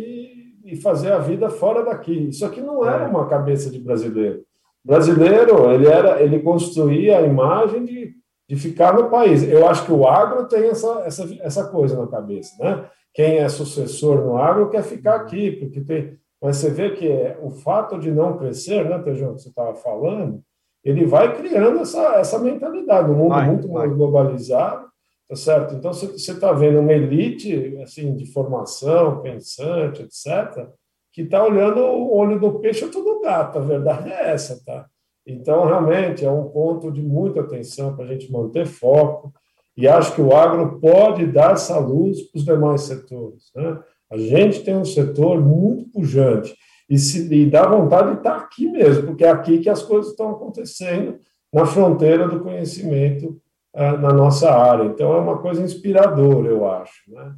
e 0.63 0.75
fazer 0.75 1.11
a 1.11 1.17
vida 1.17 1.49
fora 1.49 1.83
daqui. 1.83 2.29
Isso 2.29 2.45
aqui 2.45 2.61
não 2.61 2.85
era 2.85 3.05
é. 3.05 3.07
uma 3.07 3.27
cabeça 3.27 3.69
de 3.69 3.79
brasileiro. 3.79 4.43
Brasileiro, 4.83 5.71
ele 5.71 5.87
era, 5.87 6.21
ele 6.21 6.39
construía 6.39 7.17
a 7.17 7.21
imagem 7.21 7.83
de 7.83 8.20
de 8.51 8.57
ficar 8.57 8.93
no 8.93 9.09
país. 9.09 9.49
Eu 9.49 9.65
acho 9.65 9.85
que 9.85 9.93
o 9.93 10.05
agro 10.05 10.45
tem 10.45 10.67
essa, 10.67 11.03
essa, 11.05 11.25
essa 11.39 11.69
coisa 11.69 11.97
na 11.97 12.05
cabeça, 12.05 12.61
né? 12.61 12.85
Quem 13.13 13.37
é 13.37 13.47
sucessor 13.47 14.25
no 14.25 14.35
agro 14.35 14.69
quer 14.69 14.83
ficar 14.83 15.15
aqui, 15.15 15.53
porque 15.53 15.79
tem. 15.79 16.17
Mas 16.41 16.57
você 16.57 16.69
vê 16.69 16.89
que 16.89 17.07
é, 17.09 17.39
o 17.41 17.49
fato 17.49 17.97
de 17.97 18.11
não 18.11 18.37
crescer, 18.37 18.83
né, 18.89 18.99
Tejão, 18.99 19.35
que 19.35 19.41
você 19.41 19.47
estava 19.47 19.73
falando, 19.75 20.41
ele 20.83 21.05
vai 21.05 21.33
criando 21.33 21.79
essa, 21.79 22.15
essa 22.15 22.39
mentalidade, 22.39 23.09
um 23.09 23.15
mundo 23.15 23.29
vai, 23.29 23.47
muito 23.47 23.69
vai. 23.69 23.87
mais 23.87 23.97
globalizado, 23.97 24.85
tá 25.29 25.35
certo? 25.37 25.75
Então 25.75 25.93
você 25.93 26.07
está 26.13 26.51
vendo 26.51 26.81
uma 26.81 26.91
elite 26.91 27.77
assim 27.81 28.13
de 28.17 28.25
formação, 28.33 29.21
pensante, 29.21 30.01
etc., 30.01 30.67
que 31.13 31.21
está 31.21 31.41
olhando 31.41 31.79
o 31.79 32.17
olho 32.17 32.37
do 32.37 32.59
peixe 32.59 32.83
ou 32.83 32.91
do 32.91 33.21
gato. 33.21 33.59
A 33.59 33.61
verdade 33.61 34.11
é 34.11 34.31
essa, 34.31 34.61
tá? 34.65 34.89
Então, 35.25 35.65
realmente, 35.65 36.25
é 36.25 36.31
um 36.31 36.49
ponto 36.49 36.91
de 36.91 37.01
muita 37.01 37.41
atenção 37.41 37.95
para 37.95 38.05
a 38.05 38.07
gente 38.07 38.31
manter 38.31 38.65
foco, 38.65 39.33
e 39.77 39.87
acho 39.87 40.15
que 40.15 40.21
o 40.21 40.35
agro 40.35 40.79
pode 40.79 41.25
dar 41.25 41.53
essa 41.53 41.79
luz 41.79 42.21
para 42.23 42.39
os 42.39 42.45
demais 42.45 42.81
setores. 42.81 43.51
Né? 43.55 43.79
A 44.11 44.17
gente 44.17 44.63
tem 44.63 44.75
um 44.75 44.85
setor 44.85 45.39
muito 45.39 45.89
pujante, 45.89 46.55
e, 46.89 46.97
se, 46.97 47.33
e 47.33 47.49
dá 47.49 47.65
vontade 47.67 48.11
de 48.11 48.17
estar 48.17 48.35
aqui 48.35 48.67
mesmo, 48.67 49.07
porque 49.07 49.23
é 49.23 49.29
aqui 49.29 49.59
que 49.59 49.69
as 49.69 49.81
coisas 49.81 50.11
estão 50.11 50.31
acontecendo, 50.31 51.19
na 51.53 51.65
fronteira 51.65 52.27
do 52.27 52.41
conhecimento 52.41 53.41
uh, 53.75 53.97
na 53.97 54.13
nossa 54.13 54.51
área. 54.51 54.85
Então, 54.85 55.13
é 55.13 55.19
uma 55.19 55.37
coisa 55.41 55.61
inspiradora, 55.61 56.49
eu 56.49 56.69
acho. 56.69 57.09
Né? 57.09 57.35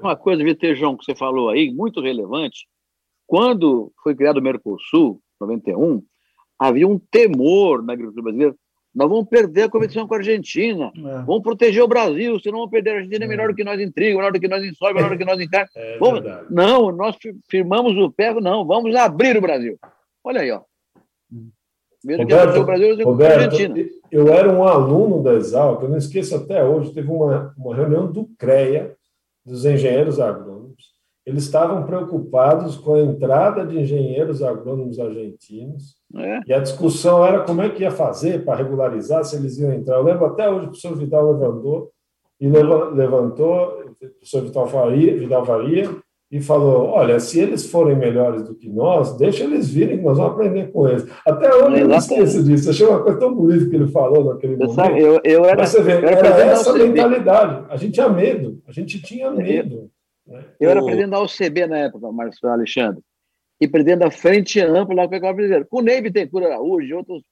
Uma 0.00 0.16
coisa, 0.16 0.42
Vitejão, 0.42 0.96
que 0.96 1.04
você 1.04 1.14
falou 1.14 1.50
aí, 1.50 1.70
muito 1.70 2.00
relevante, 2.00 2.66
quando 3.26 3.92
foi 4.02 4.14
criado 4.14 4.38
o 4.38 4.42
Mercosul, 4.42 5.20
91, 5.40 6.02
havia 6.58 6.86
um 6.86 6.98
temor 6.98 7.82
na 7.82 7.92
agricultura 7.92 8.22
brasileira. 8.24 8.54
Nós 8.94 9.08
vamos 9.08 9.26
perder 9.26 9.62
a 9.62 9.70
competição 9.70 10.06
com 10.06 10.14
a 10.14 10.18
Argentina. 10.18 10.92
É. 10.94 11.22
Vamos 11.22 11.42
proteger 11.42 11.82
o 11.82 11.88
Brasil, 11.88 12.38
senão 12.40 12.58
vamos 12.58 12.70
perder 12.70 12.90
a 12.90 12.94
Argentina 12.96 13.24
é 13.24 13.28
melhor 13.28 13.48
do 13.48 13.54
que 13.54 13.64
nós 13.64 13.80
em 13.80 13.90
trigo, 13.90 14.18
melhor 14.18 14.32
do 14.32 14.40
que 14.40 14.48
nós 14.48 14.62
em 14.62 14.74
soja, 14.74 14.92
melhor 14.92 15.10
do 15.10 15.18
que 15.18 15.24
nós 15.24 15.40
em 15.40 15.48
carne. 15.48 15.70
É 15.76 15.98
vamos... 15.98 16.22
Não, 16.50 16.92
nós 16.92 17.16
firmamos 17.48 17.96
o 17.96 18.10
pé, 18.10 18.34
não, 18.34 18.66
vamos 18.66 18.94
abrir 18.94 19.36
o 19.36 19.40
Brasil. 19.40 19.78
Olha 20.22 20.42
aí, 20.42 20.50
ó. 20.50 20.60
Primeiro 22.02 22.22
Roberto, 22.24 22.52
que 22.52 22.58
o 22.58 22.64
Brasil 22.64 23.00
é 23.00 23.04
Roberto, 23.04 23.38
a 23.38 23.44
Argentina. 23.44 23.88
Eu 24.10 24.28
era 24.28 24.52
um 24.52 24.64
aluno 24.64 25.22
da 25.22 25.34
Exalc, 25.34 25.82
eu 25.82 25.88
não 25.88 25.96
esqueço 25.96 26.34
até 26.34 26.62
hoje, 26.62 26.92
teve 26.92 27.10
uma, 27.10 27.54
uma 27.56 27.74
reunião 27.74 28.10
do 28.10 28.28
CREA, 28.36 28.94
dos 29.44 29.64
engenheiros 29.64 30.20
agrônomos, 30.20 30.92
eles 31.24 31.44
estavam 31.44 31.84
preocupados 31.86 32.76
com 32.76 32.94
a 32.94 33.00
entrada 33.00 33.64
de 33.64 33.78
engenheiros 33.78 34.42
agrônomos 34.42 34.98
argentinos, 34.98 35.96
é. 36.16 36.40
e 36.46 36.52
a 36.52 36.60
discussão 36.60 37.24
era 37.24 37.40
como 37.40 37.62
é 37.62 37.68
que 37.68 37.82
ia 37.82 37.90
fazer 37.90 38.44
para 38.44 38.56
regularizar, 38.56 39.24
se 39.24 39.36
eles 39.36 39.58
iam 39.58 39.72
entrar. 39.72 39.96
Eu 39.96 40.02
lembro 40.02 40.26
até 40.26 40.48
hoje 40.48 40.60
que 40.60 40.66
o 40.66 40.70
professor 40.70 40.96
Vidal 40.96 41.32
levantou, 41.32 41.90
e 42.40 42.48
levantou, 42.48 43.82
o 43.88 44.08
professor 44.08 44.42
Vidal 44.42 44.66
Faria, 44.66 45.16
Vidal 45.16 45.44
Faria, 45.44 45.90
e 46.32 46.40
falou: 46.40 46.88
olha, 46.88 47.20
se 47.20 47.38
eles 47.38 47.70
forem 47.70 47.94
melhores 47.94 48.42
do 48.42 48.54
que 48.54 48.68
nós, 48.68 49.16
deixa 49.18 49.44
eles 49.44 49.68
virem, 49.68 49.98
que 49.98 50.04
nós 50.04 50.16
vamos 50.16 50.32
aprender 50.32 50.72
com 50.72 50.88
eles. 50.88 51.06
Até 51.26 51.54
hoje 51.54 51.82
eu 51.82 51.88
não 51.88 51.96
esqueço 51.96 52.42
disso. 52.42 52.70
Achei 52.70 52.86
uma 52.86 53.02
coisa 53.02 53.18
tão 53.18 53.34
bonita 53.34 53.68
que 53.68 53.76
ele 53.76 53.88
falou 53.88 54.32
naquele 54.32 54.56
momento. 54.56 54.74
Sabe, 54.74 55.00
eu, 55.00 55.20
eu 55.22 55.44
era, 55.44 55.58
Mas 55.58 55.68
você 55.68 55.82
vê, 55.82 55.92
era, 55.92 56.10
era 56.10 56.52
essa 56.52 56.72
mentalidade. 56.72 57.66
A 57.68 57.76
gente 57.76 57.92
tinha 57.92 58.08
medo, 58.08 58.62
a 58.66 58.72
gente 58.72 59.02
tinha 59.02 59.30
medo. 59.30 59.90
Eu 60.58 60.70
era 60.70 60.82
presidente 60.82 61.10
da 61.10 61.20
OCB 61.20 61.66
na 61.66 61.78
época, 61.78 62.10
Marcelo 62.10 62.52
Alexandre, 62.54 63.02
e 63.62 63.68
presidente 63.68 64.00
da 64.00 64.10
Frente 64.10 64.58
Ampla 64.60 65.04
lá 65.04 65.08
com 65.08 65.14
o 65.14 65.20
brasileiro, 65.20 65.66
com 65.70 65.78
o 65.78 65.82
Ney 65.82 66.00
Bittencourt 66.00 66.46
Araújo 66.46 66.84
e 66.84 66.92
outros. 66.92 67.22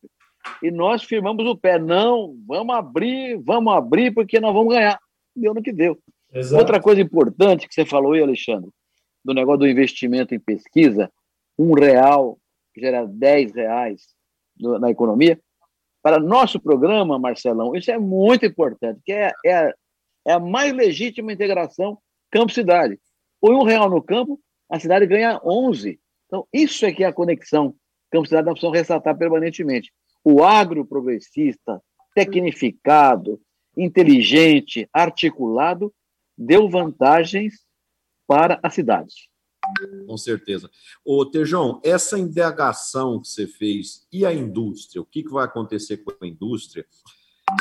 E 0.63 0.71
nós 0.71 1.03
firmamos 1.03 1.45
o 1.45 1.57
pé. 1.57 1.77
Não, 1.77 2.37
vamos 2.47 2.73
abrir, 2.73 3.37
vamos 3.43 3.75
abrir, 3.75 4.15
porque 4.15 4.39
nós 4.39 4.55
vamos 4.55 4.73
ganhar. 4.73 4.97
Deu 5.35 5.53
no 5.53 5.61
que 5.61 5.73
deu. 5.73 5.99
Exato. 6.33 6.61
Outra 6.61 6.81
coisa 6.81 7.01
importante 7.01 7.67
que 7.67 7.75
você 7.75 7.85
falou 7.85 8.13
aí, 8.13 8.23
Alexandre, 8.23 8.71
do 9.25 9.35
negócio 9.35 9.59
do 9.59 9.69
investimento 9.69 10.33
em 10.33 10.39
pesquisa, 10.39 11.11
um 11.59 11.73
real 11.73 12.39
gera 12.79 13.05
dez 13.05 13.53
reais 13.53 14.01
na 14.57 14.89
economia. 14.89 15.37
Para 16.01 16.21
nosso 16.21 16.61
programa, 16.61 17.19
Marcelão, 17.19 17.75
isso 17.75 17.91
é 17.91 17.99
muito 17.99 18.47
importante, 18.47 19.01
que 19.05 19.13
é, 19.13 19.33
é, 19.45 19.75
é 20.29 20.33
a 20.33 20.39
mais 20.39 20.73
legítima 20.73 21.33
integração 21.33 21.99
campo-cidade. 22.31 23.01
Põe 23.41 23.57
um 23.57 23.65
real 23.65 23.91
no 23.91 24.01
campo, 24.01 24.41
a 24.71 24.79
cidade 24.79 25.07
ganha 25.07 25.41
11. 25.45 25.99
Então, 26.31 26.47
isso 26.53 26.87
é 26.87 26.93
que 26.93 27.03
é 27.03 27.09
a 27.09 27.13
conexão 27.13 27.75
que 28.09 28.17
a 28.17 28.25
cidade 28.25 28.49
precisa 28.49 28.73
ressaltar 28.73 29.19
permanentemente. 29.19 29.93
O 30.23 30.45
agro 30.45 30.87
progressista, 30.87 31.83
tecnificado, 32.15 33.41
inteligente, 33.77 34.89
articulado, 34.93 35.93
deu 36.39 36.69
vantagens 36.69 37.65
para 38.29 38.61
a 38.63 38.71
cidade. 38.71 39.29
Com 40.07 40.17
certeza. 40.17 40.71
Ô, 41.05 41.27
Tejão, 41.27 41.81
essa 41.85 42.17
indagação 42.17 43.21
que 43.21 43.27
você 43.27 43.49
fez 43.49 44.07
e 44.13 44.25
a 44.25 44.33
indústria, 44.33 45.03
o 45.03 45.05
que, 45.05 45.25
que 45.25 45.31
vai 45.31 45.45
acontecer 45.45 45.99
com 45.99 46.13
a 46.21 46.27
indústria? 46.27 46.87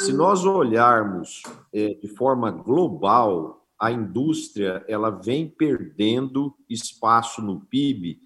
Se 0.01 0.13
nós 0.13 0.45
olharmos 0.45 1.41
é, 1.73 1.95
de 1.95 2.07
forma 2.07 2.51
global, 2.51 3.67
a 3.79 3.91
indústria 3.91 4.83
ela 4.87 5.09
vem 5.09 5.47
perdendo 5.47 6.55
espaço 6.69 7.41
no 7.41 7.61
PIB, 7.61 8.19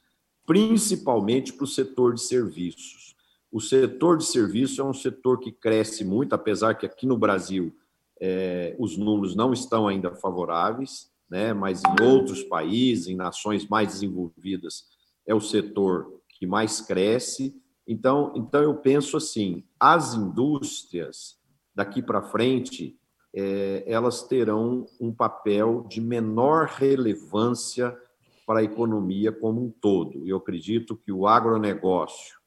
principalmente 0.45 1.53
para 1.53 1.63
o 1.63 1.67
setor 1.67 2.13
de 2.13 2.21
serviços. 2.21 3.15
O 3.51 3.61
setor 3.61 4.17
de 4.17 4.25
serviços 4.25 4.79
é 4.79 4.83
um 4.83 4.93
setor 4.93 5.39
que 5.39 5.51
cresce 5.51 6.03
muito, 6.03 6.33
apesar 6.33 6.73
que 6.73 6.85
aqui 6.85 7.05
no 7.05 7.17
Brasil 7.17 7.75
é, 8.19 8.75
os 8.79 8.97
números 8.97 9.35
não 9.35 9.53
estão 9.53 9.87
ainda 9.87 10.15
favoráveis, 10.15 11.11
né? 11.29 11.53
mas 11.53 11.81
em 11.83 12.03
outros 12.03 12.43
países, 12.43 13.07
em 13.07 13.15
nações 13.15 13.67
mais 13.67 13.89
desenvolvidas, 13.89 14.85
é 15.27 15.35
o 15.35 15.41
setor 15.41 16.21
que 16.29 16.45
mais 16.45 16.81
cresce. 16.81 17.55
Então, 17.87 18.33
então 18.35 18.61
eu 18.61 18.75
penso 18.75 19.17
assim, 19.17 19.63
as 19.79 20.13
indústrias 20.13 21.37
daqui 21.75 22.01
para 22.01 22.21
frente, 22.21 22.97
é, 23.35 23.83
elas 23.87 24.23
terão 24.23 24.85
um 24.99 25.11
papel 25.11 25.85
de 25.89 25.99
menor 25.99 26.67
relevância 26.67 27.97
para 28.45 28.59
a 28.59 28.63
economia 28.63 29.31
como 29.31 29.63
um 29.63 29.71
todo. 29.71 30.27
Eu 30.27 30.37
acredito 30.37 30.95
que 30.95 31.11
o 31.11 31.27
agronegócio 31.27 32.37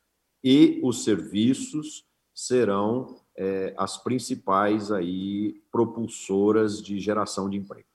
e 0.43 0.81
os 0.83 1.05
serviços 1.05 2.05
serão 2.35 3.21
é, 3.37 3.75
as 3.77 4.03
principais 4.03 4.93
aí 4.93 5.63
propulsoras 5.71 6.83
de 6.83 6.99
geração 7.01 7.49
de 7.49 7.57
emprego. 7.57 7.89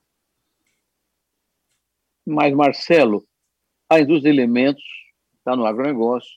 Mas, 2.25 2.53
Marcelo, 2.53 3.25
a 3.89 3.99
indústria 3.99 4.33
de 4.33 4.39
alimentos 4.39 4.83
está 5.37 5.55
no 5.55 5.65
agronegócio, 5.65 6.31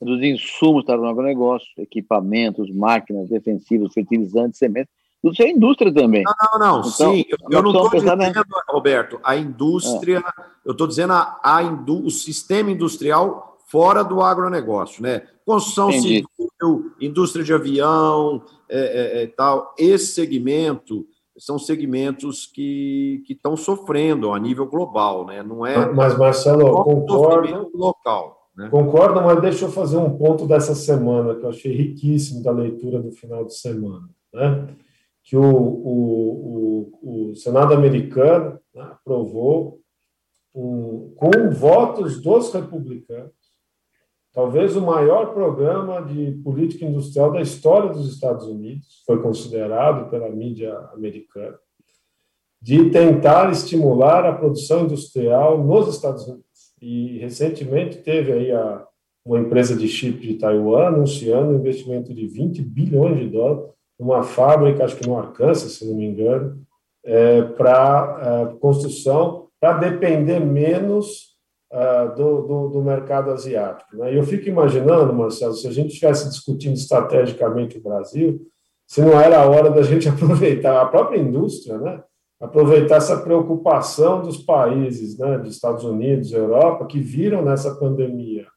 a 0.00 0.04
indústria 0.04 0.28
de 0.28 0.34
insumos 0.34 0.82
está 0.82 0.96
no 0.96 1.06
agronegócio, 1.06 1.68
equipamentos, 1.78 2.70
máquinas 2.70 3.28
defensivas, 3.28 3.92
fertilizantes, 3.92 4.58
sementes, 4.58 4.92
isso 5.30 5.42
é 5.42 5.50
indústria 5.50 5.92
também. 5.92 6.24
Não, 6.24 6.34
não, 6.52 6.58
não. 6.58 6.78
Então, 6.80 6.90
Sim, 6.90 7.24
eu, 7.28 7.38
eu 7.50 7.62
não 7.62 7.70
estou 7.70 7.90
dizendo, 7.90 8.16
na... 8.16 8.44
Roberto, 8.68 9.20
a 9.22 9.36
indústria, 9.36 10.18
é. 10.18 10.42
eu 10.64 10.72
estou 10.72 10.86
dizendo 10.86 11.12
a, 11.12 11.40
a 11.42 11.62
indú, 11.62 12.04
o 12.04 12.10
sistema 12.10 12.70
industrial 12.70 13.58
fora 13.68 14.02
do 14.02 14.20
agronegócio, 14.20 15.02
né? 15.02 15.22
Construção 15.46 15.90
Entendi. 15.90 16.24
civil, 16.36 16.92
indústria 17.00 17.44
de 17.44 17.54
avião, 17.54 18.42
é, 18.68 18.78
é, 19.20 19.22
é, 19.22 19.26
tal. 19.28 19.74
Esse 19.78 20.06
segmento 20.12 21.06
são 21.38 21.58
segmentos 21.58 22.46
que 22.46 23.22
estão 23.28 23.56
sofrendo 23.56 24.32
a 24.32 24.38
nível 24.38 24.66
global, 24.66 25.24
né? 25.24 25.42
Não 25.42 25.64
é. 25.64 25.90
Mas, 25.92 26.18
Marcelo, 26.18 26.84
concordo. 26.84 27.70
Local. 27.74 28.42
Né? 28.56 28.68
Concordo, 28.70 29.22
mas 29.22 29.40
deixa 29.40 29.64
eu 29.64 29.70
fazer 29.70 29.96
um 29.96 30.16
ponto 30.16 30.46
dessa 30.46 30.74
semana 30.74 31.34
que 31.34 31.44
eu 31.44 31.48
achei 31.48 31.74
riquíssimo 31.74 32.42
da 32.42 32.50
leitura 32.50 33.00
do 33.00 33.10
final 33.10 33.44
de 33.44 33.54
semana, 33.54 34.08
né? 34.32 34.68
Que 35.32 35.36
o, 35.38 35.42
o, 35.42 36.92
o, 37.00 37.30
o 37.30 37.34
Senado 37.36 37.72
americano 37.72 38.60
né, 38.74 38.82
aprovou 38.82 39.80
um, 40.54 41.14
com 41.16 41.48
votos 41.50 42.20
dos 42.20 42.52
republicanos 42.52 43.32
talvez 44.30 44.76
o 44.76 44.82
maior 44.82 45.32
programa 45.32 46.02
de 46.02 46.32
política 46.44 46.84
industrial 46.84 47.32
da 47.32 47.40
história 47.40 47.88
dos 47.88 48.12
Estados 48.12 48.46
Unidos, 48.46 49.02
foi 49.06 49.22
considerado 49.22 50.10
pela 50.10 50.28
mídia 50.28 50.76
americana, 50.92 51.58
de 52.60 52.90
tentar 52.90 53.50
estimular 53.50 54.26
a 54.26 54.34
produção 54.34 54.84
industrial 54.84 55.64
nos 55.64 55.88
Estados 55.88 56.28
Unidos. 56.28 56.74
E 56.78 57.16
recentemente 57.20 58.02
teve 58.02 58.32
aí 58.32 58.52
a, 58.52 58.86
uma 59.24 59.40
empresa 59.40 59.74
de 59.74 59.88
chip 59.88 60.20
de 60.20 60.34
Taiwan 60.34 60.88
anunciando 60.88 61.52
um 61.52 61.58
investimento 61.58 62.12
de 62.12 62.26
20 62.26 62.60
bilhões 62.60 63.18
de 63.18 63.30
dólares 63.30 63.72
numa 64.02 64.24
fábrica, 64.24 64.84
acho 64.84 64.96
que 64.96 65.06
no 65.06 65.16
Arkansas, 65.16 65.72
se 65.72 65.88
não 65.88 65.94
me 65.96 66.04
engano, 66.04 66.60
é, 67.04 67.42
para 67.42 68.50
é, 68.52 68.58
construção, 68.58 69.46
para 69.60 69.78
depender 69.78 70.40
menos 70.40 71.36
uh, 71.72 72.14
do, 72.16 72.42
do, 72.42 72.68
do, 72.70 72.82
mercado 72.82 73.30
asiático. 73.30 73.96
Né? 73.96 74.12
E 74.12 74.16
eu 74.16 74.24
fico 74.24 74.48
imaginando, 74.48 75.12
Marcelo, 75.12 75.54
se 75.54 75.68
a 75.68 75.70
gente 75.70 75.92
estivesse 75.92 76.28
discutindo 76.28 76.74
estrategicamente 76.74 77.78
o 77.78 77.82
Brasil, 77.82 78.40
se 78.88 79.00
não 79.00 79.20
era 79.20 79.40
a 79.40 79.48
hora 79.48 79.70
da 79.70 79.82
gente 79.82 80.06
aproveitar 80.10 80.82
a 80.82 80.86
própria 80.86 81.18
indústria, 81.18 81.78
né? 81.78 82.02
aproveitar 82.40 82.96
essa 82.96 83.18
preocupação 83.18 84.20
dos 84.20 84.38
países, 84.38 85.16
né, 85.16 85.38
dos 85.38 85.54
Estados 85.54 85.84
Unidos, 85.84 86.32
Europa, 86.32 86.86
que 86.86 86.98
viram 86.98 87.40
nessa 87.40 87.76
pandemia, 87.76 88.48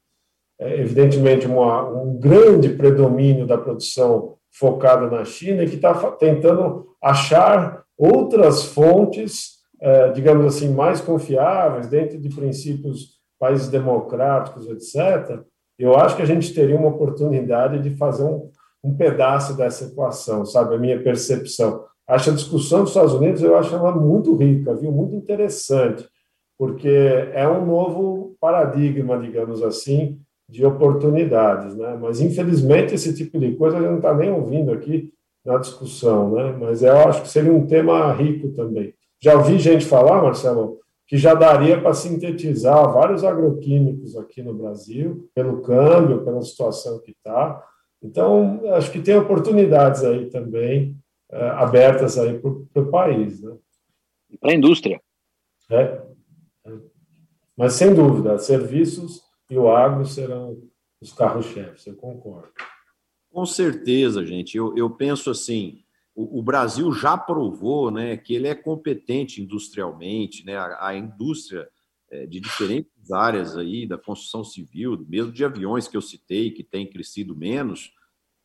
é, 0.58 0.80
evidentemente, 0.80 1.46
uma, 1.46 1.88
um 1.88 2.18
grande 2.18 2.70
predomínio 2.70 3.46
da 3.46 3.56
produção 3.56 4.35
focada 4.58 5.10
na 5.10 5.24
China 5.24 5.62
e 5.62 5.68
que 5.68 5.76
está 5.76 5.94
tentando 6.12 6.86
achar 7.02 7.84
outras 7.98 8.64
fontes 8.64 9.56
é, 9.80 10.10
digamos 10.12 10.46
assim, 10.46 10.72
mais 10.72 11.00
confiáveis, 11.00 11.88
dentro 11.88 12.18
de 12.18 12.28
princípios 12.28 13.16
países 13.38 13.68
democráticos, 13.68 14.66
etc., 14.68 15.42
eu 15.78 15.94
acho 15.94 16.16
que 16.16 16.22
a 16.22 16.26
gente 16.26 16.54
teria 16.54 16.76
uma 16.76 16.88
oportunidade 16.88 17.82
de 17.82 17.94
fazer 17.96 18.24
um, 18.24 18.50
um 18.82 18.96
pedaço 18.96 19.54
dessa 19.54 19.84
equação, 19.84 20.46
sabe? 20.46 20.74
A 20.74 20.78
minha 20.78 21.02
percepção. 21.02 21.84
Acho 22.08 22.30
a 22.30 22.34
discussão 22.34 22.80
dos 22.80 22.90
Estados 22.90 23.12
Unidos, 23.12 23.42
eu 23.42 23.56
acho 23.58 23.74
ela 23.74 23.92
muito 23.92 24.34
rica, 24.34 24.74
viu? 24.74 24.90
Muito 24.90 25.14
interessante, 25.14 26.08
porque 26.58 26.88
é 27.34 27.46
um 27.46 27.66
novo 27.66 28.34
paradigma, 28.40 29.18
digamos 29.18 29.62
assim, 29.62 30.18
de 30.48 30.64
oportunidades, 30.64 31.74
né? 31.74 31.98
Mas, 32.00 32.20
infelizmente, 32.20 32.94
esse 32.94 33.14
tipo 33.14 33.38
de 33.38 33.54
coisa 33.56 33.76
a 33.76 33.80
gente 33.80 33.90
não 33.90 33.96
está 33.96 34.14
nem 34.14 34.30
ouvindo 34.30 34.72
aqui 34.72 35.12
na 35.44 35.58
discussão, 35.58 36.32
né? 36.32 36.56
Mas 36.58 36.82
eu 36.82 36.96
acho 36.96 37.22
que 37.22 37.28
seria 37.28 37.52
um 37.52 37.66
tema 37.66 38.12
rico 38.12 38.48
também. 38.52 38.94
Já 39.20 39.34
ouvi 39.34 39.58
gente 39.58 39.84
falar, 39.84 40.22
Marcelo, 40.22 40.78
que 41.06 41.16
já 41.16 41.34
daria 41.34 41.80
para 41.80 41.94
sintetizar 41.94 42.92
vários 42.92 43.24
agroquímicos 43.24 44.16
aqui 44.16 44.42
no 44.42 44.54
Brasil, 44.54 45.28
pelo 45.34 45.62
câmbio, 45.62 46.24
pela 46.24 46.42
situação 46.42 47.00
que 47.00 47.12
está. 47.12 47.62
Então, 48.02 48.60
acho 48.74 48.90
que 48.90 49.00
tem 49.00 49.16
oportunidades 49.16 50.04
aí 50.04 50.26
também 50.26 50.96
é, 51.30 51.48
abertas 51.50 52.18
aí 52.18 52.38
para 52.38 52.82
o 52.82 52.90
país. 52.90 53.40
Né? 53.40 53.56
Para 54.40 54.52
a 54.52 54.54
indústria. 54.54 55.00
É. 55.70 56.02
Mas, 57.56 57.72
sem 57.72 57.94
dúvida, 57.94 58.38
serviços 58.38 59.25
e 59.50 59.56
o 59.56 59.70
agro 59.70 60.04
serão 60.04 60.60
os 61.00 61.12
carros-chefes, 61.12 61.86
eu 61.86 61.96
concordo. 61.96 62.52
Com 63.30 63.44
certeza, 63.44 64.24
gente. 64.24 64.56
Eu, 64.56 64.76
eu 64.76 64.90
penso 64.90 65.30
assim, 65.30 65.84
o, 66.14 66.42
Brasil 66.42 66.90
já 66.92 67.18
provou 67.18 67.90
né, 67.90 68.16
que 68.16 68.34
ele 68.34 68.48
é 68.48 68.54
competente 68.54 69.42
industrialmente, 69.42 70.44
né, 70.44 70.56
a, 70.56 70.88
a 70.88 70.96
indústria 70.96 71.68
é, 72.10 72.26
de 72.26 72.40
diferentes 72.40 73.12
áreas 73.12 73.56
aí, 73.56 73.86
da 73.86 73.98
construção 73.98 74.42
civil, 74.42 75.04
mesmo 75.06 75.30
de 75.30 75.44
aviões 75.44 75.86
que 75.86 75.96
eu 75.96 76.00
citei, 76.00 76.50
que 76.50 76.64
tem 76.64 76.88
crescido 76.88 77.36
menos, 77.36 77.92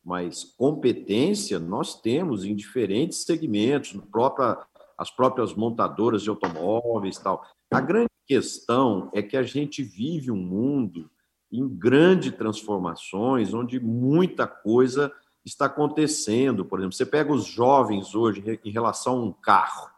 mas 0.04 0.44
competência 0.44 1.58
nós 1.58 1.98
temos 2.00 2.44
em 2.44 2.54
diferentes 2.54 3.24
segmentos, 3.24 3.92
própria, 4.10 4.58
as 4.98 5.10
próprias 5.10 5.54
montadoras 5.54 6.22
de 6.22 6.28
automóveis 6.28 7.18
tal. 7.18 7.42
A 7.72 7.80
grande 7.80 8.11
questão 8.32 9.10
é 9.12 9.20
que 9.20 9.36
a 9.36 9.42
gente 9.42 9.82
vive 9.82 10.30
um 10.30 10.36
mundo 10.36 11.10
em 11.52 11.68
grandes 11.68 12.32
transformações, 12.32 13.52
onde 13.52 13.78
muita 13.78 14.46
coisa 14.46 15.12
está 15.44 15.66
acontecendo. 15.66 16.64
Por 16.64 16.78
exemplo, 16.78 16.96
você 16.96 17.04
pega 17.04 17.30
os 17.30 17.44
jovens 17.44 18.14
hoje 18.14 18.42
em 18.64 18.70
relação 18.70 19.18
a 19.18 19.24
um 19.24 19.32
carro, 19.32 19.90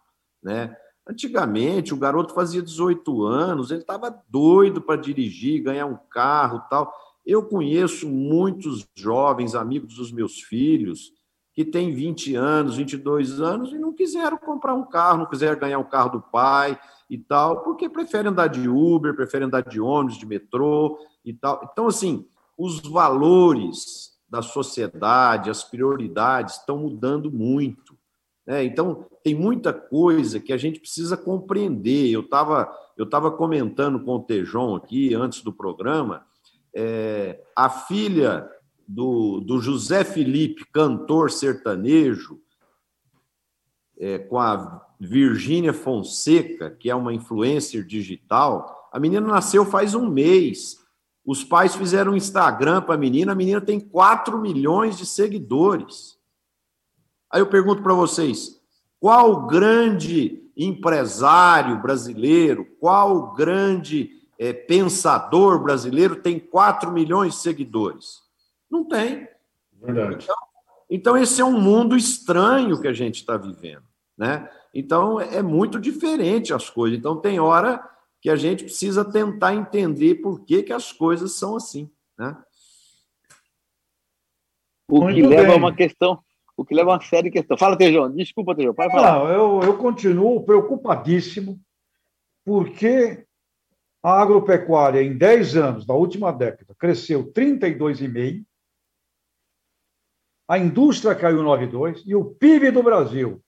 né? 0.42 0.76
Antigamente, 1.06 1.94
o 1.94 1.96
garoto 1.96 2.34
fazia 2.34 2.62
18 2.62 3.24
anos, 3.24 3.70
ele 3.70 3.82
estava 3.82 4.10
doido 4.28 4.80
para 4.80 5.00
dirigir, 5.00 5.62
ganhar 5.62 5.86
um 5.86 5.98
carro 6.10 6.64
tal. 6.68 6.92
Eu 7.24 7.44
conheço 7.44 8.08
muitos 8.08 8.84
jovens, 8.96 9.54
amigos 9.54 9.94
dos 9.94 10.10
meus 10.10 10.40
filhos, 10.40 11.12
que 11.52 11.64
têm 11.64 11.94
20 11.94 12.34
anos, 12.34 12.76
22 12.76 13.40
anos 13.40 13.72
e 13.72 13.78
não 13.78 13.92
quiseram 13.92 14.38
comprar 14.38 14.74
um 14.74 14.84
carro, 14.84 15.18
não 15.18 15.26
quiseram 15.26 15.60
ganhar 15.60 15.78
um 15.78 15.84
carro 15.84 16.10
do 16.10 16.20
pai 16.20 16.76
e 17.08 17.18
tal, 17.18 17.62
porque 17.62 17.88
preferem 17.88 18.30
andar 18.30 18.48
de 18.48 18.68
Uber, 18.68 19.14
preferem 19.14 19.46
andar 19.46 19.62
de 19.62 19.80
ônibus, 19.80 20.18
de 20.18 20.26
metrô 20.26 20.98
e 21.24 21.32
tal. 21.32 21.68
Então, 21.70 21.86
assim, 21.86 22.26
os 22.56 22.80
valores 22.80 24.14
da 24.28 24.42
sociedade, 24.42 25.50
as 25.50 25.62
prioridades 25.62 26.56
estão 26.56 26.78
mudando 26.78 27.30
muito. 27.30 27.96
Né? 28.46 28.64
Então, 28.64 29.06
tem 29.22 29.34
muita 29.34 29.72
coisa 29.72 30.40
que 30.40 30.52
a 30.52 30.56
gente 30.56 30.80
precisa 30.80 31.16
compreender. 31.16 32.10
Eu 32.10 32.20
estava 32.20 32.72
eu 32.96 33.08
tava 33.08 33.30
comentando 33.30 34.00
com 34.00 34.16
o 34.16 34.22
Tejon 34.22 34.76
aqui, 34.76 35.14
antes 35.14 35.42
do 35.42 35.52
programa, 35.52 36.24
é, 36.74 37.42
a 37.56 37.68
filha 37.68 38.48
do, 38.86 39.40
do 39.40 39.60
José 39.60 40.04
Felipe, 40.04 40.64
cantor 40.72 41.30
sertanejo, 41.30 42.40
é, 43.98 44.18
com 44.18 44.38
a 44.38 44.86
Virgínia 45.04 45.72
Fonseca, 45.72 46.70
que 46.70 46.90
é 46.90 46.94
uma 46.94 47.12
influencer 47.12 47.84
digital, 47.84 48.88
a 48.92 48.98
menina 48.98 49.26
nasceu 49.26 49.64
faz 49.64 49.94
um 49.94 50.08
mês. 50.08 50.78
Os 51.24 51.42
pais 51.42 51.74
fizeram 51.74 52.12
um 52.12 52.16
Instagram 52.16 52.82
para 52.82 52.94
a 52.94 52.98
menina, 52.98 53.32
a 53.32 53.34
menina 53.34 53.60
tem 53.60 53.80
4 53.80 54.38
milhões 54.38 54.96
de 54.96 55.06
seguidores. 55.06 56.18
Aí 57.30 57.40
eu 57.40 57.46
pergunto 57.46 57.82
para 57.82 57.94
vocês: 57.94 58.60
qual 59.00 59.46
grande 59.46 60.42
empresário 60.56 61.80
brasileiro, 61.80 62.64
qual 62.78 63.32
grande 63.34 64.10
é, 64.38 64.52
pensador 64.52 65.62
brasileiro 65.62 66.16
tem 66.16 66.38
4 66.38 66.92
milhões 66.92 67.34
de 67.34 67.40
seguidores? 67.40 68.22
Não 68.70 68.84
tem. 68.84 69.28
Verdade. 69.82 70.24
Então, 70.24 70.36
então 70.88 71.16
esse 71.16 71.40
é 71.40 71.44
um 71.44 71.60
mundo 71.60 71.96
estranho 71.96 72.80
que 72.80 72.88
a 72.88 72.92
gente 72.92 73.16
está 73.16 73.36
vivendo. 73.36 73.84
Né? 74.16 74.48
Então, 74.74 75.20
é 75.20 75.40
muito 75.40 75.78
diferente 75.78 76.52
as 76.52 76.68
coisas. 76.68 76.98
Então, 76.98 77.20
tem 77.20 77.38
hora 77.38 77.88
que 78.20 78.28
a 78.28 78.34
gente 78.34 78.64
precisa 78.64 79.04
tentar 79.04 79.54
entender 79.54 80.16
por 80.16 80.44
que, 80.44 80.64
que 80.64 80.72
as 80.72 80.90
coisas 80.90 81.38
são 81.38 81.56
assim. 81.56 81.88
Né? 82.18 82.36
O 84.90 85.02
muito 85.02 85.14
que 85.14 85.26
leva 85.26 85.42
bem. 85.42 85.52
a 85.52 85.56
uma 85.56 85.74
questão, 85.74 86.18
o 86.56 86.64
que 86.64 86.74
leva 86.74 86.90
a 86.90 86.94
uma 86.94 87.02
série 87.02 87.30
de 87.30 87.38
questões. 87.38 87.60
Fala, 87.60 87.78
Tejão, 87.78 88.10
desculpa, 88.10 88.56
Tejão, 88.56 88.74
pode 88.74 88.90
falar. 88.90 89.18
Não, 89.18 89.28
eu, 89.28 89.60
eu 89.62 89.78
continuo 89.78 90.44
preocupadíssimo, 90.44 91.60
porque 92.44 93.24
a 94.02 94.20
agropecuária, 94.20 95.02
em 95.02 95.16
10 95.16 95.56
anos, 95.56 95.86
da 95.86 95.94
última 95.94 96.32
década, 96.32 96.74
cresceu 96.74 97.30
32,5%, 97.32 98.44
a 100.48 100.58
indústria 100.58 101.14
caiu 101.14 101.42
9,2% 101.42 102.02
e 102.04 102.14
o 102.14 102.24
PIB 102.24 102.70
do 102.70 102.82
Brasil 102.82 103.43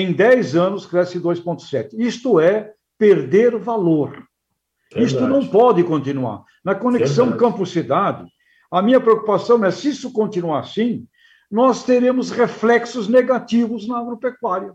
em 0.00 0.12
10 0.12 0.56
anos 0.56 0.86
cresce 0.86 1.20
2,7. 1.20 1.90
Isto 1.92 2.40
é 2.40 2.72
perder 2.98 3.56
valor. 3.56 4.26
Verdade. 4.92 5.06
Isto 5.06 5.28
não 5.28 5.46
pode 5.46 5.84
continuar. 5.84 6.42
Na 6.64 6.74
conexão 6.74 7.36
campo-cidade, 7.36 8.26
a 8.72 8.82
minha 8.82 9.00
preocupação 9.00 9.64
é 9.64 9.70
se 9.70 9.90
isso 9.90 10.12
continuar 10.12 10.60
assim, 10.60 11.06
nós 11.48 11.84
teremos 11.84 12.32
reflexos 12.32 13.06
negativos 13.06 13.86
na 13.86 13.98
agropecuária. 14.00 14.74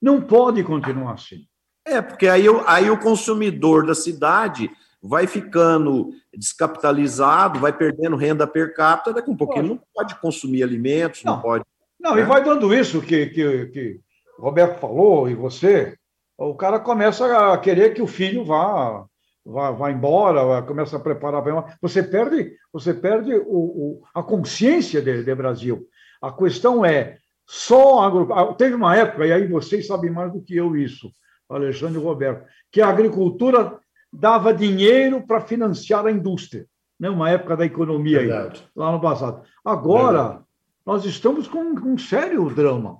Não 0.00 0.20
pode 0.20 0.62
continuar 0.62 1.14
assim. 1.14 1.46
É, 1.86 2.02
porque 2.02 2.28
aí, 2.28 2.44
aí 2.66 2.90
o 2.90 3.00
consumidor 3.00 3.86
da 3.86 3.94
cidade 3.94 4.70
vai 5.02 5.26
ficando 5.26 6.10
descapitalizado, 6.36 7.58
vai 7.58 7.72
perdendo 7.72 8.14
renda 8.14 8.46
per 8.46 8.74
capita, 8.74 9.14
daqui 9.14 9.30
a 9.30 9.32
um 9.32 9.36
pouquinho 9.38 9.68
não 9.68 9.80
pode 9.94 10.14
consumir 10.16 10.62
alimentos, 10.62 11.24
não, 11.24 11.36
não 11.36 11.40
pode. 11.40 11.64
Não, 11.98 12.14
né? 12.14 12.20
e 12.20 12.24
vai 12.26 12.44
dando 12.44 12.74
isso 12.74 13.00
que, 13.00 13.26
que, 13.26 13.66
que 13.68 14.00
Roberto 14.40 14.80
falou 14.80 15.28
e 15.28 15.34
você, 15.34 15.94
o 16.36 16.54
cara 16.54 16.80
começa 16.80 17.52
a 17.52 17.58
querer 17.58 17.94
que 17.94 18.00
o 18.00 18.06
filho 18.06 18.44
vá 18.44 19.04
vá, 19.44 19.70
vá 19.70 19.90
embora, 19.90 20.62
começa 20.62 20.96
a 20.96 21.00
preparar 21.00 21.42
você 21.80 22.02
perde 22.02 22.56
você 22.72 22.94
perde 22.94 23.34
o, 23.34 23.42
o 23.46 24.02
a 24.14 24.22
consciência 24.22 25.02
de, 25.02 25.22
de, 25.22 25.34
Brasil. 25.34 25.86
A 26.22 26.32
questão 26.32 26.84
é 26.84 27.18
só 27.46 28.00
agro... 28.00 28.54
Teve 28.54 28.74
uma 28.74 28.96
época 28.96 29.26
e 29.26 29.32
aí 29.32 29.46
vocês 29.46 29.86
sabem 29.86 30.10
mais 30.10 30.32
do 30.32 30.40
que 30.40 30.56
eu 30.56 30.76
isso, 30.76 31.10
Alexandre 31.48 31.98
e 31.98 32.02
Roberto, 32.02 32.46
que 32.70 32.80
a 32.80 32.88
agricultura 32.88 33.78
dava 34.12 34.54
dinheiro 34.54 35.26
para 35.26 35.40
financiar 35.40 36.06
a 36.06 36.12
indústria, 36.12 36.66
né? 36.98 37.10
Uma 37.10 37.30
época 37.30 37.56
da 37.56 37.66
economia 37.66 38.20
aí, 38.20 38.28
lá 38.74 38.92
no 38.92 39.00
passado. 39.00 39.42
Agora 39.64 40.22
Verdade. 40.22 40.44
nós 40.86 41.04
estamos 41.04 41.48
com 41.48 41.60
um 41.60 41.98
sério 41.98 42.48
drama 42.50 42.98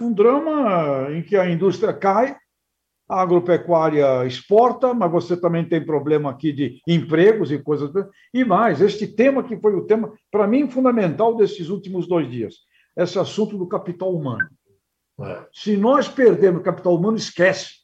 um 0.00 0.12
drama 0.12 1.08
em 1.10 1.22
que 1.22 1.36
a 1.36 1.48
indústria 1.50 1.92
cai, 1.92 2.36
a 3.08 3.22
agropecuária 3.22 4.26
exporta, 4.26 4.92
mas 4.92 5.10
você 5.10 5.36
também 5.36 5.64
tem 5.64 5.84
problema 5.84 6.30
aqui 6.30 6.52
de 6.52 6.80
empregos 6.86 7.52
e 7.52 7.58
coisas. 7.58 7.90
E 8.34 8.44
mais, 8.44 8.80
este 8.80 9.06
tema 9.06 9.44
que 9.44 9.56
foi 9.56 9.74
o 9.74 9.86
tema, 9.86 10.12
para 10.30 10.46
mim, 10.46 10.68
fundamental 10.68 11.36
desses 11.36 11.68
últimos 11.68 12.08
dois 12.08 12.28
dias, 12.30 12.56
esse 12.96 13.18
assunto 13.18 13.56
do 13.56 13.68
capital 13.68 14.12
humano. 14.12 14.48
É. 15.20 15.46
Se 15.52 15.76
nós 15.76 16.08
perdermos 16.08 16.60
o 16.60 16.64
capital 16.64 16.96
humano, 16.96 17.16
esquece. 17.16 17.76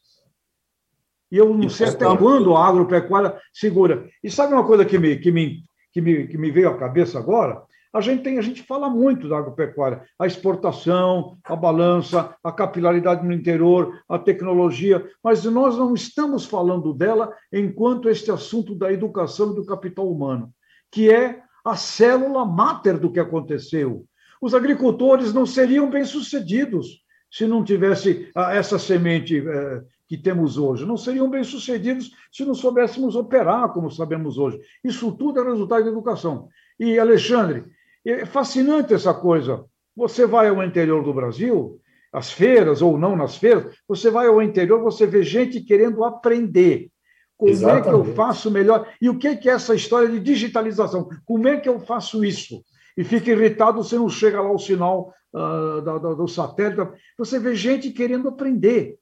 E 1.30 1.38
eu 1.38 1.54
não 1.54 1.68
sei 1.68 1.88
até 1.88 2.04
quando 2.16 2.54
a 2.54 2.66
agropecuária 2.66 3.40
segura. 3.54 4.06
E 4.22 4.30
sabe 4.30 4.52
uma 4.52 4.66
coisa 4.66 4.84
que 4.84 4.98
me, 4.98 5.16
que 5.16 5.32
me, 5.32 5.62
que 5.92 6.00
me, 6.00 6.26
que 6.26 6.36
me 6.36 6.50
veio 6.50 6.68
à 6.68 6.76
cabeça 6.76 7.18
agora? 7.18 7.62
A 7.92 8.00
gente 8.00 8.22
tem, 8.22 8.38
a 8.38 8.42
gente 8.42 8.62
fala 8.62 8.88
muito 8.88 9.28
da 9.28 9.36
agropecuária, 9.36 10.02
a 10.18 10.26
exportação, 10.26 11.36
a 11.44 11.54
balança, 11.54 12.34
a 12.42 12.50
capilaridade 12.50 13.24
no 13.24 13.32
interior, 13.32 14.00
a 14.08 14.18
tecnologia, 14.18 15.06
mas 15.22 15.44
nós 15.44 15.76
não 15.76 15.92
estamos 15.92 16.46
falando 16.46 16.94
dela 16.94 17.34
enquanto 17.52 18.08
este 18.08 18.30
assunto 18.30 18.74
da 18.74 18.90
educação 18.90 19.52
e 19.52 19.56
do 19.56 19.66
capital 19.66 20.10
humano, 20.10 20.50
que 20.90 21.10
é 21.10 21.42
a 21.64 21.76
célula 21.76 22.46
máter 22.46 22.98
do 22.98 23.12
que 23.12 23.20
aconteceu. 23.20 24.06
Os 24.40 24.54
agricultores 24.54 25.32
não 25.32 25.44
seriam 25.44 25.90
bem-sucedidos 25.90 27.02
se 27.30 27.46
não 27.46 27.64
tivesse 27.64 28.30
ah, 28.34 28.54
essa 28.54 28.78
semente 28.78 29.38
eh, 29.38 29.82
que 30.06 30.18
temos 30.18 30.58
hoje. 30.58 30.84
Não 30.84 30.96
seriam 30.96 31.30
bem-sucedidos 31.30 32.10
se 32.30 32.44
não 32.44 32.54
soubéssemos 32.54 33.16
operar 33.16 33.72
como 33.72 33.90
sabemos 33.90 34.36
hoje. 34.36 34.60
Isso 34.84 35.12
tudo 35.12 35.40
é 35.40 35.44
resultado 35.44 35.84
da 35.84 35.90
educação. 35.90 36.48
E, 36.78 36.98
Alexandre, 36.98 37.64
é 38.04 38.26
fascinante 38.26 38.94
essa 38.94 39.14
coisa. 39.14 39.64
Você 39.96 40.26
vai 40.26 40.48
ao 40.48 40.62
interior 40.62 41.02
do 41.02 41.12
Brasil, 41.12 41.80
às 42.12 42.30
feiras 42.30 42.82
ou 42.82 42.98
não 42.98 43.16
nas 43.16 43.36
feiras, 43.36 43.74
você 43.88 44.10
vai 44.10 44.26
ao 44.26 44.42
interior, 44.42 44.82
você 44.82 45.06
vê 45.06 45.22
gente 45.22 45.60
querendo 45.60 46.04
aprender. 46.04 46.90
Como 47.36 47.50
Exatamente. 47.50 47.88
é 47.88 47.90
que 47.90 47.96
eu 47.96 48.14
faço 48.14 48.50
melhor? 48.50 48.88
E 49.00 49.08
o 49.08 49.18
que 49.18 49.28
é 49.28 49.48
essa 49.48 49.74
história 49.74 50.08
de 50.08 50.20
digitalização? 50.20 51.08
Como 51.24 51.48
é 51.48 51.58
que 51.58 51.68
eu 51.68 51.80
faço 51.80 52.24
isso? 52.24 52.62
E 52.96 53.02
fica 53.02 53.30
irritado 53.30 53.82
se 53.82 53.96
não 53.96 54.08
chega 54.08 54.40
lá 54.40 54.52
o 54.52 54.58
sinal 54.58 55.12
uh, 55.32 55.80
do, 55.80 56.14
do 56.14 56.28
satélite. 56.28 56.92
Você 57.18 57.38
vê 57.38 57.54
gente 57.54 57.90
querendo 57.90 58.28
aprender. 58.28 58.96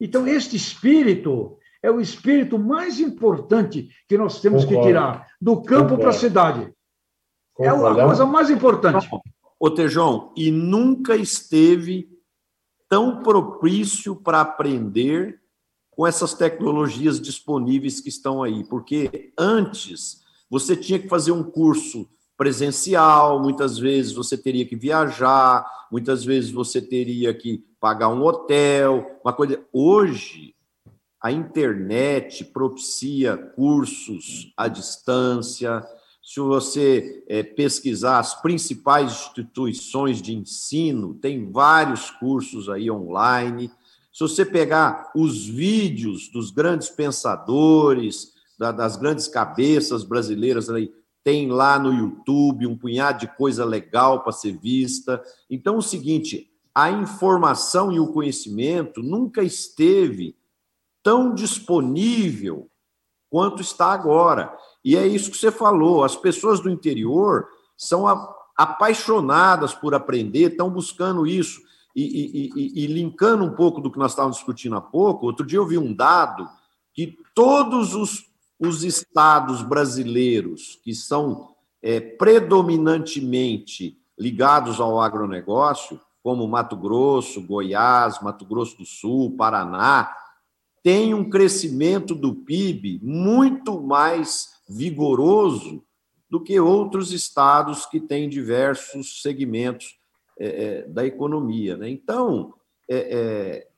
Então, 0.00 0.26
este 0.26 0.56
espírito 0.56 1.58
é 1.82 1.90
o 1.90 2.00
espírito 2.00 2.58
mais 2.58 2.98
importante 2.98 3.88
que 4.08 4.16
nós 4.16 4.40
temos 4.40 4.64
Concordo. 4.64 4.82
que 4.82 4.88
tirar 4.88 5.26
do 5.40 5.62
campo 5.62 5.98
para 5.98 6.10
a 6.10 6.12
cidade. 6.12 6.72
É 7.58 7.68
a 7.68 8.06
coisa 8.06 8.24
mais 8.24 8.50
importante. 8.50 9.08
Ô, 9.58 9.70
Tejão, 9.70 10.32
e 10.36 10.50
nunca 10.50 11.16
esteve 11.16 12.08
tão 12.88 13.22
propício 13.22 14.14
para 14.14 14.40
aprender 14.40 15.40
com 15.90 16.06
essas 16.06 16.32
tecnologias 16.32 17.20
disponíveis 17.20 18.00
que 18.00 18.08
estão 18.08 18.42
aí, 18.42 18.62
porque 18.64 19.32
antes 19.36 20.22
você 20.48 20.76
tinha 20.76 20.98
que 20.98 21.08
fazer 21.08 21.32
um 21.32 21.42
curso 21.42 22.08
presencial, 22.36 23.42
muitas 23.42 23.76
vezes 23.78 24.12
você 24.12 24.38
teria 24.38 24.64
que 24.64 24.76
viajar, 24.76 25.66
muitas 25.90 26.24
vezes 26.24 26.52
você 26.52 26.80
teria 26.80 27.34
que 27.34 27.64
pagar 27.80 28.10
um 28.10 28.22
hotel, 28.22 29.20
uma 29.24 29.32
coisa. 29.32 29.60
Hoje 29.72 30.54
a 31.20 31.32
internet 31.32 32.44
propicia 32.44 33.36
cursos 33.36 34.52
à 34.56 34.68
distância, 34.68 35.84
se 36.28 36.40
você 36.40 37.24
é, 37.26 37.42
pesquisar 37.42 38.18
as 38.18 38.34
principais 38.42 39.12
instituições 39.12 40.20
de 40.20 40.36
ensino, 40.36 41.14
tem 41.14 41.50
vários 41.50 42.10
cursos 42.10 42.68
aí 42.68 42.90
online. 42.90 43.72
Se 44.12 44.20
você 44.20 44.44
pegar 44.44 45.10
os 45.16 45.46
vídeos 45.46 46.28
dos 46.28 46.50
grandes 46.50 46.90
pensadores, 46.90 48.34
da, 48.58 48.70
das 48.70 48.98
grandes 48.98 49.26
cabeças 49.26 50.04
brasileiras 50.04 50.68
aí, 50.68 50.92
tem 51.24 51.50
lá 51.50 51.78
no 51.78 51.94
YouTube 51.94 52.66
um 52.66 52.76
punhado 52.76 53.20
de 53.20 53.28
coisa 53.34 53.64
legal 53.64 54.22
para 54.22 54.30
ser 54.30 54.54
vista. 54.58 55.22
Então, 55.48 55.76
é 55.76 55.78
o 55.78 55.82
seguinte, 55.82 56.52
a 56.74 56.90
informação 56.90 57.90
e 57.90 57.98
o 57.98 58.12
conhecimento 58.12 59.02
nunca 59.02 59.42
esteve 59.42 60.36
tão 61.02 61.34
disponível 61.34 62.68
quanto 63.30 63.62
está 63.62 63.92
agora. 63.92 64.54
E 64.84 64.96
é 64.96 65.06
isso 65.06 65.30
que 65.30 65.36
você 65.36 65.50
falou: 65.50 66.04
as 66.04 66.16
pessoas 66.16 66.60
do 66.60 66.70
interior 66.70 67.48
são 67.76 68.06
apaixonadas 68.56 69.74
por 69.74 69.94
aprender, 69.94 70.50
estão 70.50 70.70
buscando 70.70 71.26
isso. 71.26 71.60
E, 71.94 72.02
e, 72.02 72.50
e, 72.54 72.84
e, 72.84 72.86
linkando 72.86 73.44
um 73.44 73.54
pouco 73.54 73.80
do 73.80 73.90
que 73.90 73.98
nós 73.98 74.12
estávamos 74.12 74.36
discutindo 74.36 74.76
há 74.76 74.80
pouco, 74.80 75.26
outro 75.26 75.44
dia 75.44 75.58
eu 75.58 75.66
vi 75.66 75.76
um 75.76 75.92
dado 75.92 76.48
que 76.94 77.18
todos 77.34 77.94
os, 77.94 78.26
os 78.58 78.84
estados 78.84 79.62
brasileiros 79.62 80.78
que 80.84 80.94
são 80.94 81.48
é, 81.82 81.98
predominantemente 81.98 83.98
ligados 84.18 84.80
ao 84.80 85.00
agronegócio, 85.00 86.00
como 86.22 86.46
Mato 86.46 86.76
Grosso, 86.76 87.40
Goiás, 87.40 88.20
Mato 88.20 88.44
Grosso 88.44 88.78
do 88.78 88.84
Sul, 88.84 89.36
Paraná, 89.36 90.12
tem 90.82 91.14
um 91.14 91.28
crescimento 91.28 92.14
do 92.14 92.34
PIB 92.34 93.00
muito 93.02 93.80
mais 93.80 94.57
vigoroso 94.68 95.82
do 96.30 96.42
que 96.42 96.60
outros 96.60 97.12
estados 97.12 97.86
que 97.86 98.00
têm 98.00 98.28
diversos 98.28 99.22
segmentos 99.22 99.98
é, 100.38 100.46
é, 100.46 100.82
da 100.82 101.06
economia. 101.06 101.76
Né? 101.76 101.88
Então, 101.88 102.52
é, 102.88 102.96
é 102.96 103.68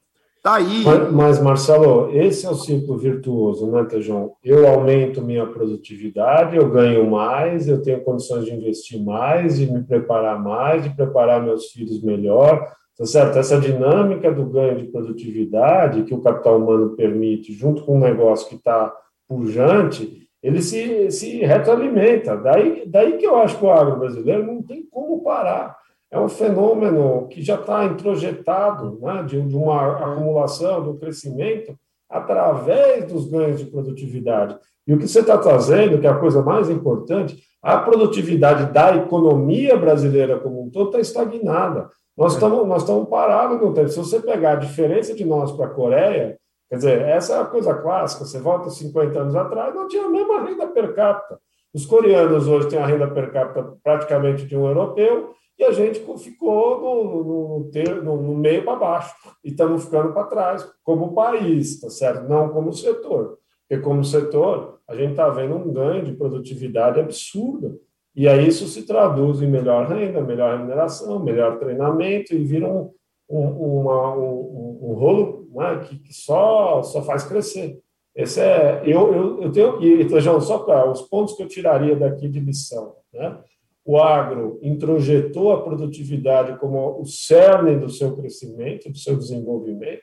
Tá 0.43 0.55
aí. 0.55 0.84
Mas, 1.12 1.38
Marcelo, 1.38 2.11
esse 2.16 2.47
é 2.47 2.51
o 2.51 2.55
ciclo 2.55 2.97
virtuoso, 2.97 3.70
né, 3.70 3.84
Tejão? 3.84 4.32
Eu 4.43 4.66
aumento 4.66 5.22
minha 5.22 5.47
produtividade, 5.47 6.57
eu 6.57 6.70
ganho 6.70 7.11
mais, 7.11 7.68
eu 7.68 7.82
tenho 7.82 8.03
condições 8.03 8.47
de 8.47 8.55
investir 8.55 9.03
mais, 9.05 9.59
de 9.59 9.70
me 9.70 9.82
preparar 9.82 10.43
mais, 10.43 10.82
de 10.82 10.91
preparar 10.97 11.45
meus 11.45 11.66
filhos 11.66 12.03
melhor, 12.03 12.72
tá 12.97 13.05
certo? 13.05 13.38
Essa 13.38 13.61
dinâmica 13.61 14.32
do 14.32 14.47
ganho 14.47 14.78
de 14.78 14.91
produtividade 14.91 16.05
que 16.05 16.14
o 16.14 16.22
capital 16.22 16.57
humano 16.57 16.97
permite, 16.97 17.53
junto 17.53 17.82
com 17.82 17.99
um 17.99 18.01
negócio 18.01 18.49
que 18.49 18.55
está 18.55 18.95
pujante, 19.28 20.26
ele 20.43 20.62
se, 20.62 21.11
se 21.11 21.38
retroalimenta. 21.41 22.36
Daí, 22.36 22.84
daí 22.86 23.18
que 23.18 23.26
eu 23.26 23.36
acho 23.36 23.59
que 23.59 23.64
o 23.64 23.70
agro 23.70 23.99
brasileiro 23.99 24.47
não 24.47 24.62
tem 24.62 24.84
como 24.91 25.22
parar 25.22 25.76
é 26.11 26.18
um 26.18 26.28
fenômeno 26.28 27.28
que 27.28 27.41
já 27.41 27.55
está 27.55 27.84
introjetado 27.84 28.99
né, 29.01 29.22
de, 29.22 29.41
de, 29.41 29.57
uma 29.57 30.12
acumulação, 30.12 30.82
de 30.82 30.88
um 30.88 30.97
crescimento, 30.97 31.78
através 32.09 33.07
dos 33.11 33.30
ganhos 33.30 33.61
de 33.61 33.66
produtividade. 33.66 34.59
E 34.86 34.93
o 34.93 34.99
que 34.99 35.07
você 35.07 35.20
está 35.20 35.38
trazendo, 35.38 36.01
que 36.01 36.07
é 36.07 36.11
a 36.11 36.18
coisa 36.18 36.43
mais 36.43 36.68
importante, 36.68 37.38
a 37.62 37.78
produtividade 37.78 38.72
da 38.72 38.97
economia 38.97 39.76
brasileira 39.76 40.41
como 40.41 40.64
um 40.64 40.70
todo 40.70 40.88
está 40.88 40.99
estagnada. 40.99 41.88
Nós 42.16 42.32
estamos 42.32 42.66
nós 42.66 42.82
estamos 42.82 43.09
parados 43.09 43.61
no 43.61 43.72
tempo. 43.72 43.88
Se 43.88 43.99
você 43.99 44.18
pegar 44.18 44.53
a 44.53 44.57
diferença 44.57 45.14
de 45.14 45.24
nós 45.24 45.53
para 45.53 45.66
a 45.66 45.70
Coreia, 45.70 46.36
quer 46.71 46.77
dizer, 46.77 47.03
essa 47.03 47.35
é 47.35 47.41
a 47.41 47.45
coisa 47.45 47.75
clássica. 47.75 48.25
Você 48.25 48.39
volta 48.39 48.71
50 48.71 49.21
anos 49.21 49.37
atrás, 49.37 49.75
não 49.75 49.89
tinha 49.89 50.05
a 50.05 50.09
mesma 50.09 50.43
renda 50.43 50.66
per 50.68 50.95
capita. 50.95 51.39
Os 51.75 51.85
coreanos 51.85 52.49
hoje 52.49 52.68
têm 52.68 52.79
a 52.79 52.87
renda 52.87 53.09
per 53.09 53.31
capita 53.33 53.77
praticamente 53.83 54.47
de 54.47 54.57
um 54.57 54.66
europeu, 54.66 55.35
e 55.61 55.64
a 55.64 55.73
gente 55.73 56.03
ficou 56.16 56.81
no, 56.81 57.25
no, 57.25 58.03
no, 58.03 58.23
no 58.23 58.35
meio 58.35 58.64
para 58.64 58.77
baixo 58.77 59.14
e 59.45 59.51
estamos 59.51 59.85
ficando 59.85 60.14
para 60.14 60.25
trás 60.25 60.66
como 60.83 61.12
país, 61.12 61.79
tá 61.79 61.91
certo? 61.91 62.27
Não 62.27 62.49
como 62.49 62.73
setor. 62.73 63.39
Porque 63.68 63.83
como 63.83 64.03
setor, 64.03 64.81
a 64.89 64.97
gente 64.97 65.11
está 65.11 65.29
vendo 65.29 65.55
um 65.57 65.71
ganho 65.71 66.03
de 66.03 66.14
produtividade 66.14 66.99
absurda. 66.99 67.77
E 68.16 68.27
aí 68.27 68.49
isso 68.49 68.66
se 68.66 68.87
traduz 68.87 69.43
em 69.43 69.47
melhor 69.47 69.87
renda, 69.87 70.23
melhor 70.23 70.57
remuneração, 70.57 71.23
melhor 71.23 71.59
treinamento 71.59 72.35
e 72.35 72.43
vira 72.43 72.66
um, 72.66 72.91
um, 73.29 73.81
uma, 73.81 74.16
um, 74.16 74.79
um 74.83 74.95
rolo 74.95 75.39
né, 75.51 75.85
que, 75.85 75.99
que, 75.99 76.13
só, 76.13 76.83
só 76.83 77.03
faz 77.03 77.25
crescer. 77.25 77.79
Esse 78.15 78.41
é, 78.41 78.83
eu, 78.85 79.15
eu, 79.15 79.43
eu 79.43 79.53
tenho, 79.53 79.83
e, 79.83 80.21
João, 80.21 80.41
só 80.41 80.59
para 80.59 80.91
os 80.91 81.03
pontos 81.03 81.37
que 81.37 81.43
eu 81.43 81.49
tiraria 81.49 81.97
daqui 81.97 82.29
de 82.29 82.41
lição, 82.41 82.95
né? 83.13 83.39
o 83.85 83.99
agro 83.99 84.59
introjetou 84.63 85.53
a 85.53 85.63
produtividade 85.63 86.59
como 86.59 87.01
o 87.01 87.07
cerne 87.07 87.77
do 87.77 87.89
seu 87.89 88.17
crescimento, 88.17 88.91
do 88.91 88.99
seu 88.99 89.17
desenvolvimento, 89.17 90.03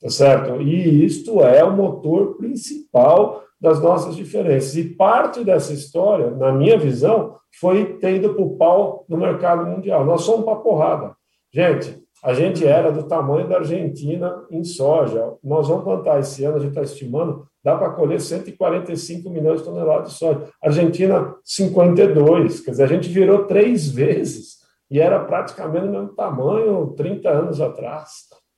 tá 0.00 0.08
certo? 0.08 0.60
E 0.62 1.04
isto 1.04 1.40
é 1.42 1.62
o 1.62 1.76
motor 1.76 2.36
principal 2.36 3.44
das 3.60 3.80
nossas 3.80 4.16
diferenças. 4.16 4.74
E 4.76 4.84
parte 4.84 5.44
dessa 5.44 5.72
história, 5.72 6.30
na 6.30 6.50
minha 6.50 6.78
visão, 6.78 7.36
foi 7.60 7.98
tendo 7.98 8.34
para 8.34 8.42
o 8.42 8.56
pau 8.56 9.04
no 9.08 9.18
mercado 9.18 9.66
mundial. 9.66 10.04
Nós 10.04 10.22
somos 10.22 10.44
para 10.44 10.56
porrada. 10.56 11.14
Gente, 11.52 11.99
a 12.22 12.34
gente 12.34 12.66
era 12.66 12.92
do 12.92 13.04
tamanho 13.04 13.48
da 13.48 13.56
Argentina 13.56 14.44
em 14.50 14.62
soja. 14.62 15.34
Nós 15.42 15.68
vamos 15.68 15.84
plantar 15.84 16.20
esse 16.20 16.44
ano, 16.44 16.56
a 16.56 16.60
gente 16.60 16.70
está 16.70 16.82
estimando, 16.82 17.46
dá 17.64 17.76
para 17.76 17.90
colher 17.90 18.20
145 18.20 19.30
milhões 19.30 19.60
de 19.60 19.64
toneladas 19.64 20.12
de 20.12 20.18
soja. 20.18 20.48
Argentina, 20.62 21.34
52. 21.42 22.60
Quer 22.60 22.70
dizer, 22.72 22.84
a 22.84 22.88
gente 22.88 23.08
virou 23.08 23.44
três 23.44 23.88
vezes 23.88 24.58
e 24.90 25.00
era 25.00 25.18
praticamente 25.20 25.86
o 25.86 25.90
mesmo 25.90 26.08
tamanho 26.08 26.94
30 26.96 27.28
anos 27.30 27.60
atrás. 27.60 28.10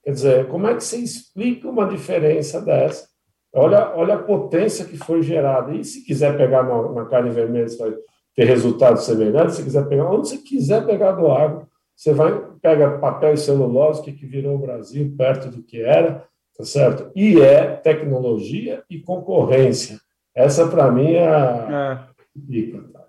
Quer 0.03 0.11
dizer, 0.11 0.49
como 0.49 0.67
é 0.67 0.75
que 0.75 0.83
você 0.83 0.97
explica 0.97 1.69
uma 1.69 1.87
diferença 1.87 2.61
dessa? 2.61 3.07
Olha, 3.55 3.93
olha 3.95 4.15
a 4.15 4.23
potência 4.23 4.85
que 4.85 4.97
foi 4.97 5.23
gerada. 5.23 5.73
E 5.75 5.85
se 5.85 6.05
quiser 6.05 6.37
pegar 6.37 6.63
na, 6.63 6.91
na 6.91 7.05
carne 7.05 7.31
vermelha, 7.31 7.69
você 7.69 7.77
vai 7.77 7.95
ter 8.35 8.45
resultados 8.45 9.05
semelhantes. 9.05 9.57
Se 9.57 9.63
quiser 9.63 9.87
pegar, 9.87 10.11
onde 10.11 10.29
você 10.29 10.39
quiser 10.39 10.85
pegar 10.87 11.13
do 11.13 11.31
agro, 11.31 11.69
você 11.95 12.13
vai, 12.13 12.33
pega 12.63 12.99
papel 12.99 13.35
e 13.35 13.37
celulose, 13.37 14.03
que, 14.03 14.13
que 14.13 14.25
virou 14.25 14.55
o 14.55 14.61
Brasil 14.61 15.13
perto 15.19 15.51
do 15.51 15.63
que 15.63 15.83
era, 15.83 16.27
tá 16.57 16.65
certo? 16.65 17.11
E 17.15 17.41
é 17.41 17.75
tecnologia 17.77 18.85
e 18.89 19.01
concorrência. 19.01 19.99
Essa, 20.35 20.69
para 20.69 20.91
mim, 20.91 21.13
é 21.13 21.29
a 21.29 22.09
dica. 22.35 22.79
É. 22.79 22.93
Tá? 22.93 23.07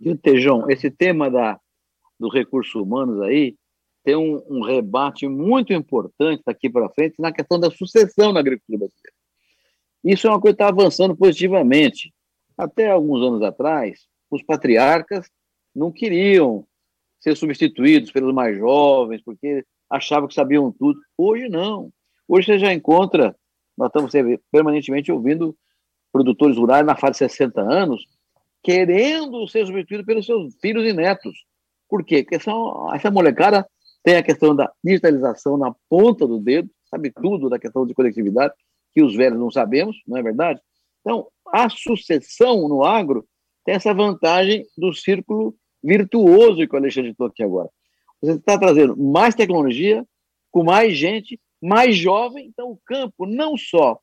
E, 0.00 0.16
Tejão, 0.16 0.68
esse 0.68 0.90
tema 0.90 1.30
da, 1.30 1.58
dos 2.18 2.34
recursos 2.34 2.74
humanos 2.74 3.22
aí 3.22 3.56
tem 4.02 4.16
um, 4.16 4.42
um 4.50 4.62
rebate 4.62 5.26
muito 5.26 5.72
importante 5.72 6.42
daqui 6.44 6.68
para 6.68 6.90
frente 6.90 7.14
na 7.18 7.32
questão 7.32 7.58
da 7.58 7.70
sucessão 7.70 8.32
na 8.32 8.40
agricultura 8.40 8.80
brasileira. 8.80 9.14
Isso 10.04 10.26
é 10.26 10.30
uma 10.30 10.40
coisa 10.40 10.54
que 10.54 10.62
está 10.62 10.68
avançando 10.68 11.16
positivamente. 11.16 12.12
Até 12.58 12.90
alguns 12.90 13.22
anos 13.22 13.42
atrás, 13.42 14.06
os 14.30 14.42
patriarcas 14.42 15.30
não 15.74 15.90
queriam 15.90 16.66
ser 17.24 17.34
substituídos 17.36 18.12
pelos 18.12 18.34
mais 18.34 18.56
jovens, 18.58 19.22
porque 19.24 19.64
achavam 19.88 20.28
que 20.28 20.34
sabiam 20.34 20.70
tudo. 20.70 21.00
Hoje 21.16 21.48
não. 21.48 21.90
Hoje 22.28 22.46
você 22.46 22.58
já 22.58 22.72
encontra, 22.72 23.34
nós 23.76 23.88
estamos 23.88 24.12
permanentemente 24.52 25.10
ouvindo 25.10 25.56
produtores 26.12 26.58
rurais 26.58 26.84
na 26.84 26.94
fase 26.94 27.12
de 27.12 27.18
60 27.18 27.62
anos 27.62 28.06
querendo 28.62 29.46
ser 29.48 29.66
substituídos 29.66 30.06
pelos 30.06 30.26
seus 30.26 30.54
filhos 30.60 30.84
e 30.84 30.92
netos. 30.92 31.44
Por 31.88 32.04
quê? 32.04 32.22
Porque 32.22 32.38
são, 32.38 32.94
essa 32.94 33.10
molecada 33.10 33.66
tem 34.02 34.16
a 34.16 34.22
questão 34.22 34.54
da 34.54 34.70
digitalização 34.82 35.56
na 35.56 35.74
ponta 35.88 36.26
do 36.26 36.38
dedo, 36.38 36.70
sabe 36.90 37.10
tudo 37.10 37.48
da 37.48 37.58
questão 37.58 37.86
de 37.86 37.94
coletividade, 37.94 38.54
que 38.92 39.02
os 39.02 39.14
velhos 39.14 39.38
não 39.38 39.50
sabemos, 39.50 39.96
não 40.06 40.18
é 40.18 40.22
verdade? 40.22 40.60
Então, 41.00 41.26
a 41.48 41.68
sucessão 41.68 42.68
no 42.68 42.84
agro 42.84 43.26
tem 43.64 43.74
essa 43.74 43.92
vantagem 43.92 44.64
do 44.76 44.92
círculo 44.92 45.54
virtuoso 45.84 46.66
que 46.66 46.74
o 46.74 46.78
Alexandre 46.78 47.10
estou 47.10 47.26
aqui 47.26 47.42
agora. 47.42 47.68
Você 48.20 48.32
está 48.32 48.58
trazendo 48.58 48.96
mais 48.96 49.34
tecnologia, 49.34 50.04
com 50.50 50.64
mais 50.64 50.96
gente, 50.96 51.38
mais 51.62 51.96
jovem. 51.96 52.46
Então, 52.46 52.70
o 52.70 52.80
campo 52.86 53.26
não 53.26 53.56
só 53.56 54.00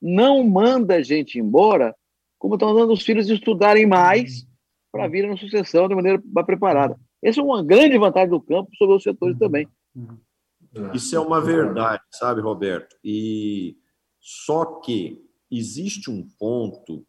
não 0.00 0.44
manda 0.44 0.96
a 0.96 1.02
gente 1.02 1.38
embora, 1.38 1.94
como 2.38 2.54
está 2.54 2.66
mandando 2.66 2.92
os 2.92 3.02
filhos 3.02 3.28
estudarem 3.28 3.84
mais 3.84 4.46
para 4.92 5.08
vir 5.08 5.28
na 5.28 5.36
sucessão 5.36 5.88
de 5.88 5.94
maneira 5.94 6.22
mais 6.32 6.46
preparada. 6.46 6.98
Essa 7.22 7.40
é 7.40 7.44
uma 7.44 7.64
grande 7.64 7.98
vantagem 7.98 8.30
do 8.30 8.40
campo 8.40 8.70
sobre 8.76 8.96
os 8.96 9.02
setores 9.02 9.34
uhum. 9.34 9.40
também. 9.40 9.68
Isso 10.94 11.16
é 11.16 11.18
uma 11.18 11.40
verdade, 11.40 12.02
sabe, 12.12 12.40
Roberto? 12.40 12.96
E 13.02 13.76
só 14.20 14.64
que 14.80 15.20
existe 15.50 16.10
um 16.10 16.28
ponto 16.38 17.04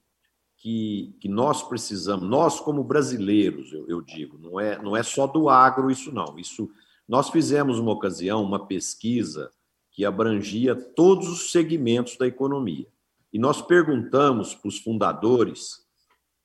que, 0.60 1.16
que 1.22 1.30
nós 1.30 1.64
precisamos, 1.64 2.28
nós 2.30 2.60
como 2.60 2.84
brasileiros, 2.84 3.72
eu, 3.72 3.88
eu, 3.88 4.01
digo, 4.01 4.38
não 4.38 4.60
é, 4.60 4.82
não 4.82 4.95
é 4.95 5.01
só 5.01 5.26
do 5.26 5.49
agro 5.49 5.89
isso 5.89 6.12
não. 6.12 6.38
Isso 6.38 6.70
nós 7.07 7.30
fizemos 7.30 7.80
uma 7.80 7.93
ocasião 7.93 8.43
uma 8.43 8.68
pesquisa 8.68 9.51
que 9.89 10.03
abrangia 10.03 10.76
todos 10.76 11.30
os 11.30 11.51
segmentos 11.51 12.18
da 12.18 12.28
economia. 12.28 12.88
E 13.32 13.39
nós 13.39 13.62
perguntamos 13.62 14.53
para 14.53 14.68
os 14.68 14.78
fundadores 14.78 15.86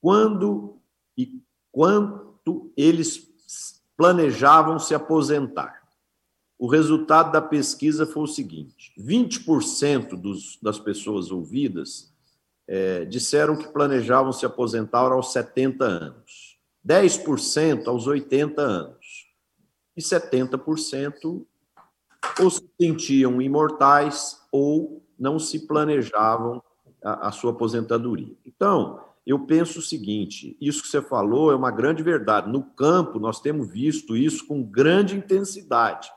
quando 0.01 0.79
e 1.17 1.41
quanto 1.71 2.71
eles 2.75 3.29
planejavam 3.97 4.79
se 4.79 4.95
aposentar. 4.95 5.83
O 6.57 6.67
resultado 6.67 7.33
da 7.33 7.41
pesquisa 7.41 8.05
foi 8.05 8.23
o 8.23 8.27
seguinte: 8.27 8.93
20% 8.97 10.15
dos, 10.15 10.57
das 10.61 10.79
pessoas 10.79 11.31
ouvidas 11.31 12.14
é, 12.67 13.05
disseram 13.05 13.55
que 13.55 13.67
planejavam 13.67 14.31
se 14.31 14.45
aposentar 14.45 15.11
aos 15.11 15.31
70 15.31 15.85
anos, 15.85 16.57
10% 16.87 17.87
aos 17.87 18.07
80 18.07 18.61
anos, 18.61 19.25
e 19.95 20.01
70% 20.01 21.45
ou 22.41 22.49
se 22.49 22.67
sentiam 22.79 23.41
imortais 23.41 24.41
ou 24.51 25.05
não 25.17 25.39
se 25.39 25.65
planejavam 25.67 26.61
a, 27.03 27.27
a 27.27 27.31
sua 27.31 27.51
aposentadoria. 27.51 28.35
Então, 28.45 28.99
eu 29.25 29.39
penso 29.45 29.79
o 29.79 29.81
seguinte: 29.81 30.57
isso 30.59 30.81
que 30.81 30.87
você 30.87 31.01
falou 31.01 31.51
é 31.51 31.55
uma 31.55 31.71
grande 31.71 32.03
verdade. 32.03 32.51
No 32.51 32.63
campo, 32.63 33.19
nós 33.19 33.39
temos 33.39 33.69
visto 33.71 34.15
isso 34.15 34.45
com 34.45 34.61
grande 34.63 35.15
intensidade. 35.15 36.09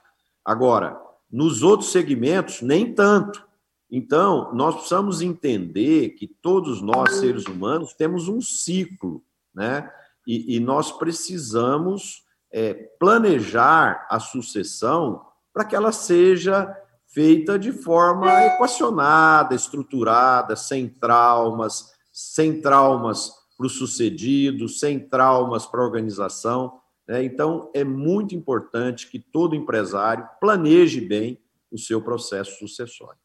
Agora, 0.45 1.01
nos 1.31 1.63
outros 1.63 1.91
segmentos, 1.91 2.63
nem 2.63 2.93
tanto. 2.95 3.47
Então, 3.91 4.53
nós 4.53 4.75
precisamos 4.75 5.23
entender 5.23 6.11
que 6.11 6.27
todos 6.27 6.83
nós, 6.83 7.17
seres 7.17 7.47
humanos, 7.47 7.95
temos 7.95 8.29
um 8.29 8.41
ciclo, 8.41 9.23
né? 9.55 9.91
E, 10.27 10.57
e 10.57 10.61
nós 10.61 10.93
precisamos 10.93 12.23
é, 12.53 12.75
planejar 12.99 14.07
a 14.11 14.21
sucessão 14.21 15.25
para 15.53 15.65
que 15.65 15.75
ela 15.75 15.91
seja 15.91 16.77
feita 17.07 17.59
de 17.59 17.73
forma 17.73 18.45
equacionada, 18.45 19.55
estruturada, 19.55 20.55
sem 20.55 20.87
traumas, 20.87 21.93
sem 22.13 22.61
traumas 22.61 23.33
para 23.57 23.67
o 23.67 23.71
sucedido, 23.71 24.69
sem 24.69 25.01
traumas 25.01 25.67
para 25.67 25.81
a 25.81 25.85
organização. 25.85 26.79
Né? 27.09 27.25
Então, 27.25 27.71
é 27.75 27.83
muito 27.83 28.35
importante 28.35 29.09
que 29.11 29.19
todo 29.19 29.57
empresário 29.57 30.29
planeje 30.39 31.01
bem 31.01 31.43
o 31.71 31.79
seu 31.79 32.03
processo 32.03 32.59
sucessório. 32.59 33.19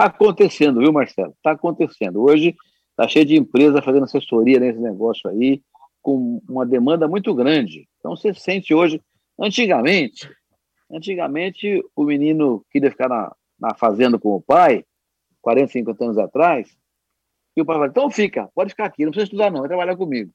Acontecendo, 0.00 0.80
viu, 0.80 0.94
Marcelo? 0.94 1.34
Está 1.36 1.50
acontecendo. 1.50 2.22
Hoje 2.22 2.56
está 2.92 3.06
cheio 3.06 3.26
de 3.26 3.36
empresa 3.36 3.82
fazendo 3.82 4.04
assessoria 4.04 4.58
nesse 4.58 4.78
negócio 4.78 5.28
aí, 5.28 5.62
com 6.00 6.40
uma 6.48 6.64
demanda 6.64 7.06
muito 7.06 7.34
grande. 7.34 7.86
Então, 7.98 8.16
você 8.16 8.32
sente 8.32 8.72
hoje. 8.72 8.98
Antigamente, 9.38 10.26
antigamente 10.90 11.84
o 11.94 12.04
menino 12.04 12.64
queria 12.70 12.90
ficar 12.90 13.10
na, 13.10 13.30
na 13.60 13.74
fazenda 13.74 14.18
com 14.18 14.34
o 14.34 14.40
pai, 14.40 14.86
40, 15.42 15.70
50 15.70 16.04
anos 16.04 16.16
atrás, 16.16 16.74
e 17.54 17.60
o 17.60 17.66
pai 17.66 17.76
fala: 17.76 17.88
então 17.88 18.10
fica, 18.10 18.48
pode 18.54 18.70
ficar 18.70 18.86
aqui, 18.86 19.04
não 19.04 19.10
precisa 19.10 19.26
estudar, 19.26 19.50
não, 19.50 19.60
vai 19.60 19.68
trabalhar 19.68 19.96
comigo. 19.98 20.32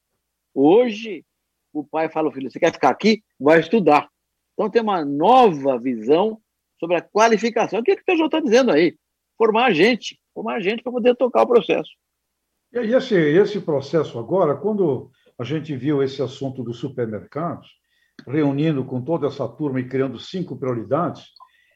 Hoje, 0.54 1.24
o 1.72 1.82
pai 1.82 2.08
fala 2.08 2.30
filho: 2.30 2.48
você 2.48 2.60
quer 2.60 2.72
ficar 2.72 2.90
aqui? 2.90 3.20
Vai 3.36 3.58
estudar. 3.58 4.08
Então, 4.54 4.70
tem 4.70 4.80
uma 4.80 5.04
nova 5.04 5.76
visão 5.76 6.40
sobre 6.78 6.96
a 6.96 7.02
qualificação. 7.02 7.80
O 7.80 7.82
que, 7.82 7.90
é 7.90 7.96
que 7.96 8.02
o 8.02 8.04
TJ 8.04 8.26
está 8.26 8.38
dizendo 8.38 8.70
aí? 8.70 8.96
Formar 9.36 9.72
gente, 9.72 10.18
formar 10.34 10.60
gente 10.60 10.82
para 10.82 10.92
poder 10.92 11.14
tocar 11.16 11.42
o 11.42 11.46
processo. 11.46 11.90
E 12.72 12.78
esse, 12.78 13.14
esse 13.14 13.60
processo 13.60 14.18
agora, 14.18 14.56
quando 14.56 15.10
a 15.38 15.44
gente 15.44 15.74
viu 15.76 16.02
esse 16.02 16.22
assunto 16.22 16.62
dos 16.62 16.78
supermercados, 16.78 17.68
reunindo 18.26 18.84
com 18.84 19.02
toda 19.02 19.26
essa 19.26 19.46
turma 19.48 19.80
e 19.80 19.88
criando 19.88 20.18
cinco 20.18 20.56
prioridades, 20.58 21.24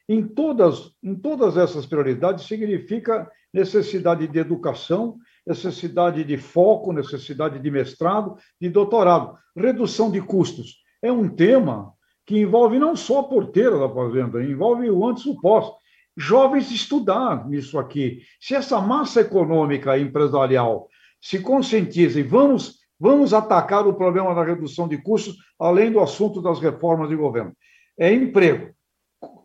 em 0.09 0.27
todas, 0.27 0.91
em 1.01 1.15
todas 1.15 1.55
essas 1.57 1.85
prioridades 1.85 2.45
significa 2.45 3.29
necessidade 3.53 4.27
de 4.27 4.39
educação, 4.39 5.17
necessidade 5.45 6.23
de 6.23 6.37
foco, 6.37 6.91
necessidade 6.91 7.59
de 7.59 7.71
mestrado, 7.71 8.35
de 8.59 8.69
doutorado, 8.69 9.37
redução 9.55 10.11
de 10.11 10.21
custos. 10.21 10.81
É 11.01 11.11
um 11.11 11.29
tema 11.29 11.93
que 12.25 12.39
envolve 12.39 12.77
não 12.77 12.95
só 12.95 13.19
a 13.19 13.23
porteira 13.23 13.77
da 13.77 13.89
fazenda, 13.89 14.43
envolve 14.43 14.89
o 14.89 15.05
antes 15.07 15.25
e 15.25 15.29
o 15.29 15.39
pós. 15.39 15.71
Jovens 16.15 16.71
estudar 16.71 17.47
nisso 17.47 17.79
aqui. 17.79 18.21
Se 18.39 18.53
essa 18.53 18.79
massa 18.81 19.21
econômica 19.21 19.97
empresarial 19.97 20.89
se 21.21 21.39
conscientiza 21.39 22.19
e 22.19 22.23
vamos, 22.23 22.79
vamos 22.99 23.33
atacar 23.33 23.87
o 23.87 23.93
problema 23.93 24.33
da 24.35 24.43
redução 24.43 24.87
de 24.87 24.97
custos, 24.97 25.37
além 25.59 25.91
do 25.91 25.99
assunto 25.99 26.41
das 26.41 26.59
reformas 26.59 27.09
de 27.09 27.15
governo. 27.15 27.53
É 27.97 28.11
emprego. 28.11 28.73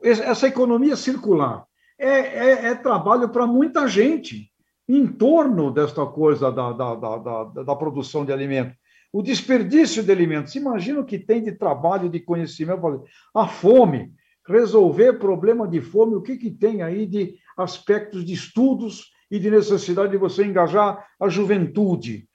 Essa 0.02 0.48
economia 0.48 0.96
circular 0.96 1.64
é, 1.98 2.08
é, 2.08 2.66
é 2.68 2.74
trabalho 2.74 3.28
para 3.28 3.46
muita 3.46 3.86
gente 3.86 4.50
em 4.88 5.06
torno 5.06 5.70
desta 5.70 6.06
coisa 6.06 6.50
da, 6.50 6.72
da, 6.72 6.94
da, 6.94 7.44
da, 7.44 7.76
produção 7.76 8.24
de 8.24 8.32
alimentos 8.32 8.76
o 9.16 9.22
desperdício 9.22 10.02
de 10.02 10.12
alimentos. 10.12 10.54
Imagina 10.56 11.00
o 11.00 11.04
que 11.04 11.18
tem 11.18 11.42
de 11.42 11.52
trabalho, 11.52 12.08
de 12.10 12.20
conhecimento. 12.20 13.04
A 13.34 13.48
fome, 13.48 14.12
resolver 14.48 15.14
problema 15.14 15.66
de 15.66 15.80
fome, 15.80 16.14
o 16.14 16.22
que, 16.22 16.36
que 16.36 16.50
tem 16.50 16.82
aí 16.82 17.06
de 17.06 17.34
aspectos 17.56 18.24
de 18.24 18.32
estudos 18.32 19.10
e 19.30 19.38
de 19.38 19.50
necessidade 19.50 20.12
de 20.12 20.16
você 20.16 20.44
engajar 20.44 21.04
a 21.18 21.28
juventude, 21.28 22.28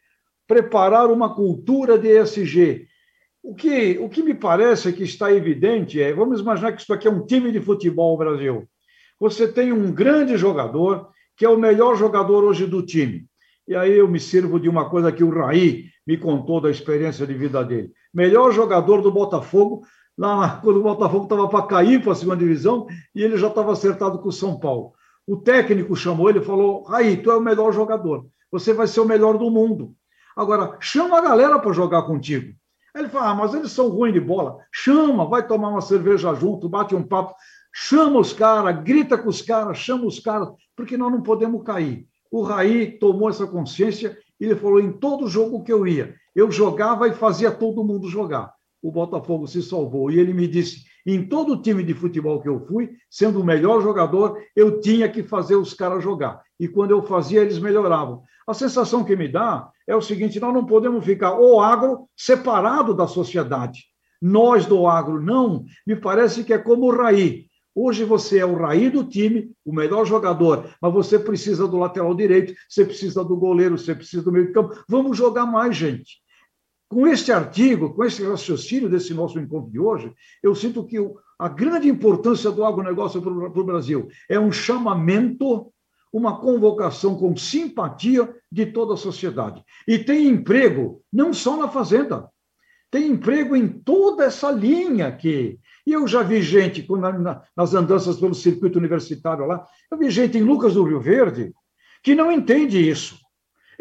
preparar 0.48 1.10
uma 1.10 1.34
cultura 1.34 1.98
de 1.98 2.10
ESG. 2.10 2.88
O 3.44 3.56
que, 3.56 3.98
o 4.00 4.10
que 4.10 4.22
me 4.22 4.34
parece 4.34 4.92
que 4.94 5.04
está 5.04 5.32
evidente 5.34 6.02
é, 6.02 6.14
vamos 6.14 6.42
imaginar 6.42 6.74
que 6.74 6.82
isso 6.82 6.94
aqui 6.94 7.08
é 7.08 7.12
um 7.12 7.26
time 7.26 7.52
de 7.52 7.62
futebol 7.62 8.18
Brasil. 8.18 8.68
Você 9.20 9.48
tem 9.48 9.72
um 9.72 9.92
grande 9.92 10.36
jogador, 10.38 11.10
que 11.38 11.46
é 11.46 11.50
o 11.50 11.58
melhor 11.58 11.96
jogador 11.96 12.44
hoje 12.44 12.66
do 12.66 12.84
time. 12.84 13.26
E 13.68 13.76
aí 13.76 13.94
eu 13.94 14.08
me 14.08 14.20
sirvo 14.20 14.60
de 14.60 14.68
uma 14.68 14.90
coisa 14.90 15.12
que 15.12 15.24
o 15.24 15.30
Raí 15.30 15.86
me 16.06 16.18
contou 16.18 16.60
da 16.60 16.70
experiência 16.70 17.26
de 17.26 17.34
vida 17.34 17.64
dele. 17.64 17.92
Melhor 18.14 18.52
jogador 18.52 19.02
do 19.02 19.12
Botafogo, 19.12 19.84
lá 20.18 20.60
quando 20.62 20.78
o 20.78 20.84
Botafogo 20.84 21.24
estava 21.24 21.48
para 21.48 21.66
cair 21.66 22.02
para 22.02 22.12
a 22.12 22.16
segunda 22.16 22.38
divisão, 22.38 22.88
e 23.16 23.24
ele 23.24 23.38
já 23.38 23.48
estava 23.48 23.72
acertado 23.72 24.20
com 24.20 24.30
o 24.30 24.34
São 24.34 24.60
Paulo. 24.60 24.94
O 25.26 25.38
técnico 25.38 25.96
chamou 25.96 26.30
ele 26.30 26.40
e 26.40 26.44
falou: 26.44 26.84
Raí, 26.84 27.18
tu 27.18 27.32
é 27.32 27.36
o 27.36 27.42
melhor 27.42 27.72
jogador, 27.72 28.26
você 28.52 28.74
vai 28.74 28.88
ser 28.88 29.00
o 29.02 29.06
melhor 29.06 29.38
do 29.38 29.50
mundo. 29.50 29.94
Agora, 30.36 30.78
chama 30.80 31.18
a 31.18 31.22
galera 31.22 31.60
para 31.60 31.74
jogar 31.74 32.04
contigo. 32.04 32.54
Aí 32.94 33.02
ele 33.02 33.10
fala: 33.10 33.30
ah, 33.30 33.36
mas 33.36 33.54
eles 33.54 33.72
são 33.72 33.90
ruins 33.90 34.14
de 34.14 34.20
bola. 34.20 34.58
Chama, 34.72 35.26
vai 35.26 35.46
tomar 35.46 35.70
uma 35.70 35.82
cerveja 35.82 36.34
junto, 36.36 36.70
bate 36.70 36.96
um 36.96 37.04
papo, 37.04 37.34
chama 37.74 38.20
os 38.20 38.34
caras, 38.34 38.84
grita 38.84 39.18
com 39.18 39.30
os 39.30 39.42
caras, 39.42 39.78
chama 39.78 40.06
os 40.06 40.20
caras, 40.20 40.50
porque 40.76 40.98
nós 40.98 41.12
não 41.12 41.22
podemos 41.22 41.64
cair. 41.64 42.06
O 42.30 42.42
Raí 42.44 42.98
tomou 42.98 43.30
essa 43.30 43.46
consciência 43.46 44.18
e 44.40 44.46
ele 44.46 44.56
falou: 44.56 44.80
em 44.80 44.92
todo 44.92 45.28
jogo 45.28 45.64
que 45.64 45.72
eu 45.72 45.86
ia, 45.86 46.16
eu 46.36 46.52
jogava 46.52 47.08
e 47.08 47.14
fazia 47.14 47.52
todo 47.52 47.84
mundo 47.84 48.10
jogar. 48.10 48.54
O 48.82 48.92
Botafogo 48.92 49.48
se 49.48 49.62
salvou. 49.62 50.10
E 50.10 50.20
ele 50.20 50.34
me 50.34 50.48
disse: 50.48 50.84
em 51.06 51.26
todo 51.28 51.62
time 51.62 51.84
de 51.84 51.94
futebol 51.94 52.42
que 52.42 52.50
eu 52.50 52.66
fui, 52.68 52.92
sendo 53.10 53.42
o 53.42 53.46
melhor 53.46 53.82
jogador, 53.82 54.38
eu 54.56 54.80
tinha 54.80 55.10
que 55.10 55.24
fazer 55.24 55.56
os 55.56 55.74
caras 55.74 56.04
jogar. 56.04 56.42
E 56.60 56.68
quando 56.68 56.92
eu 56.92 57.04
fazia, 57.04 57.42
eles 57.42 57.60
melhoravam. 57.60 58.24
A 58.48 58.54
sensação 58.54 59.04
que 59.04 59.16
me 59.16 59.28
dá 59.28 59.70
é 59.88 59.96
o 59.96 60.02
seguinte: 60.02 60.40
nós 60.40 60.54
não 60.54 60.66
podemos 60.66 61.04
ficar 61.04 61.40
o 61.40 61.60
agro 61.60 62.08
separado 62.16 62.94
da 62.94 63.08
sociedade. 63.08 63.86
Nós 64.22 64.66
do 64.66 64.86
agro, 64.88 65.22
não. 65.22 65.66
Me 65.86 65.96
parece 65.96 66.44
que 66.44 66.54
é 66.54 66.58
como 66.58 66.86
o 66.86 66.96
Raí. 66.96 67.48
Hoje 67.74 68.04
você 68.04 68.40
é 68.40 68.46
o 68.46 68.56
raí 68.56 68.90
do 68.90 69.02
time, 69.06 69.50
o 69.64 69.74
melhor 69.74 70.06
jogador, 70.06 70.70
mas 70.82 70.94
você 70.94 71.18
precisa 71.18 71.66
do 71.66 71.78
lateral 71.78 72.14
direito, 72.14 72.54
você 72.68 72.84
precisa 72.84 73.24
do 73.24 73.38
goleiro, 73.38 73.78
você 73.78 73.96
precisa 73.96 74.22
do 74.22 74.32
meio 74.32 74.48
de 74.48 74.52
campo. 74.52 74.76
Vamos 74.90 75.18
jogar 75.18 75.46
mais, 75.46 75.76
gente. 75.76 76.18
Com 76.92 77.08
este 77.08 77.32
artigo, 77.32 77.94
com 77.94 78.04
esse 78.04 78.22
raciocínio 78.22 78.90
desse 78.90 79.14
nosso 79.14 79.40
encontro 79.40 79.72
de 79.72 79.80
hoje, 79.80 80.14
eu 80.44 80.54
sinto 80.54 80.86
que 80.86 80.98
a 81.40 81.48
grande 81.48 81.88
importância 81.88 82.52
do 82.52 82.66
agronegócio 82.66 83.22
para 83.22 83.32
o 83.32 83.64
Brasil 83.64 84.10
é 84.28 84.38
um 84.38 84.52
chamamento, 84.52 85.72
uma 86.12 86.42
convocação 86.42 87.16
com 87.16 87.34
simpatia 87.38 88.36
de 88.52 88.66
toda 88.66 88.96
a 88.96 88.98
sociedade. 88.98 89.64
E 89.88 90.00
tem 90.00 90.28
emprego 90.28 91.02
não 91.14 91.34
só 91.34 91.56
na 91.56 91.70
fazenda, 91.70 92.30
tem 92.92 93.08
emprego 93.08 93.56
em 93.56 93.70
toda 93.70 94.26
essa 94.26 94.52
linha 94.52 95.08
aqui. 95.08 95.62
E 95.88 95.94
eu 95.94 96.06
já 96.06 96.22
vi 96.22 96.42
gente, 96.42 96.86
nas 97.56 97.74
andanças 97.74 98.20
pelo 98.20 98.36
circuito 98.36 98.78
universitário 98.78 99.46
lá, 99.46 99.66
eu 99.90 99.98
vi 99.98 100.10
gente 100.10 100.38
em 100.38 100.44
Lucas 100.44 100.74
do 100.74 100.84
Rio 100.84 101.00
Verde 101.00 101.54
que 102.04 102.14
não 102.14 102.30
entende 102.30 102.78
isso. 102.78 103.21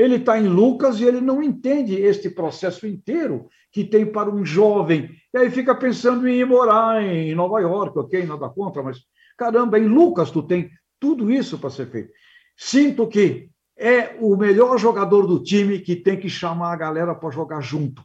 Ele 0.01 0.15
está 0.15 0.39
em 0.39 0.49
Lucas 0.49 0.99
e 0.99 1.05
ele 1.05 1.21
não 1.21 1.43
entende 1.43 1.95
este 1.95 2.31
processo 2.31 2.87
inteiro 2.87 3.51
que 3.71 3.85
tem 3.85 4.07
para 4.07 4.31
um 4.31 4.47
jovem. 4.47 5.11
E 5.31 5.37
aí 5.37 5.51
fica 5.51 5.75
pensando 5.75 6.27
em 6.27 6.37
ir 6.37 6.47
morar 6.47 7.03
em 7.03 7.35
Nova 7.35 7.61
York, 7.61 7.99
ok, 7.99 8.25
nada 8.25 8.49
contra, 8.49 8.83
mas 8.83 9.01
caramba, 9.37 9.79
em 9.79 9.87
Lucas 9.87 10.31
tu 10.31 10.43
tem 10.43 10.71
tudo 10.99 11.31
isso 11.31 11.59
para 11.59 11.69
ser 11.69 11.91
feito. 11.91 12.11
Sinto 12.57 13.07
que 13.07 13.51
é 13.77 14.17
o 14.19 14.39
melhor 14.39 14.79
jogador 14.79 15.27
do 15.27 15.43
time 15.43 15.79
que 15.81 15.95
tem 15.95 16.19
que 16.19 16.31
chamar 16.31 16.73
a 16.73 16.77
galera 16.77 17.15
para 17.15 17.31
jogar 17.31 17.61
junto 17.61 18.03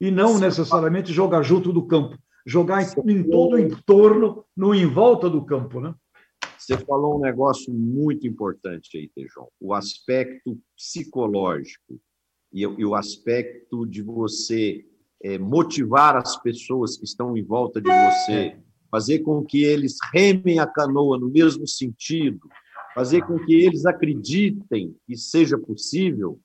e 0.00 0.12
não 0.12 0.38
necessariamente 0.38 1.12
jogar 1.12 1.42
junto 1.42 1.72
do 1.72 1.88
campo, 1.88 2.16
jogar 2.46 2.84
em, 2.84 3.10
em 3.10 3.28
todo 3.28 3.54
o 3.54 3.58
entorno, 3.58 4.44
no 4.56 4.72
em 4.72 4.86
volta 4.86 5.28
do 5.28 5.44
campo, 5.44 5.80
né? 5.80 5.92
Você 6.62 6.78
falou 6.78 7.16
um 7.16 7.20
negócio 7.20 7.74
muito 7.74 8.24
importante 8.24 8.96
aí, 8.96 9.08
Tejon, 9.08 9.48
o 9.60 9.74
aspecto 9.74 10.56
psicológico 10.76 12.00
e, 12.52 12.62
e 12.62 12.84
o 12.84 12.94
aspecto 12.94 13.84
de 13.84 14.00
você 14.00 14.86
é, 15.24 15.38
motivar 15.38 16.16
as 16.16 16.40
pessoas 16.40 16.96
que 16.96 17.04
estão 17.04 17.36
em 17.36 17.42
volta 17.42 17.80
de 17.80 17.88
você, 17.88 18.56
fazer 18.88 19.20
com 19.20 19.44
que 19.44 19.64
eles 19.64 19.96
remem 20.12 20.60
a 20.60 20.66
canoa 20.66 21.18
no 21.18 21.28
mesmo 21.28 21.66
sentido, 21.66 22.48
fazer 22.94 23.22
com 23.26 23.44
que 23.44 23.54
eles 23.54 23.84
acreditem 23.84 24.94
que 25.04 25.16
seja 25.16 25.58
possível, 25.58 26.38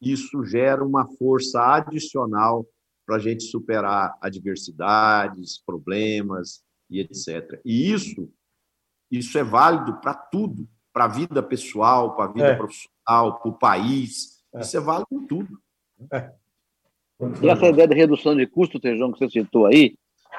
isso 0.00 0.44
gera 0.44 0.84
uma 0.84 1.08
força 1.16 1.60
adicional 1.60 2.64
para 3.04 3.16
a 3.16 3.20
gente 3.20 3.42
superar 3.42 4.16
adversidades, 4.20 5.60
problemas 5.64 6.62
e 6.88 7.00
etc. 7.00 7.60
E 7.64 7.90
isso, 7.92 8.30
isso 9.10 9.38
é 9.38 9.44
válido 9.44 10.00
para 10.00 10.14
tudo, 10.14 10.68
para 10.92 11.04
a 11.04 11.08
vida 11.08 11.42
pessoal, 11.42 12.14
para 12.16 12.24
a 12.24 12.32
vida 12.32 12.48
é. 12.48 12.54
profissional, 12.54 13.38
para 13.38 13.48
o 13.48 13.52
país. 13.52 14.42
É. 14.54 14.60
Isso 14.60 14.76
é 14.76 14.80
válido 14.80 15.08
em 15.12 15.26
tudo. 15.26 15.58
É. 16.12 16.32
E 17.42 17.48
essa 17.48 17.66
ideia 17.66 17.88
de 17.88 17.94
redução 17.94 18.36
de 18.36 18.46
custo, 18.46 18.78
Tejão, 18.78 19.12
que 19.12 19.18
você 19.18 19.30
citou 19.30 19.66
aí, 19.66 19.96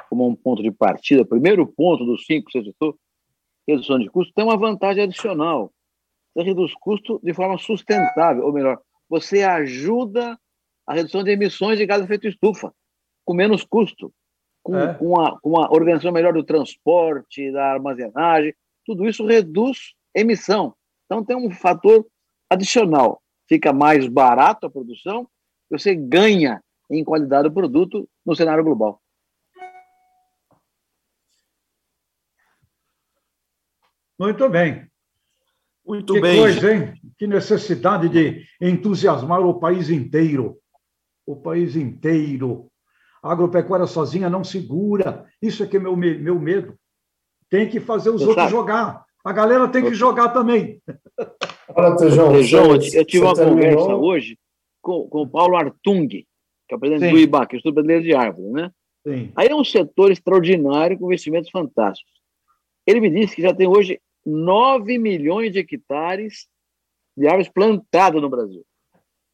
como 0.10 0.28
um 0.28 0.36
ponto 0.36 0.62
de 0.62 0.72
partida, 0.72 1.26
primeiro 1.26 1.66
ponto 1.66 2.06
dos 2.06 2.26
cinco 2.26 2.48
que 2.48 2.60
você 2.60 2.66
citou, 2.66 2.98
redução 3.68 4.00
de 4.00 4.10
custo, 4.10 4.34
tem 4.34 4.46
uma 4.46 4.58
vantagem 4.58 5.04
adicional. 5.04 5.72
Você 6.34 6.44
reduz 6.44 6.74
custo 6.76 7.20
de 7.24 7.34
forma 7.34 7.58
sustentável, 7.58 8.46
ou 8.46 8.54
melhor, 8.54 8.80
você 9.10 9.44
ajuda 9.44 10.40
a 10.86 10.94
redução 10.94 11.24
de 11.24 11.32
emissões 11.32 11.78
de 11.78 11.86
gás 11.86 12.00
de 12.00 12.06
efeito 12.06 12.28
estufa. 12.28 12.74
com 13.26 13.34
menos 13.34 13.66
custo, 13.66 14.14
com, 14.68 14.78
é. 14.78 14.94
com, 14.96 15.18
a, 15.18 15.40
com 15.40 15.58
a 15.62 15.72
organização 15.72 16.12
melhor 16.12 16.34
do 16.34 16.44
transporte, 16.44 17.50
da 17.54 17.72
armazenagem, 17.72 18.54
tudo 18.86 19.08
isso 19.08 19.26
reduz 19.26 19.94
emissão. 20.14 20.76
Então 21.06 21.24
tem 21.24 21.38
um 21.38 21.50
fator 21.50 22.06
adicional. 22.50 23.22
Fica 23.48 23.72
mais 23.72 24.10
barato 24.10 24.66
a 24.66 24.70
produção, 24.70 25.26
você 25.70 25.96
ganha 25.96 26.62
em 26.92 27.02
qualidade 27.02 27.48
do 27.48 27.54
produto 27.54 28.10
no 28.26 28.36
cenário 28.36 28.62
global. 28.62 29.02
Muito 34.20 34.50
bem. 34.50 34.86
Muito 35.86 36.14
que 36.14 36.20
bem. 36.20 36.42
Coisa, 36.42 36.74
hein? 36.74 36.94
Que 37.18 37.26
necessidade 37.26 38.10
de 38.10 38.46
entusiasmar 38.60 39.40
o 39.40 39.58
país 39.60 39.90
inteiro. 39.90 40.60
O 41.26 41.38
país 41.38 41.78
inteiro. 41.78 42.70
A 43.22 43.32
agropecuária 43.32 43.88
sozinha 43.88 44.30
não 44.30 44.44
segura. 44.44 45.26
Isso 45.42 45.64
é 45.64 45.68
que 45.68 45.78
é 45.78 45.80
meu, 45.80 45.96
meu 45.96 46.40
medo. 46.40 46.78
Tem 47.50 47.68
que 47.68 47.80
fazer 47.80 48.10
os 48.10 48.22
outros 48.22 48.50
jogar. 48.50 49.06
A 49.24 49.34
galera 49.34 49.68
tem 49.68 49.84
que 49.84 49.94
jogar 49.94 50.30
também. 50.30 50.82
Olha, 51.70 51.98
Tejão, 51.98 52.32
Tejão 52.32 52.76
eu 52.76 53.06
tive 53.06 53.26
uma 53.26 53.36
terminou? 53.36 53.76
conversa 53.76 53.96
hoje 53.96 54.40
com, 54.82 55.08
com 55.10 55.22
o 55.24 55.30
Paulo 55.30 55.58
Artung, 55.58 56.08
que 56.08 56.26
é 56.72 56.76
o 56.76 56.80
presidente 56.80 57.10
Sim. 57.10 57.14
do 57.14 57.20
IBAC, 57.20 57.56
Estudo 57.56 57.74
Brasileiro 57.76 58.04
de 58.04 58.14
Árvores, 58.14 58.52
né? 58.52 58.72
Sim. 59.06 59.32
Aí 59.36 59.48
é 59.48 59.56
um 59.56 59.64
setor 59.64 60.12
extraordinário 60.12 60.98
com 60.98 61.06
investimentos 61.08 61.50
fantásticos. 61.50 62.12
Ele 62.86 63.02
me 63.02 63.10
disse 63.10 63.36
que 63.36 63.42
já 63.42 63.54
tem 63.54 63.68
hoje 63.68 64.00
9 64.26 64.98
milhões 64.98 65.52
de 65.52 65.60
hectares 65.60 66.48
de 67.18 67.28
árvores 67.28 67.50
plantadas 67.50 68.22
no 68.22 68.30
Brasil. 68.30 68.66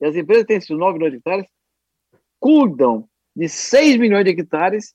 E 0.02 0.06
as 0.06 0.16
empresas 0.16 0.44
que 0.44 0.48
têm 0.48 0.58
esses 0.58 0.70
9 0.70 0.94
milhões 0.94 1.12
de 1.12 1.18
hectares 1.18 1.46
cuidam 2.40 3.08
de 3.36 3.50
6 3.50 3.98
milhões 3.98 4.26
de 4.26 4.32
hectares 4.32 4.94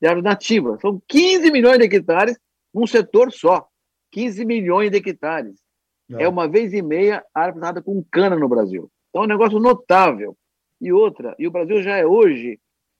de 0.00 0.08
árvores 0.08 0.24
nativas. 0.24 0.80
São 0.80 1.00
15 1.06 1.50
milhões 1.50 1.78
de 1.78 1.84
hectares 1.84 2.38
num 2.72 2.86
setor 2.86 3.32
só. 3.32 3.66
15 4.12 4.44
milhões 4.44 4.90
de 4.90 4.96
hectares. 4.96 5.60
É, 6.10 6.24
é 6.24 6.28
uma 6.28 6.48
vez 6.48 6.72
e 6.72 6.82
meia 6.82 7.24
árvore 7.34 7.60
plantada 7.60 7.82
com 7.82 8.04
cana 8.10 8.36
no 8.36 8.48
Brasil. 8.48 8.90
Então 9.08 9.22
é 9.22 9.24
um 9.26 9.28
negócio 9.28 9.58
notável. 9.58 10.36
E 10.80 10.92
outra, 10.92 11.34
e 11.38 11.46
o 11.46 11.50
Brasil 11.50 11.82
já 11.82 11.96
é 11.96 12.06
hoje 12.06 12.58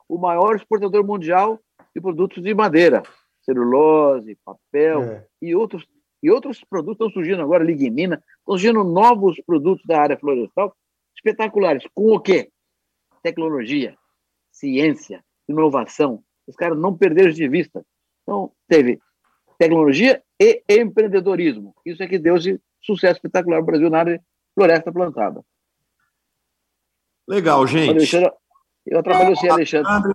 o 0.09 0.19
maior 0.19 0.55
exportador 0.55 1.05
mundial 1.07 1.59
de 1.95 2.01
produtos 2.01 2.43
de 2.43 2.53
madeira, 2.53 3.03
celulose, 3.43 4.37
papel 4.45 5.03
é. 5.03 5.27
e 5.41 5.55
outros 5.55 5.87
e 6.23 6.31
outros 6.31 6.63
produtos 6.63 7.07
estão 7.07 7.11
surgindo 7.11 7.41
agora, 7.41 7.65
lignina, 7.65 8.23
estão 8.41 8.59
surgindo 8.59 8.85
novos 8.85 9.41
produtos 9.47 9.85
da 9.87 10.03
área 10.03 10.19
florestal 10.19 10.77
espetaculares. 11.17 11.83
Com 11.95 12.15
o 12.15 12.21
quê? 12.21 12.51
Tecnologia, 13.23 13.97
ciência, 14.61 15.25
inovação. 15.49 16.23
Os 16.47 16.55
caras 16.55 16.79
não 16.79 16.97
perderam 16.97 17.33
de 17.33 17.49
vista. 17.49 17.85
Então, 18.23 18.53
teve 18.69 19.01
tecnologia 19.59 20.23
e 20.39 20.63
empreendedorismo. 20.69 21.75
Isso 21.85 22.03
é 22.03 22.07
que 22.07 22.19
deu 22.19 22.37
esse 22.37 22.61
sucesso 22.83 23.17
espetacular 23.17 23.61
no 23.61 23.67
Brasil 23.67 23.91
na 23.91 23.99
área 23.99 24.19
de 24.19 24.25
floresta 24.55 24.93
plantada. 24.93 25.43
Legal, 27.29 27.67
gente. 27.67 27.91
Alexandre, 27.91 28.33
eu 28.87 28.99
atrapalhei 28.99 29.35
você, 29.35 29.49
Alexandre. 29.49 30.15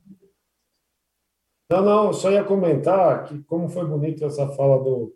Não, 1.70 1.82
não, 1.82 2.14
só 2.14 2.32
ia 2.32 2.44
comentar 2.44 3.26
que 3.26 3.42
como 3.44 3.68
foi 3.70 3.86
bonita 3.86 4.26
essa 4.26 4.48
fala 4.50 4.84
do, 4.84 5.16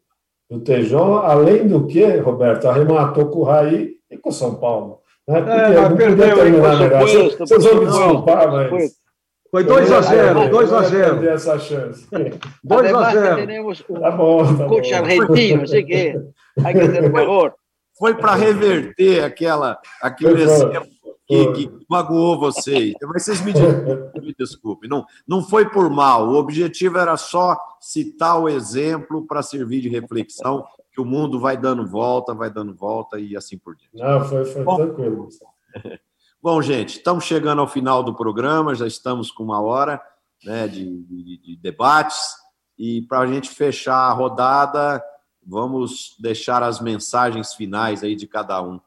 do 0.49 0.61
Tejon, 0.61 1.17
além 1.17 1.67
do 1.67 1.85
que, 1.85 2.03
Roberto, 2.17 2.67
arrematou 2.67 3.29
com 3.29 3.39
o 3.39 3.43
Raí 3.43 3.97
e 4.09 4.17
com 4.17 4.29
o 4.29 4.33
São 4.33 4.55
Paulo. 4.55 5.01
Né? 5.27 5.41
Porque 5.41 5.51
é, 5.51 5.89
não 5.89 5.95
perdeu, 5.95 6.35
terminar 6.35 6.79
melhor. 6.79 7.01
Vocês, 7.01 7.37
vocês 7.37 7.63
vão 7.63 7.79
me 7.79 7.85
desculpar, 7.85 8.51
mas... 8.51 8.99
Foi 9.51 9.63
2x0, 9.63 10.49
2x0. 10.51 11.27
essa 11.27 11.57
chance. 11.59 12.07
2x0. 12.65 13.99
Tá 13.99 14.11
bom, 14.11 14.57
tá 14.57 14.65
Coach 14.67 14.93
argentino, 14.93 15.67
sei 15.67 15.83
o 15.83 15.87
quê. 15.87 16.21
Hay 16.63 16.73
que 16.73 16.85
ser 16.87 17.11
mejor. 17.11 17.53
Foi 17.97 18.15
para 18.15 18.33
reverter 18.33 19.25
aquela, 19.25 19.77
aquele 20.01 20.43
exemplo 20.43 20.87
que, 21.27 21.51
que, 21.51 21.85
magoou 21.89 22.39
vocês. 22.39 22.95
Mas 23.03 23.23
vocês 23.23 23.41
me 23.41 23.51
desculpem, 23.51 24.21
me 24.23 24.35
desculpem. 24.37 24.89
Não, 24.89 25.05
não 25.27 25.43
foi 25.43 25.69
por 25.69 25.89
mal. 25.89 26.29
O 26.29 26.35
objetivo 26.35 26.97
era 26.97 27.17
só 27.17 27.57
citar 27.79 28.39
o 28.39 28.47
exemplo 28.47 29.27
para 29.27 29.43
servir 29.43 29.81
de 29.81 29.89
reflexão, 29.89 30.65
que 30.93 31.01
o 31.01 31.05
mundo 31.05 31.39
vai 31.39 31.57
dando 31.57 31.85
volta, 31.85 32.33
vai 32.33 32.49
dando 32.49 32.73
volta 32.73 33.19
e 33.19 33.35
assim 33.35 33.57
por 33.57 33.75
diante. 33.75 33.97
Não, 33.97 34.23
foi, 34.23 34.45
foi 34.45 34.63
Bom, 34.63 34.77
tranquilo. 34.77 35.27
Bom, 36.41 36.61
gente, 36.61 36.99
estamos 36.99 37.25
chegando 37.25 37.59
ao 37.59 37.67
final 37.67 38.01
do 38.01 38.15
programa, 38.15 38.73
já 38.73 38.87
estamos 38.87 39.29
com 39.29 39.43
uma 39.43 39.61
hora 39.61 40.01
né, 40.41 40.69
de, 40.69 41.03
de, 41.03 41.37
de 41.37 41.55
debates. 41.57 42.33
E 42.77 43.01
para 43.01 43.19
a 43.19 43.27
gente 43.27 43.49
fechar 43.49 43.97
a 43.97 44.13
rodada, 44.13 45.03
vamos 45.45 46.15
deixar 46.17 46.63
as 46.63 46.79
mensagens 46.79 47.53
finais 47.53 48.05
aí 48.05 48.15
de 48.15 48.25
cada 48.25 48.61
um. 48.61 48.79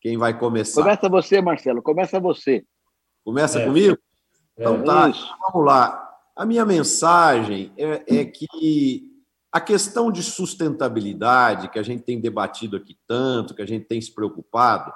Quem 0.00 0.18
vai 0.18 0.36
começar? 0.36 0.82
Começa 0.82 1.08
você, 1.08 1.40
Marcelo, 1.40 1.80
começa 1.80 2.18
você. 2.18 2.64
Começa 3.24 3.60
é. 3.60 3.64
comigo? 3.64 3.96
Então 4.58 4.82
tá, 4.82 5.08
é 5.08 5.12
vamos 5.52 5.64
lá. 5.64 6.18
A 6.34 6.44
minha 6.44 6.66
mensagem 6.66 7.72
é, 7.76 8.18
é 8.18 8.24
que 8.24 9.08
a 9.52 9.60
questão 9.60 10.10
de 10.10 10.24
sustentabilidade, 10.24 11.68
que 11.68 11.78
a 11.78 11.82
gente 11.84 12.02
tem 12.02 12.20
debatido 12.20 12.76
aqui 12.76 12.98
tanto, 13.06 13.54
que 13.54 13.62
a 13.62 13.66
gente 13.66 13.84
tem 13.84 14.00
se 14.00 14.12
preocupado, 14.12 14.92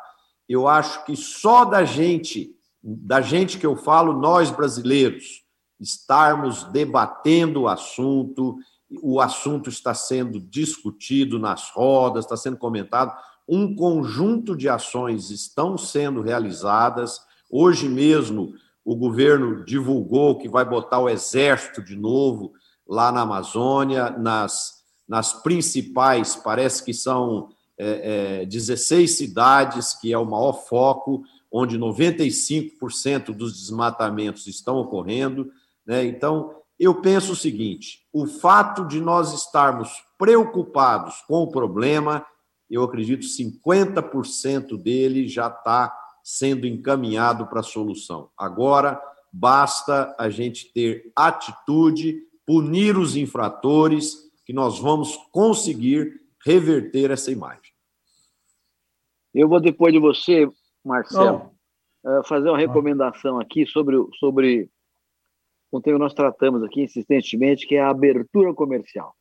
eu 0.49 0.69
acho 0.69 1.05
que 1.05 1.17
só 1.17 1.65
da 1.65 1.85
gente, 1.85 2.55
da 2.83 3.21
gente 3.21 3.59
que 3.59 3.67
eu 3.67 3.77
falo, 3.77 4.13
nós 4.13 4.51
brasileiros, 4.51 5.43
estarmos 5.81 6.65
debatendo 6.65 7.63
o 7.63 7.69
assunto, 7.69 8.57
o 9.03 9.21
assunto 9.21 9.69
está 9.69 9.95
sendo 9.95 10.39
discutido 10.41 11.39
nas 11.39 11.71
rodas, 11.71 12.25
está 12.25 12.37
sendo 12.37 12.57
comentado, 12.57 13.13
um 13.49 13.75
conjunto 13.75 14.57
de 14.57 14.69
ações 14.69 15.31
estão 15.31 15.77
sendo 15.77 16.23
realizadas. 16.23 17.21
Hoje 17.51 17.89
mesmo, 17.89 18.55
o 18.85 18.97
governo 18.97 19.65
divulgou 19.65 20.39
que 20.39 20.49
vai 20.49 20.65
botar 20.65 21.01
o 21.01 21.09
exército 21.09 21.83
de 21.83 21.97
novo 21.97 22.53
lá 22.87 23.11
na 23.11 23.23
Amazônia, 23.23 24.11
nas, 24.11 24.83
nas 25.09 25.33
principais, 25.33 26.37
parece 26.37 26.85
que 26.85 26.93
são 26.93 27.49
é, 27.79 28.43
é, 28.43 28.47
16 28.47 29.11
cidades, 29.11 29.95
que 29.95 30.13
é 30.13 30.19
o 30.19 30.25
maior 30.25 30.65
foco, 30.67 31.25
onde 31.51 31.79
95% 31.79 33.33
dos 33.35 33.61
desmatamentos 33.61 34.47
estão 34.47 34.77
ocorrendo. 34.77 35.51
Né? 35.87 36.05
Então, 36.05 36.55
eu 36.79 37.01
penso 37.01 37.33
o 37.33 37.37
seguinte: 37.37 38.01
o 38.13 38.27
fato 38.27 38.87
de 38.87 39.01
nós 39.01 39.33
estarmos 39.33 39.91
preocupados 40.19 41.23
com 41.27 41.43
o 41.43 41.51
problema 41.51 42.25
eu 42.71 42.83
acredito 42.83 43.27
50% 43.27 44.77
dele 44.83 45.29
já 45.29 45.49
está 45.49 45.95
sendo 46.23 46.67
encaminhado 46.67 47.47
para 47.47 47.61
a 47.61 47.65
solução. 47.65 48.31
Agora, 48.37 49.01
basta 49.33 50.15
a 50.19 50.31
gente 50.31 50.73
ter 50.73 51.13
atitude, 51.15 52.23
punir 52.47 52.97
os 52.97 53.17
infratores, 53.17 54.17
que 54.45 54.53
nós 54.53 54.79
vamos 54.79 55.17
conseguir 55.31 56.21
reverter 56.45 57.11
essa 57.11 57.31
imagem. 57.31 57.64
Eu 59.35 59.49
vou, 59.49 59.61
depois 59.61 59.93
de 59.93 59.99
você, 59.99 60.49
Marcelo, 60.85 61.51
oh. 62.05 62.23
fazer 62.23 62.49
uma 62.49 62.59
recomendação 62.59 63.41
aqui 63.41 63.67
sobre, 63.67 63.97
sobre 64.21 64.71
um 65.73 65.81
tema 65.81 65.97
que 65.99 66.05
nós 66.05 66.15
tratamos 66.15 66.63
aqui 66.63 66.83
insistentemente, 66.83 67.67
que 67.67 67.75
é 67.75 67.81
a 67.81 67.91
abertura 67.91 68.55
comercial. 68.55 69.13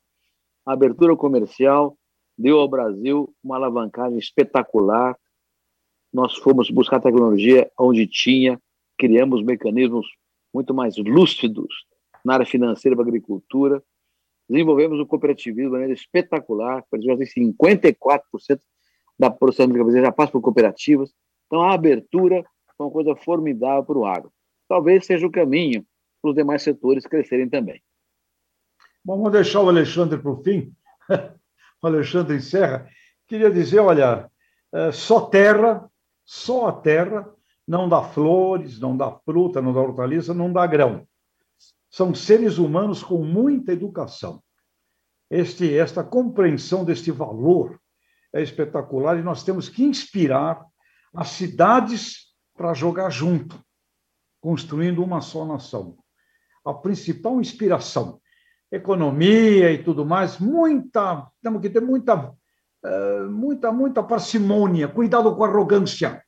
A 0.66 0.74
abertura 0.74 1.16
comercial 1.16 1.98
deu 2.38 2.60
ao 2.60 2.68
Brasil 2.68 3.34
uma 3.44 3.56
alavancagem 3.56 4.20
espetacular. 4.20 5.18
Nós 6.14 6.36
fomos 6.38 6.70
buscar 6.70 7.00
tecnologia 7.00 7.70
onde 7.78 8.06
tinha, 8.06 8.62
criamos 8.98 9.44
mecanismos 9.44 10.06
muito 10.54 10.76
mais 10.76 10.96
lúcidos 10.98 11.74
na 12.24 12.36
área 12.36 12.46
financeira 12.46 12.96
para 12.96 13.04
a 13.04 13.08
agricultura, 13.08 13.84
desenvolvemos 14.48 15.00
o 15.00 15.08
cooperativismo 15.08 15.70
de 15.70 15.72
maneira 15.72 15.94
espetacular, 15.94 16.84
por 16.90 17.00
exemplo, 17.00 17.26
54% 17.26 18.60
da 19.24 19.32
produção 19.32 19.68
brasileira 19.68 20.08
já 20.08 20.12
passa 20.12 20.32
por 20.32 20.42
cooperativas. 20.42 21.14
Então, 21.48 21.62
a 21.62 21.74
abertura 21.74 22.38
é 22.38 22.44
uma 22.80 22.92
coisa 22.92 23.16
formidável 23.16 23.84
para 23.84 23.98
o 23.98 24.06
agro. 24.06 24.32
Talvez 24.68 25.06
seja 25.06 25.26
o 25.26 25.32
caminho 25.32 25.86
para 26.22 26.32
os 26.32 26.36
demais 26.36 26.62
setores 26.62 27.06
crescerem 27.06 27.50
também. 27.50 27.82
Bom, 29.04 29.18
vamos 29.18 29.32
deixar 29.32 29.62
o 29.62 29.70
Alexandre 29.70 30.18
para 30.18 30.32
o 30.32 30.44
fim. 30.44 30.74
Alexandre 31.82 32.42
Serra, 32.42 32.88
queria 33.28 33.52
dizer, 33.52 33.80
olha, 33.80 34.30
é, 34.74 34.92
só 34.92 35.22
terra, 35.22 35.90
só 36.26 36.68
a 36.68 36.74
terra 36.74 37.30
não 37.68 37.88
dá 37.88 38.02
flores, 38.02 38.80
não 38.80 38.96
dá 38.96 39.12
fruta, 39.12 39.62
não 39.62 39.74
dá 39.74 39.82
hortaliça, 39.82 40.34
não 40.34 40.52
dá 40.52 40.66
grão. 40.66 41.08
São 41.90 42.14
seres 42.14 42.58
humanos 42.58 43.04
com 43.04 43.24
muita 43.24 43.72
educação. 43.72 44.42
Este, 45.30 45.78
esta 45.78 46.04
compreensão 46.04 46.84
deste 46.84 47.12
valor 47.12 47.80
é 48.34 48.42
espetacular 48.42 49.18
e 49.18 49.24
nós 49.24 49.44
temos 49.44 49.70
que 49.70 49.84
inspirar 49.84 50.66
as 51.14 51.30
cidades 51.30 52.34
para 52.58 52.74
jogar 52.74 53.10
junto. 53.10 53.62
construindo 54.42 55.02
uma 55.02 55.22
só 55.22 55.46
nação. 55.46 55.96
A 56.66 56.74
principal 56.74 57.40
inspiração, 57.40 58.20
economia 58.70 59.72
e 59.72 59.82
tudo 59.82 60.06
mais, 60.06 60.38
muita, 60.38 61.32
temos 61.42 61.62
que 61.62 61.70
ter 61.70 61.80
muita, 61.80 62.34
eh, 62.84 63.22
muita, 63.30 63.72
muita 63.72 64.04
parcimônia, 64.04 64.90
cuidado 64.90 65.34
com 65.34 65.46
a 65.46 65.48
arrogância. 65.48 66.22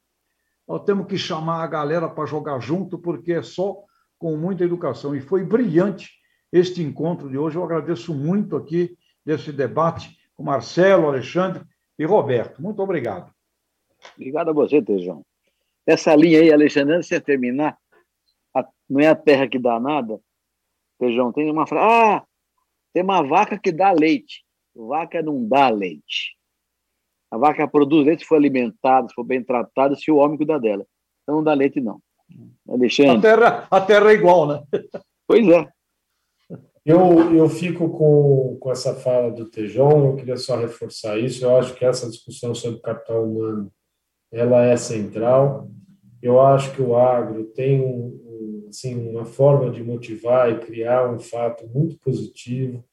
Nós 0.66 0.86
temos 0.86 1.08
que 1.08 1.18
chamar 1.18 1.62
a 1.62 1.68
galera 1.68 2.08
para 2.08 2.26
jogar 2.26 2.58
junto, 2.62 2.97
porque 2.97 3.34
é 3.34 3.43
só 3.43 3.84
com 4.18 4.38
muita 4.38 4.64
educação. 4.64 5.14
E 5.14 5.20
foi 5.20 5.43
brilhante 5.43 6.10
este 6.53 6.82
encontro 6.82 7.30
de 7.30 7.38
hoje. 7.38 7.58
Eu 7.58 7.66
agradeço 7.66 8.16
muito 8.16 8.56
aqui 8.56 8.97
desse 9.26 9.51
debate 9.51 10.18
com 10.34 10.43
Marcelo, 10.43 11.10
Alexandre 11.10 11.66
e 11.98 12.06
Roberto. 12.06 12.62
Muito 12.62 12.82
obrigado. 12.82 13.34
Obrigado 14.16 14.50
a 14.50 14.54
você, 14.54 14.82
Tejão. 14.82 15.24
Essa 15.86 16.16
linha 16.16 16.39
aí, 16.39 16.52
Alexandre, 16.52 16.96
antes 16.96 17.10
de 17.10 17.20
terminar, 17.20 17.78
a, 18.56 18.68
não 18.89 19.00
é 19.00 19.08
a 19.08 19.16
terra 19.16 19.48
que 19.48 19.60
dá 19.60 19.80
nada, 19.80 20.20
Tejão, 21.00 21.32
tem 21.32 21.50
uma 21.50 21.68
frase. 21.68 21.86
Ah, 21.86 22.24
tem 22.93 23.04
uma 23.04 23.22
vaca 23.22 23.60
que 23.60 23.72
dá 23.72 23.91
leite. 23.91 24.43
Vaca 24.74 25.22
não 25.22 25.48
dá 25.48 25.70
leite. 25.70 26.36
A 27.32 27.38
vaca 27.38 27.68
produz 27.68 28.06
leite 28.06 28.22
se 28.22 28.28
for 28.28 28.36
alimentada, 28.36 29.08
se 29.10 29.14
for 29.14 29.24
bem 29.24 29.43
tratada, 29.43 29.96
se 29.96 30.10
o 30.10 30.18
homem 30.18 30.38
cuidar 30.38 30.60
dela. 30.60 30.86
Então 31.24 31.36
não 31.36 31.43
dá 31.43 31.54
leite, 31.54 31.82
não. 31.82 32.00
Alexandre. 32.68 33.18
A 33.18 33.22
terra, 33.22 33.68
a 33.70 33.82
terra 33.82 34.12
é 34.12 34.14
igual, 34.14 34.48
né? 34.48 34.64
Pois 35.28 35.48
é. 35.48 35.74
Eu, 36.86 37.36
eu 37.36 37.50
fico 37.50 37.90
com, 37.90 38.58
com 38.60 38.72
essa 38.72 38.94
fala 38.94 39.32
do 39.32 39.50
Tejon, 39.50 40.10
eu 40.10 40.16
queria 40.16 40.38
só 40.38 40.56
reforçar 40.56 41.18
isso. 41.18 41.44
Eu 41.44 41.58
acho 41.58 41.74
que 41.74 41.84
essa 41.84 42.08
discussão 42.08 42.54
sobre 42.54 42.80
capital 42.80 43.26
humano 43.26 43.72
ela 44.32 44.64
é 44.64 44.78
central. 44.78 45.68
Eu 46.22 46.40
acho 46.40 46.76
que 46.76 46.82
o 46.82 46.96
agro 46.96 47.46
tem 47.46 47.82
um, 47.82 48.68
assim, 48.70 49.10
uma 49.10 49.26
forma 49.26 49.72
de 49.72 49.84
motivar 49.84 50.52
e 50.52 50.60
criar 50.60 51.12
um 51.12 51.20
fato 51.20 51.68
muito 51.68 51.98
positivo 51.98 52.84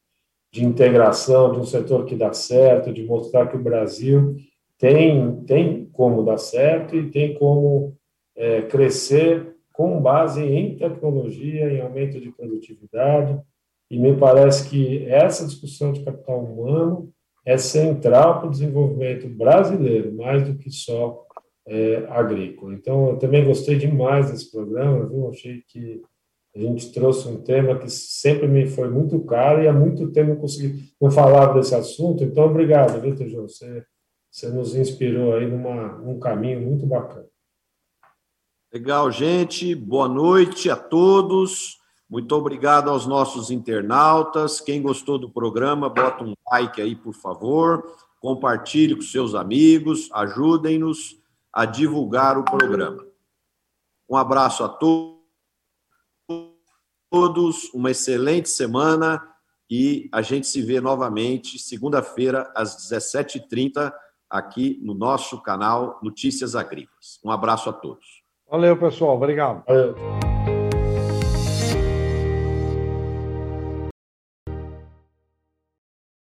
de 0.50 0.64
integração 0.64 1.52
de 1.52 1.58
um 1.58 1.64
setor 1.64 2.06
que 2.06 2.14
dá 2.14 2.32
certo, 2.32 2.92
de 2.92 3.02
mostrar 3.02 3.48
que 3.48 3.56
o 3.56 3.62
Brasil 3.62 4.36
tem, 4.78 5.44
tem 5.44 5.86
como 5.86 6.22
dar 6.22 6.38
certo 6.38 6.96
e 6.96 7.10
tem 7.10 7.34
como 7.34 7.96
é, 8.36 8.62
crescer 8.62 9.54
com 9.72 10.00
base 10.00 10.42
em 10.42 10.76
tecnologia, 10.76 11.72
em 11.72 11.80
aumento 11.80 12.20
de 12.20 12.30
produtividade, 12.30 13.40
e 13.92 13.98
me 13.98 14.16
parece 14.16 14.70
que 14.70 15.04
essa 15.04 15.44
discussão 15.44 15.92
de 15.92 16.02
capital 16.02 16.42
humano 16.42 17.12
é 17.44 17.58
central 17.58 18.38
para 18.38 18.48
o 18.48 18.50
desenvolvimento 18.50 19.28
brasileiro, 19.28 20.14
mais 20.14 20.48
do 20.48 20.56
que 20.56 20.70
só 20.70 21.26
é, 21.68 21.96
agrícola. 22.08 22.72
Então, 22.72 23.10
eu 23.10 23.18
também 23.18 23.44
gostei 23.44 23.76
demais 23.76 24.30
desse 24.30 24.50
programa, 24.50 25.06
viu? 25.06 25.28
Achei 25.28 25.62
que 25.68 26.00
a 26.56 26.58
gente 26.58 26.90
trouxe 26.90 27.28
um 27.28 27.42
tema 27.42 27.78
que 27.78 27.90
sempre 27.90 28.48
me 28.48 28.66
foi 28.66 28.88
muito 28.88 29.20
caro 29.24 29.62
e 29.62 29.68
há 29.68 29.72
muito 29.74 30.10
tempo 30.10 30.30
não 30.30 30.36
consegui 30.36 30.90
não 30.98 31.10
falava 31.10 31.52
desse 31.52 31.74
assunto. 31.74 32.24
Então, 32.24 32.46
obrigado, 32.46 32.98
Vitor 32.98 33.28
João. 33.28 33.46
Você, 33.46 33.84
você 34.30 34.48
nos 34.48 34.74
inspirou 34.74 35.34
aí 35.34 35.46
numa, 35.46 35.98
num 35.98 36.18
caminho 36.18 36.62
muito 36.62 36.86
bacana. 36.86 37.26
Legal, 38.72 39.12
gente. 39.12 39.74
Boa 39.74 40.08
noite 40.08 40.70
a 40.70 40.76
todos. 40.76 41.81
Muito 42.12 42.34
obrigado 42.34 42.90
aos 42.90 43.06
nossos 43.06 43.50
internautas. 43.50 44.60
Quem 44.60 44.82
gostou 44.82 45.16
do 45.16 45.30
programa, 45.30 45.88
bota 45.88 46.22
um 46.22 46.34
like 46.50 46.78
aí, 46.82 46.94
por 46.94 47.14
favor. 47.14 47.90
Compartilhe 48.20 48.94
com 48.94 49.00
seus 49.00 49.34
amigos, 49.34 50.10
ajudem-nos 50.12 51.18
a 51.50 51.64
divulgar 51.64 52.36
o 52.36 52.44
programa. 52.44 53.02
Um 54.06 54.14
abraço 54.14 54.62
a 54.62 54.68
todos, 57.08 57.72
uma 57.72 57.90
excelente 57.90 58.50
semana 58.50 59.26
e 59.70 60.10
a 60.12 60.20
gente 60.20 60.46
se 60.46 60.60
vê 60.60 60.82
novamente 60.82 61.58
segunda-feira 61.58 62.52
às 62.54 62.76
17h30 62.90 63.90
aqui 64.28 64.78
no 64.82 64.92
nosso 64.92 65.40
canal 65.40 65.98
Notícias 66.02 66.54
Agrícolas. 66.54 67.18
Um 67.24 67.30
abraço 67.30 67.70
a 67.70 67.72
todos. 67.72 68.22
Valeu, 68.50 68.76
pessoal. 68.76 69.16
Obrigado. 69.16 69.64
Valeu. 69.66 69.94